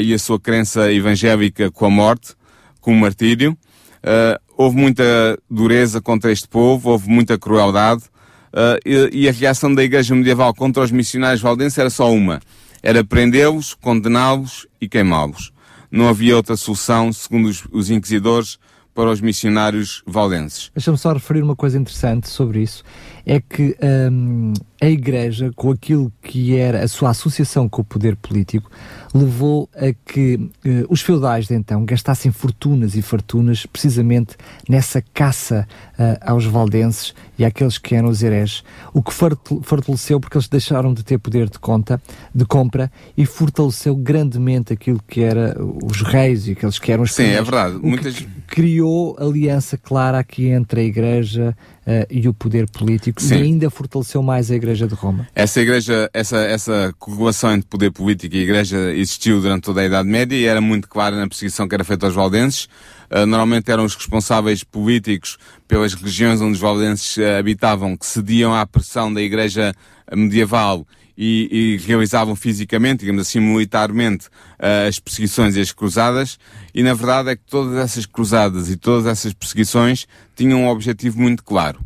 e 0.01 0.12
a 0.12 0.19
sua 0.19 0.38
crença 0.38 0.93
evangélica 0.93 1.71
com 1.71 1.87
a 1.87 1.91
morte, 1.91 2.35
com 2.81 2.93
o 2.93 2.97
martírio. 2.97 3.57
Uh, 3.99 4.38
houve 4.57 4.77
muita 4.77 5.38
dureza 5.51 6.01
contra 6.01 6.33
este 6.33 6.49
povo, 6.49 6.91
houve 6.91 7.09
muita 7.09 7.38
crueldade, 7.38 8.03
uh, 8.53 8.79
e, 8.85 9.25
e, 9.25 9.29
a 9.29 9.33
reação 9.33 9.75
da 9.75 9.83
Igreja 9.83 10.14
Medieval 10.14 10.55
contra 10.55 10.83
os 10.83 10.91
missionários 10.91 11.41
valdenses 11.41 11.79
era 11.79 11.91
só 11.91 12.12
uma. 12.12 12.41
Era 12.83 13.05
prendê-los, 13.05 13.75
condená-los 13.75 14.67
e 14.81 14.88
queimá-los. 14.88 15.53
Não 15.91 16.09
havia 16.09 16.37
outra 16.37 16.57
solução, 16.57 17.12
segundo 17.12 17.49
os, 17.49 17.67
os 17.73 17.91
inquisidores, 17.91 18.59
para 18.95 19.11
os 19.11 19.21
missionários 19.21 20.03
valdenses. 20.07 20.71
Deixa-me 20.75 20.99
só 20.99 21.12
referir 21.12 21.43
uma 21.43 21.55
coisa 21.55 21.79
interessante 21.79 22.29
sobre 22.29 22.62
isso. 22.62 22.83
É 23.25 23.41
que 23.41 23.77
hum, 24.11 24.53
a 24.81 24.87
Igreja, 24.87 25.51
com 25.57 25.73
aquilo 25.73 26.12
que 26.23 26.57
era 26.57 26.85
a 26.85 26.88
sua 26.88 27.11
associação 27.11 27.69
com 27.69 27.83
o 27.83 27.85
poder 27.85 28.14
político, 28.14 28.71
levou 29.12 29.69
a 29.75 29.93
que 30.11 30.37
uh, 30.37 30.87
os 30.88 31.01
feudais 31.01 31.49
de 31.49 31.55
então 31.55 31.85
gastassem 31.85 32.31
fortunas 32.31 32.95
e 32.95 33.03
fartunas 33.03 33.67
precisamente 33.67 34.37
nessa 34.69 35.03
caça 35.03 35.67
uh, 35.95 36.19
aos 36.21 36.45
valdenses 36.45 37.12
e 37.37 37.45
àqueles 37.45 37.77
que 37.77 37.95
eram 37.95 38.09
os 38.09 38.23
hereges, 38.23 38.62
o 38.93 39.03
que 39.03 39.12
fortaleceu 39.12 40.21
porque 40.21 40.37
eles 40.37 40.49
deixaram 40.49 40.95
de 40.95 41.05
ter 41.05 41.19
poder 41.19 41.49
de 41.49 41.59
conta, 41.59 42.01
de 42.33 42.45
compra 42.45 42.91
e 43.17 43.27
fortaleceu 43.27 43.96
grandemente 43.96 44.73
aquilo 44.73 45.00
que 45.09 45.23
era 45.23 45.57
os 45.61 46.02
reis 46.02 46.46
e 46.46 46.52
aqueles 46.52 46.79
que 46.79 46.92
eram 46.92 47.02
os 47.02 47.15
Sim, 47.15 47.25
é 47.25 47.42
verdade. 47.42 47.79
Muitas... 47.83 48.25
criou 48.46 49.17
aliança 49.19 49.77
clara 49.77 50.19
aqui 50.19 50.48
entre 50.48 50.83
a 50.83 50.85
Igreja 50.85 51.57
uh, 51.83 52.07
e 52.11 52.29
o 52.29 52.35
poder 52.35 52.69
político 52.71 53.21
Sim. 53.21 53.35
e 53.35 53.42
ainda 53.42 53.71
fortaleceu 53.71 54.23
mais 54.23 54.50
a 54.50 54.55
Igreja 54.55 54.67
Igreja 54.69 54.87
de 54.87 54.94
Roma? 54.94 55.27
Essa 55.35 55.60
igreja, 55.62 56.10
essa, 56.12 56.37
essa 56.38 56.94
correlação 56.98 57.54
entre 57.54 57.66
poder 57.66 57.90
político 57.90 58.37
e 58.37 58.40
igreja 58.40 58.92
existiu 58.92 59.40
durante 59.40 59.62
toda 59.62 59.81
a 59.81 59.87
Idade 59.87 60.06
Média 60.06 60.37
e 60.37 60.44
era 60.44 60.60
muito 60.60 60.88
clara 60.88 61.16
na 61.16 61.27
perseguição 61.27 61.66
que 61.66 61.75
era 61.75 61.85
feita 61.85 62.04
aos 62.04 62.14
valdenses. 62.14 62.69
Uh, 63.10 63.25
normalmente 63.25 63.71
eram 63.71 63.85
os 63.85 63.94
responsáveis 63.94 64.62
políticos 64.62 65.38
pelas 65.66 65.94
regiões 65.94 66.42
onde 66.42 66.52
os 66.52 66.60
valdenses 66.60 67.16
uh, 67.16 67.38
habitavam 67.38 67.96
que 67.96 68.04
cediam 68.04 68.54
à 68.54 68.66
pressão 68.66 69.12
da 69.12 69.23
igreja 69.23 69.73
medieval 70.14 70.87
e, 71.16 71.48
e, 71.50 71.87
realizavam 71.87 72.37
fisicamente, 72.37 73.00
digamos 73.00 73.23
assim, 73.23 73.40
militarmente, 73.40 74.27
uh, 74.27 74.87
as 74.87 75.00
perseguições 75.00 75.56
e 75.56 75.60
as 75.60 75.73
cruzadas, 75.73 76.38
e 76.73 76.83
na 76.83 76.94
verdade 76.94 77.31
é 77.31 77.37
que 77.37 77.42
todas 77.44 77.77
essas 77.77 78.06
cruzadas 78.06 78.71
e 78.71 78.77
todas 78.77 79.04
essas 79.06 79.33
perseguições 79.33 80.06
tinham 80.37 80.62
um 80.62 80.69
objetivo 80.69 81.21
muito 81.21 81.42
claro, 81.42 81.81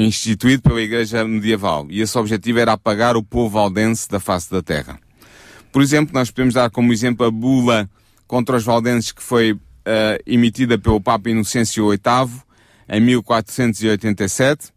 instituído 0.00 0.62
pela 0.62 0.80
Igreja 0.80 1.24
medieval, 1.24 1.86
e 1.90 2.00
esse 2.00 2.16
objetivo 2.18 2.58
era 2.58 2.72
apagar 2.72 3.16
o 3.16 3.22
povo 3.22 3.50
valdense 3.50 4.08
da 4.08 4.20
face 4.20 4.50
da 4.50 4.62
terra. 4.62 4.98
Por 5.72 5.82
exemplo, 5.82 6.14
nós 6.14 6.30
podemos 6.30 6.54
dar 6.54 6.70
como 6.70 6.92
exemplo 6.92 7.24
a 7.26 7.30
bula 7.30 7.88
contra 8.26 8.56
os 8.56 8.64
valdenses 8.64 9.12
que 9.12 9.22
foi 9.22 9.52
uh, 9.52 9.58
emitida 10.26 10.78
pelo 10.78 11.00
Papa 11.00 11.30
Inocêncio 11.30 11.88
VIII 11.88 12.42
em 12.88 13.00
1487, 13.00 14.72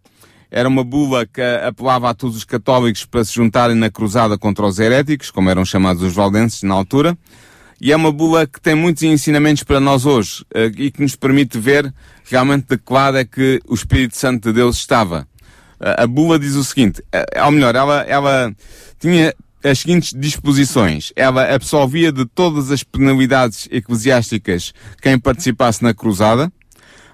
era 0.56 0.70
uma 0.70 0.84
bula 0.84 1.26
que 1.26 1.42
apelava 1.42 2.12
a 2.12 2.14
todos 2.14 2.38
os 2.38 2.44
católicos 2.44 3.06
para 3.06 3.26
se 3.26 3.34
juntarem 3.34 3.76
na 3.76 3.90
cruzada 3.90 4.38
contra 4.38 4.64
os 4.68 4.78
heréticos, 4.78 5.32
como 5.32 5.50
eram 5.50 5.66
chamados 5.66 6.04
os 6.04 6.14
valdenses 6.14 6.62
na 6.62 6.76
altura. 6.76 7.18
E 7.82 7.92
é 7.92 7.96
uma 7.96 8.12
bula 8.12 8.46
que 8.46 8.62
tem 8.62 8.76
muitos 8.76 9.02
ensinamentos 9.02 9.64
para 9.64 9.80
nós 9.80 10.06
hoje 10.06 10.46
eh, 10.54 10.72
e 10.78 10.92
que 10.92 11.02
nos 11.02 11.16
permite 11.16 11.58
ver 11.58 11.92
realmente 12.34 12.66
de 12.68 12.78
que 12.78 12.92
lado 12.92 13.18
é 13.18 13.24
que 13.24 13.62
o 13.68 13.76
Espírito 13.76 14.18
Santo 14.18 14.50
de 14.50 14.54
Deus 14.56 14.78
estava. 14.78 15.28
A 15.80 16.08
bula 16.08 16.40
diz 16.40 16.56
o 16.56 16.64
seguinte, 16.64 17.04
ou 17.46 17.52
melhor, 17.52 17.76
ela, 17.76 18.02
ela 18.02 18.56
tinha 19.00 19.34
as 19.64 19.80
seguintes 19.80 20.14
disposições. 20.16 21.14
Ela 21.16 21.54
absolvia 21.54 22.12
de 22.12 22.26
todas 22.26 22.72
as 22.72 22.84
penalidades 22.84 23.68
eclesiásticas 23.72 24.74
quem 25.02 25.20
participasse 25.20 25.84
na 25.84 25.94
cruzada 25.94 26.52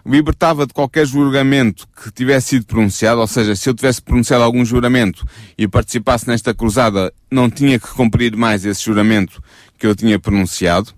libertava 0.05 0.65
de 0.65 0.73
qualquer 0.73 1.05
julgamento 1.05 1.85
que 2.01 2.11
tivesse 2.11 2.49
sido 2.49 2.65
pronunciado, 2.65 3.19
ou 3.19 3.27
seja, 3.27 3.55
se 3.55 3.69
eu 3.69 3.73
tivesse 3.73 4.01
pronunciado 4.01 4.43
algum 4.43 4.63
juramento 4.63 5.25
e 5.57 5.67
participasse 5.67 6.27
nesta 6.27 6.53
cruzada, 6.53 7.13
não 7.29 7.49
tinha 7.49 7.77
que 7.77 7.89
cumprir 7.89 8.35
mais 8.35 8.63
esse 8.63 8.83
juramento 8.85 9.43
que 9.77 9.85
eu 9.85 9.93
tinha 9.93 10.17
pronunciado. 10.17 10.93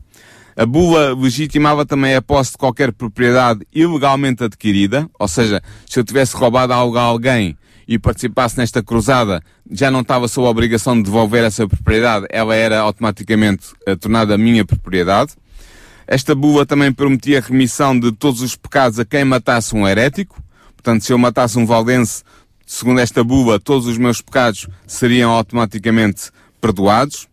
A 0.61 0.65
bula 0.67 1.15
legitimava 1.15 1.87
também 1.87 2.13
a 2.13 2.21
posse 2.21 2.51
de 2.51 2.59
qualquer 2.59 2.93
propriedade 2.93 3.65
ilegalmente 3.73 4.43
adquirida, 4.43 5.09
ou 5.17 5.27
seja, 5.27 5.59
se 5.89 5.99
eu 5.99 6.03
tivesse 6.03 6.35
roubado 6.35 6.71
algo 6.71 6.99
a 6.99 7.01
alguém 7.01 7.57
e 7.87 7.97
participasse 7.97 8.59
nesta 8.59 8.83
cruzada, 8.83 9.41
já 9.71 9.89
não 9.89 10.01
estava 10.01 10.27
sob 10.27 10.45
a 10.45 10.51
obrigação 10.51 10.95
de 10.95 11.01
devolver 11.01 11.43
essa 11.43 11.67
propriedade, 11.67 12.27
ela 12.29 12.53
era 12.53 12.79
automaticamente 12.79 13.69
uh, 13.89 13.97
tornada 13.97 14.37
minha 14.37 14.63
propriedade. 14.63 15.31
Esta 16.05 16.35
bula 16.35 16.63
também 16.63 16.93
permitia 16.93 17.39
a 17.39 17.41
remissão 17.41 17.99
de 17.99 18.11
todos 18.11 18.43
os 18.43 18.55
pecados 18.55 18.99
a 18.99 19.05
quem 19.05 19.25
matasse 19.25 19.75
um 19.75 19.87
herético. 19.87 20.43
Portanto, 20.75 21.03
se 21.03 21.11
eu 21.11 21.17
matasse 21.17 21.57
um 21.57 21.65
valdense, 21.65 22.21
segundo 22.67 22.99
esta 22.99 23.23
bula, 23.23 23.59
todos 23.59 23.87
os 23.87 23.97
meus 23.97 24.21
pecados 24.21 24.67
seriam 24.85 25.31
automaticamente 25.31 26.29
perdoados. 26.61 27.30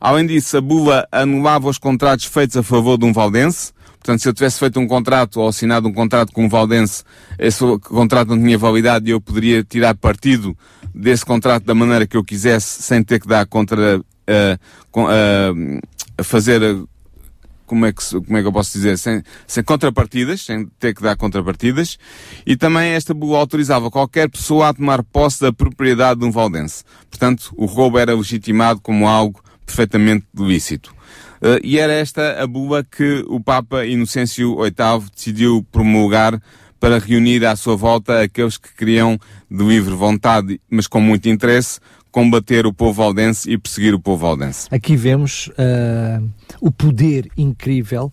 Além 0.00 0.26
disso, 0.26 0.56
a 0.56 0.60
bula 0.60 1.06
anulava 1.12 1.68
os 1.68 1.76
contratos 1.76 2.24
feitos 2.24 2.56
a 2.56 2.62
favor 2.62 2.96
de 2.96 3.04
um 3.04 3.12
valdense. 3.12 3.72
Portanto, 3.98 4.22
se 4.22 4.28
eu 4.28 4.32
tivesse 4.32 4.58
feito 4.58 4.80
um 4.80 4.88
contrato 4.88 5.40
ou 5.40 5.48
assinado 5.48 5.86
um 5.86 5.92
contrato 5.92 6.32
com 6.32 6.46
um 6.46 6.48
valdense, 6.48 7.04
esse 7.38 7.62
contrato 7.80 8.28
não 8.28 8.38
tinha 8.38 8.56
validade 8.56 9.08
e 9.08 9.10
eu 9.10 9.20
poderia 9.20 9.62
tirar 9.62 9.94
partido 9.94 10.56
desse 10.94 11.24
contrato 11.24 11.64
da 11.64 11.74
maneira 11.74 12.06
que 12.06 12.16
eu 12.16 12.24
quisesse, 12.24 12.82
sem 12.82 13.02
ter 13.02 13.20
que 13.20 13.28
dar 13.28 13.44
contra, 13.44 13.98
uh, 13.98 14.02
uh, 14.96 16.24
fazer 16.24 16.62
como 17.66 17.84
é 17.84 17.92
que, 17.92 18.02
como 18.10 18.36
é 18.38 18.40
que 18.40 18.48
eu 18.48 18.52
posso 18.52 18.72
dizer, 18.72 18.98
sem, 18.98 19.22
sem 19.46 19.62
contrapartidas, 19.62 20.40
sem 20.40 20.66
ter 20.78 20.94
que 20.94 21.02
dar 21.02 21.14
contrapartidas, 21.14 21.98
e 22.44 22.56
também 22.56 22.92
esta 22.92 23.12
bula 23.12 23.38
autorizava 23.38 23.90
qualquer 23.90 24.30
pessoa 24.30 24.70
a 24.70 24.74
tomar 24.74 25.04
posse 25.04 25.42
da 25.42 25.52
propriedade 25.52 26.20
de 26.20 26.26
um 26.26 26.32
valdense. 26.32 26.82
Portanto, 27.08 27.52
o 27.54 27.66
roubo 27.66 27.98
era 27.98 28.14
legitimado 28.14 28.80
como 28.80 29.06
algo 29.06 29.40
perfeitamente 29.70 30.26
lícito. 30.36 30.92
Uh, 31.40 31.58
e 31.62 31.78
era 31.78 31.92
esta 31.92 32.42
a 32.42 32.46
bula 32.46 32.84
que 32.84 33.24
o 33.28 33.40
Papa 33.40 33.86
Inocêncio 33.86 34.56
VIII 34.56 35.10
decidiu 35.14 35.66
promulgar 35.70 36.40
para 36.78 36.98
reunir 36.98 37.44
à 37.46 37.54
sua 37.56 37.76
volta 37.76 38.22
aqueles 38.22 38.58
que 38.58 38.74
queriam, 38.74 39.18
de 39.50 39.64
livre 39.64 39.94
vontade, 39.94 40.60
mas 40.68 40.86
com 40.86 41.00
muito 41.00 41.28
interesse, 41.28 41.78
combater 42.10 42.66
o 42.66 42.72
povo 42.72 42.94
valdense 42.94 43.50
e 43.50 43.56
perseguir 43.56 43.94
o 43.94 44.00
povo 44.00 44.26
valdense. 44.26 44.66
Aqui 44.70 44.96
vemos 44.96 45.48
uh, 45.48 46.28
o 46.60 46.72
poder 46.72 47.28
incrível 47.36 48.10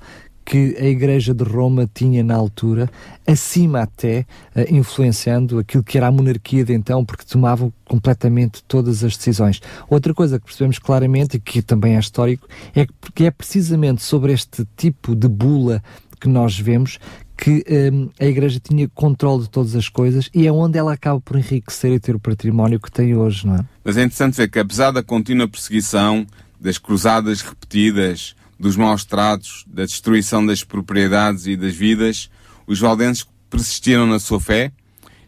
que 0.48 0.78
a 0.80 0.86
Igreja 0.86 1.34
de 1.34 1.44
Roma 1.44 1.90
tinha 1.94 2.24
na 2.24 2.34
altura, 2.34 2.90
acima 3.28 3.82
até, 3.82 4.26
uh, 4.56 4.74
influenciando 4.74 5.60
aquilo 5.60 5.84
que 5.84 5.98
era 5.98 6.08
a 6.08 6.12
monarquia 6.12 6.64
de 6.64 6.74
então, 6.74 7.04
porque 7.04 7.26
tomavam 7.26 7.72
completamente 7.84 8.64
todas 8.64 9.04
as 9.04 9.18
decisões. 9.18 9.60
Outra 9.90 10.14
coisa 10.14 10.40
que 10.40 10.46
percebemos 10.46 10.80
claramente, 10.80 11.36
e 11.36 11.40
que 11.42 11.62
também 11.62 11.98
é 11.98 12.00
histórico, 12.00 12.48
é 12.74 12.88
que 13.14 13.26
é 13.26 13.32
precisamente 13.32 14.02
sobre 14.02 14.32
este 14.32 14.66
tipo 14.78 15.14
de 15.14 15.28
bula 15.28 15.84
que 16.18 16.30
nós 16.30 16.58
vemos 16.58 16.98
que 17.36 17.66
um, 17.94 18.10
a 18.18 18.26
Igreja 18.26 18.58
tinha 18.58 18.88
controle 18.88 19.44
de 19.44 19.50
todas 19.50 19.76
as 19.76 19.90
coisas 19.90 20.30
e 20.34 20.48
é 20.48 20.52
onde 20.52 20.80
ela 20.80 20.94
acaba 20.94 21.20
por 21.20 21.36
enriquecer 21.38 21.92
e 21.92 22.00
ter 22.00 22.16
o 22.16 22.20
património 22.20 22.80
que 22.80 22.90
tem 22.90 23.14
hoje, 23.16 23.46
não 23.46 23.56
é? 23.58 23.66
Mas 23.84 23.98
é 23.98 24.02
interessante 24.02 24.38
ver 24.38 24.50
que, 24.50 24.58
apesar 24.58 24.92
da 24.92 25.04
contínua 25.04 25.48
perseguição, 25.48 26.26
das 26.60 26.78
cruzadas 26.78 27.42
repetidas, 27.42 28.34
dos 28.60 28.76
maus 28.76 29.06
tratos, 29.06 29.64
da 29.68 29.86
destruição 29.86 30.46
das 30.46 30.64
propriedades 30.64 31.48
e 31.48 31.56
das 31.56 31.76
vidas, 31.76 32.30
os 32.66 32.80
valdenses 32.80 33.26
persistiram 33.50 34.06
na 34.06 34.20
sua 34.20 34.40
fé 34.40 34.72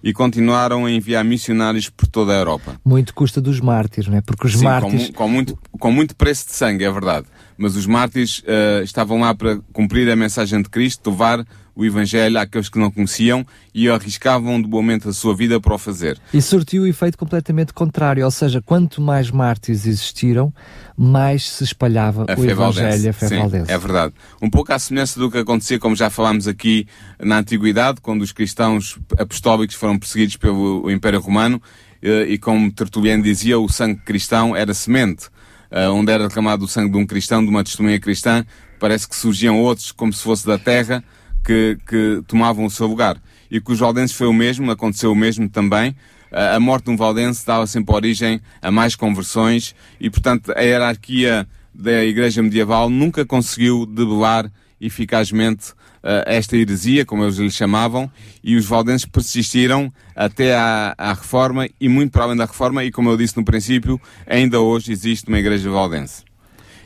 e 0.03 0.13
continuaram 0.13 0.85
a 0.85 0.91
enviar 0.91 1.23
missionários 1.23 1.89
por 1.89 2.07
toda 2.07 2.33
a 2.33 2.37
Europa. 2.37 2.79
Muito 2.83 3.13
custa 3.13 3.41
dos 3.41 3.59
mártires, 3.59 4.09
não 4.09 4.17
é? 4.17 4.21
Porque 4.21 4.47
os 4.47 4.57
Sim, 4.57 4.65
mártires... 4.65 5.07
Com, 5.07 5.13
com, 5.13 5.29
muito, 5.29 5.59
com 5.71 5.91
muito 5.91 6.15
preço 6.15 6.47
de 6.47 6.53
sangue, 6.53 6.85
é 6.85 6.91
verdade. 6.91 7.27
Mas 7.59 7.75
os 7.75 7.85
mártires 7.85 8.39
uh, 8.39 8.83
estavam 8.83 9.19
lá 9.19 9.35
para 9.35 9.59
cumprir 9.73 10.09
a 10.09 10.15
mensagem 10.15 10.61
de 10.61 10.69
Cristo, 10.69 11.09
levar 11.09 11.45
o 11.75 11.85
Evangelho 11.85 12.37
àqueles 12.37 12.67
que 12.67 12.77
não 12.77 12.91
conheciam 12.91 13.45
e 13.73 13.89
arriscavam 13.89 14.61
de 14.61 14.67
momento 14.67 15.07
a 15.07 15.13
sua 15.13 15.33
vida 15.33 15.61
para 15.61 15.73
o 15.73 15.77
fazer. 15.77 16.19
E 16.33 16.41
surtiu 16.41 16.83
o 16.83 16.87
efeito 16.87 17.17
completamente 17.17 17.73
contrário, 17.73 18.25
ou 18.25 18.31
seja, 18.31 18.61
quanto 18.61 19.01
mais 19.01 19.31
mártires 19.31 19.85
existiram, 19.85 20.53
mais 20.97 21.49
se 21.49 21.63
espalhava 21.63 22.25
a 22.27 22.37
o 22.37 22.45
Evangelho 22.45 23.03
e 23.03 23.09
a 23.09 23.13
fé 23.13 23.27
Sim, 23.27 23.37
valdense. 23.37 23.71
É 23.71 23.77
verdade. 23.77 24.13
Um 24.41 24.49
pouco 24.49 24.73
à 24.73 24.79
semelhança 24.79 25.19
do 25.19 25.31
que 25.31 25.37
acontecia, 25.37 25.79
como 25.79 25.95
já 25.95 26.09
falámos 26.09 26.49
aqui 26.49 26.85
na 27.17 27.39
Antiguidade, 27.39 28.01
quando 28.01 28.23
os 28.23 28.33
cristãos 28.33 28.97
apostólicos 29.17 29.75
foram 29.75 29.97
perseguidos 29.97 30.35
pelo 30.35 30.91
Império 30.91 31.21
Romano, 31.21 31.61
eh, 32.01 32.25
e 32.29 32.37
como 32.37 32.71
Tertuliano 32.71 33.23
dizia, 33.23 33.59
o 33.59 33.69
sangue 33.69 34.01
cristão 34.01 34.53
era 34.55 34.73
semente. 34.73 35.27
Eh, 35.71 35.87
onde 35.87 36.11
era 36.11 36.27
reclamado 36.27 36.65
o 36.65 36.67
sangue 36.67 36.91
de 36.91 36.97
um 36.97 37.05
cristão, 37.05 37.43
de 37.43 37.49
uma 37.49 37.63
testemunha 37.63 37.99
cristã, 37.99 38.45
parece 38.79 39.07
que 39.07 39.15
surgiam 39.15 39.59
outros 39.59 39.91
como 39.91 40.11
se 40.11 40.23
fosse 40.23 40.45
da 40.45 40.57
terra, 40.57 41.03
que, 41.43 41.77
que 41.87 42.23
tomavam 42.27 42.65
o 42.65 42.69
seu 42.69 42.87
lugar. 42.87 43.17
E 43.49 43.59
com 43.59 43.71
os 43.71 43.79
valdenses 43.79 44.15
foi 44.15 44.27
o 44.27 44.33
mesmo, 44.33 44.69
aconteceu 44.71 45.11
o 45.11 45.15
mesmo 45.15 45.49
também. 45.49 45.95
A 46.31 46.59
morte 46.59 46.85
de 46.85 46.91
um 46.91 46.97
valdense 46.97 47.45
dava 47.45 47.65
sempre 47.65 47.93
origem 47.95 48.39
a 48.61 48.69
mais 48.69 48.95
conversões 48.95 49.75
e, 49.99 50.09
portanto, 50.09 50.53
a 50.55 50.61
hierarquia 50.61 51.47
da 51.79 52.03
Igreja 52.03 52.43
Medieval 52.43 52.89
nunca 52.89 53.25
conseguiu 53.25 53.85
debelar 53.85 54.51
eficazmente 54.81 55.71
uh, 56.03 56.23
esta 56.25 56.57
heresia, 56.57 57.05
como 57.05 57.23
eles 57.23 57.37
lhe 57.37 57.49
chamavam, 57.49 58.11
e 58.43 58.57
os 58.57 58.65
valdenses 58.65 59.05
persistiram 59.05 59.91
até 60.13 60.55
à, 60.55 60.93
à 60.97 61.13
Reforma 61.13 61.69
e 61.79 61.87
muito 61.87 62.11
para 62.11 62.23
além 62.23 62.35
da 62.35 62.45
Reforma, 62.45 62.83
e 62.83 62.91
como 62.91 63.09
eu 63.09 63.15
disse 63.15 63.37
no 63.37 63.45
princípio, 63.45 63.99
ainda 64.27 64.59
hoje 64.59 64.91
existe 64.91 65.29
uma 65.29 65.39
Igreja 65.39 65.69
Valdense. 65.69 66.23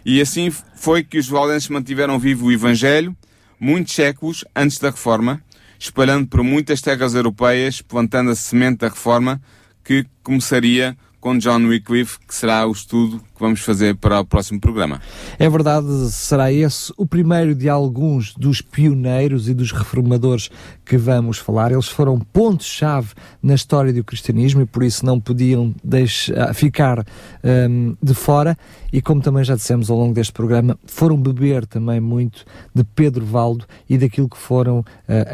E 0.06 0.22
assim 0.22 0.52
foi 0.76 1.04
que 1.04 1.18
os 1.18 1.28
valdenses 1.28 1.70
mantiveram 1.70 2.20
vivo 2.20 2.48
o 2.48 2.52
Evangelho, 2.52 3.16
muitos 3.60 3.96
séculos 3.96 4.46
antes 4.56 4.78
da 4.78 4.92
Reforma, 4.92 5.42
espalhando 5.80 6.28
por 6.28 6.44
muitas 6.44 6.82
terras 6.82 7.16
europeias, 7.16 7.82
plantando 7.82 8.30
a 8.30 8.36
semente 8.36 8.80
da 8.80 8.90
Reforma 8.90 9.42
que 9.84 10.06
começaria 10.22 10.96
com 11.20 11.38
John 11.38 11.66
Wycliffe, 11.68 12.20
que 12.28 12.36
será 12.36 12.68
o 12.68 12.72
estudo 12.72 13.24
vamos 13.44 13.60
fazer 13.60 13.96
para 13.98 14.22
o 14.22 14.26
próximo 14.26 14.60
programa. 14.60 15.02
É 15.38 15.50
verdade, 15.50 15.88
será 16.12 16.50
esse 16.50 16.94
o 16.96 17.06
primeiro 17.06 17.54
de 17.54 17.68
alguns 17.68 18.34
dos 18.34 18.62
pioneiros 18.62 19.50
e 19.50 19.54
dos 19.54 19.74
reformadores 19.74 20.50
que 20.86 20.96
vamos 20.96 21.38
falar. 21.38 21.72
Eles 21.72 21.90
foram 21.90 22.18
pontos-chave 22.20 23.10
na 23.42 23.54
história 23.54 23.92
do 23.92 24.02
cristianismo 24.02 24.62
e 24.62 24.66
por 24.66 24.82
isso 24.82 25.06
não 25.06 25.20
podiam 25.20 25.76
deixar, 25.84 26.54
ficar 26.54 27.06
um, 27.44 27.98
de 28.02 28.14
fora. 28.14 28.58
E 28.94 29.02
como 29.02 29.22
também 29.22 29.44
já 29.44 29.56
dissemos 29.56 29.90
ao 29.90 29.98
longo 29.98 30.14
deste 30.14 30.32
programa, 30.32 30.80
foram 30.86 31.18
beber 31.18 31.66
também 31.66 32.00
muito 32.00 32.46
de 32.74 32.84
Pedro 32.84 33.26
Valdo 33.26 33.66
e 33.90 33.98
daquilo 33.98 34.30
que 34.30 34.38
foram 34.38 34.80
uh, 34.80 34.86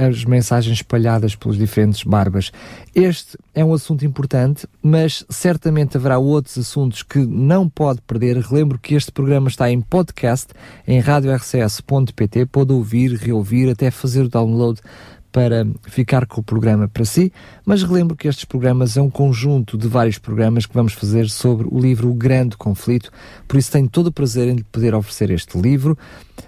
as 0.09 0.25
mensagens 0.25 0.77
espalhadas 0.77 1.35
pelos 1.35 1.57
diferentes 1.57 2.03
barbas. 2.03 2.51
Este 2.95 3.37
é 3.53 3.63
um 3.63 3.73
assunto 3.73 4.03
importante, 4.03 4.65
mas 4.81 5.23
certamente 5.29 5.95
haverá 5.95 6.17
outros 6.17 6.57
assuntos 6.57 7.03
que 7.03 7.19
não 7.19 7.69
pode 7.69 7.98
perder. 8.01 8.37
Relembro 8.37 8.79
que 8.79 8.95
este 8.95 9.11
programa 9.11 9.47
está 9.47 9.69
em 9.69 9.81
podcast 9.81 10.53
em 10.87 10.99
radiorcs.pt, 10.99 12.45
pode 12.45 12.73
ouvir, 12.73 13.13
reouvir, 13.13 13.69
até 13.69 13.91
fazer 13.91 14.21
o 14.21 14.29
download 14.29 14.81
para 15.31 15.65
ficar 15.83 16.25
com 16.25 16.41
o 16.41 16.43
programa 16.43 16.87
para 16.87 17.05
si, 17.05 17.31
mas 17.65 17.83
relembro 17.83 18.15
que 18.15 18.27
estes 18.27 18.45
programas 18.45 18.97
é 18.97 19.01
um 19.01 19.09
conjunto 19.09 19.77
de 19.77 19.87
vários 19.87 20.17
programas 20.17 20.65
que 20.65 20.73
vamos 20.73 20.93
fazer 20.93 21.29
sobre 21.29 21.67
o 21.69 21.79
livro 21.79 22.09
O 22.09 22.13
Grande 22.13 22.57
Conflito, 22.57 23.11
por 23.47 23.57
isso 23.57 23.71
tenho 23.71 23.87
todo 23.87 24.07
o 24.07 24.11
prazer 24.11 24.47
em 24.47 24.55
lhe 24.55 24.63
poder 24.63 24.95
oferecer 24.95 25.29
este 25.29 25.59
livro 25.59 25.97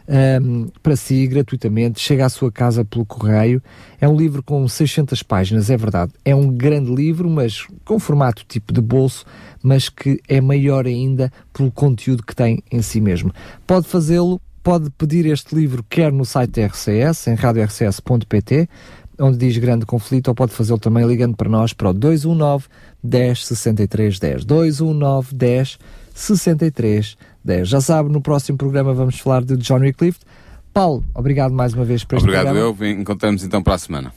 um, 0.08 0.68
para 0.82 0.96
si 0.96 1.26
gratuitamente, 1.28 2.00
chega 2.00 2.26
à 2.26 2.30
sua 2.30 2.52
casa 2.52 2.84
pelo 2.84 3.06
correio. 3.06 3.62
É 4.00 4.08
um 4.08 4.16
livro 4.16 4.44
com 4.44 4.68
600 4.68 5.24
páginas, 5.24 5.70
é 5.70 5.78
verdade. 5.78 6.12
É 6.26 6.36
um 6.36 6.50
grande 6.50 6.94
livro, 6.94 7.30
mas 7.30 7.68
com 7.86 8.00
formato 8.00 8.46
tipo 8.48 8.74
de 8.74 8.82
bolso, 8.82 9.26
mas 9.62 9.90
que 9.90 10.20
é 10.28 10.42
maior 10.42 10.86
ainda 10.86 11.32
pelo 11.54 11.72
conteúdo 11.72 12.24
que 12.24 12.36
tem 12.36 12.64
em 12.72 12.82
si 12.82 13.00
mesmo. 13.00 13.34
Pode 13.66 13.88
fazê-lo 13.88 14.42
pode 14.64 14.90
pedir 14.92 15.26
este 15.26 15.56
livro 15.56 15.84
quer 15.90 16.12
no 16.12 16.26
site 16.26 16.62
da 16.62 16.68
RCS, 16.68 17.28
em 17.28 17.36
radiorcs.pt, 17.36 18.70
onde 19.20 19.38
diz 19.38 19.58
grande 19.58 19.86
conflito, 19.86 20.30
ou 20.30 20.36
pode 20.36 20.54
fazê-lo 20.54 20.80
também 20.80 21.06
ligando 21.06 21.36
para 21.36 21.50
nós 21.50 21.74
para 21.74 21.90
o 21.90 21.94
219 21.94 22.66
10 23.04 23.46
63 23.46 24.20
10. 24.20 24.46
219 24.46 25.36
10 25.36 25.80
63 26.14 27.18
10. 27.44 27.68
Já 27.68 27.82
sabe, 27.82 28.10
no 28.10 28.22
próximo 28.22 28.58
programa 28.58 28.94
vamos 28.94 29.20
falar 29.20 29.44
de 29.44 29.58
John 29.58 29.80
Wycliffe. 29.80 30.20
Paulo, 30.74 31.04
obrigado 31.14 31.54
mais 31.54 31.74
uma 31.74 31.84
vez 31.84 32.04
por 32.04 32.16
este 32.16 32.24
obrigado 32.24 32.46
programa. 32.46 32.70
Obrigado 32.70 32.96
eu, 32.96 33.02
encontramos 33.02 33.44
então 33.44 33.62
para 33.62 33.76
a 33.76 33.78
semana. 33.78 34.14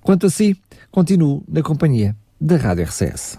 Quanto 0.00 0.26
a 0.26 0.30
si, 0.30 0.56
continuo 0.90 1.42
na 1.48 1.62
companhia 1.62 2.14
da 2.40 2.56
Rádio 2.56 2.84
RCS. 2.84 3.38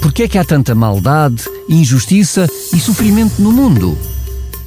Porquê 0.00 0.24
é 0.24 0.28
que 0.28 0.38
há 0.38 0.44
tanta 0.44 0.74
maldade, 0.74 1.44
injustiça 1.68 2.46
e 2.74 2.78
sofrimento 2.78 3.40
no 3.40 3.52
mundo? 3.52 3.96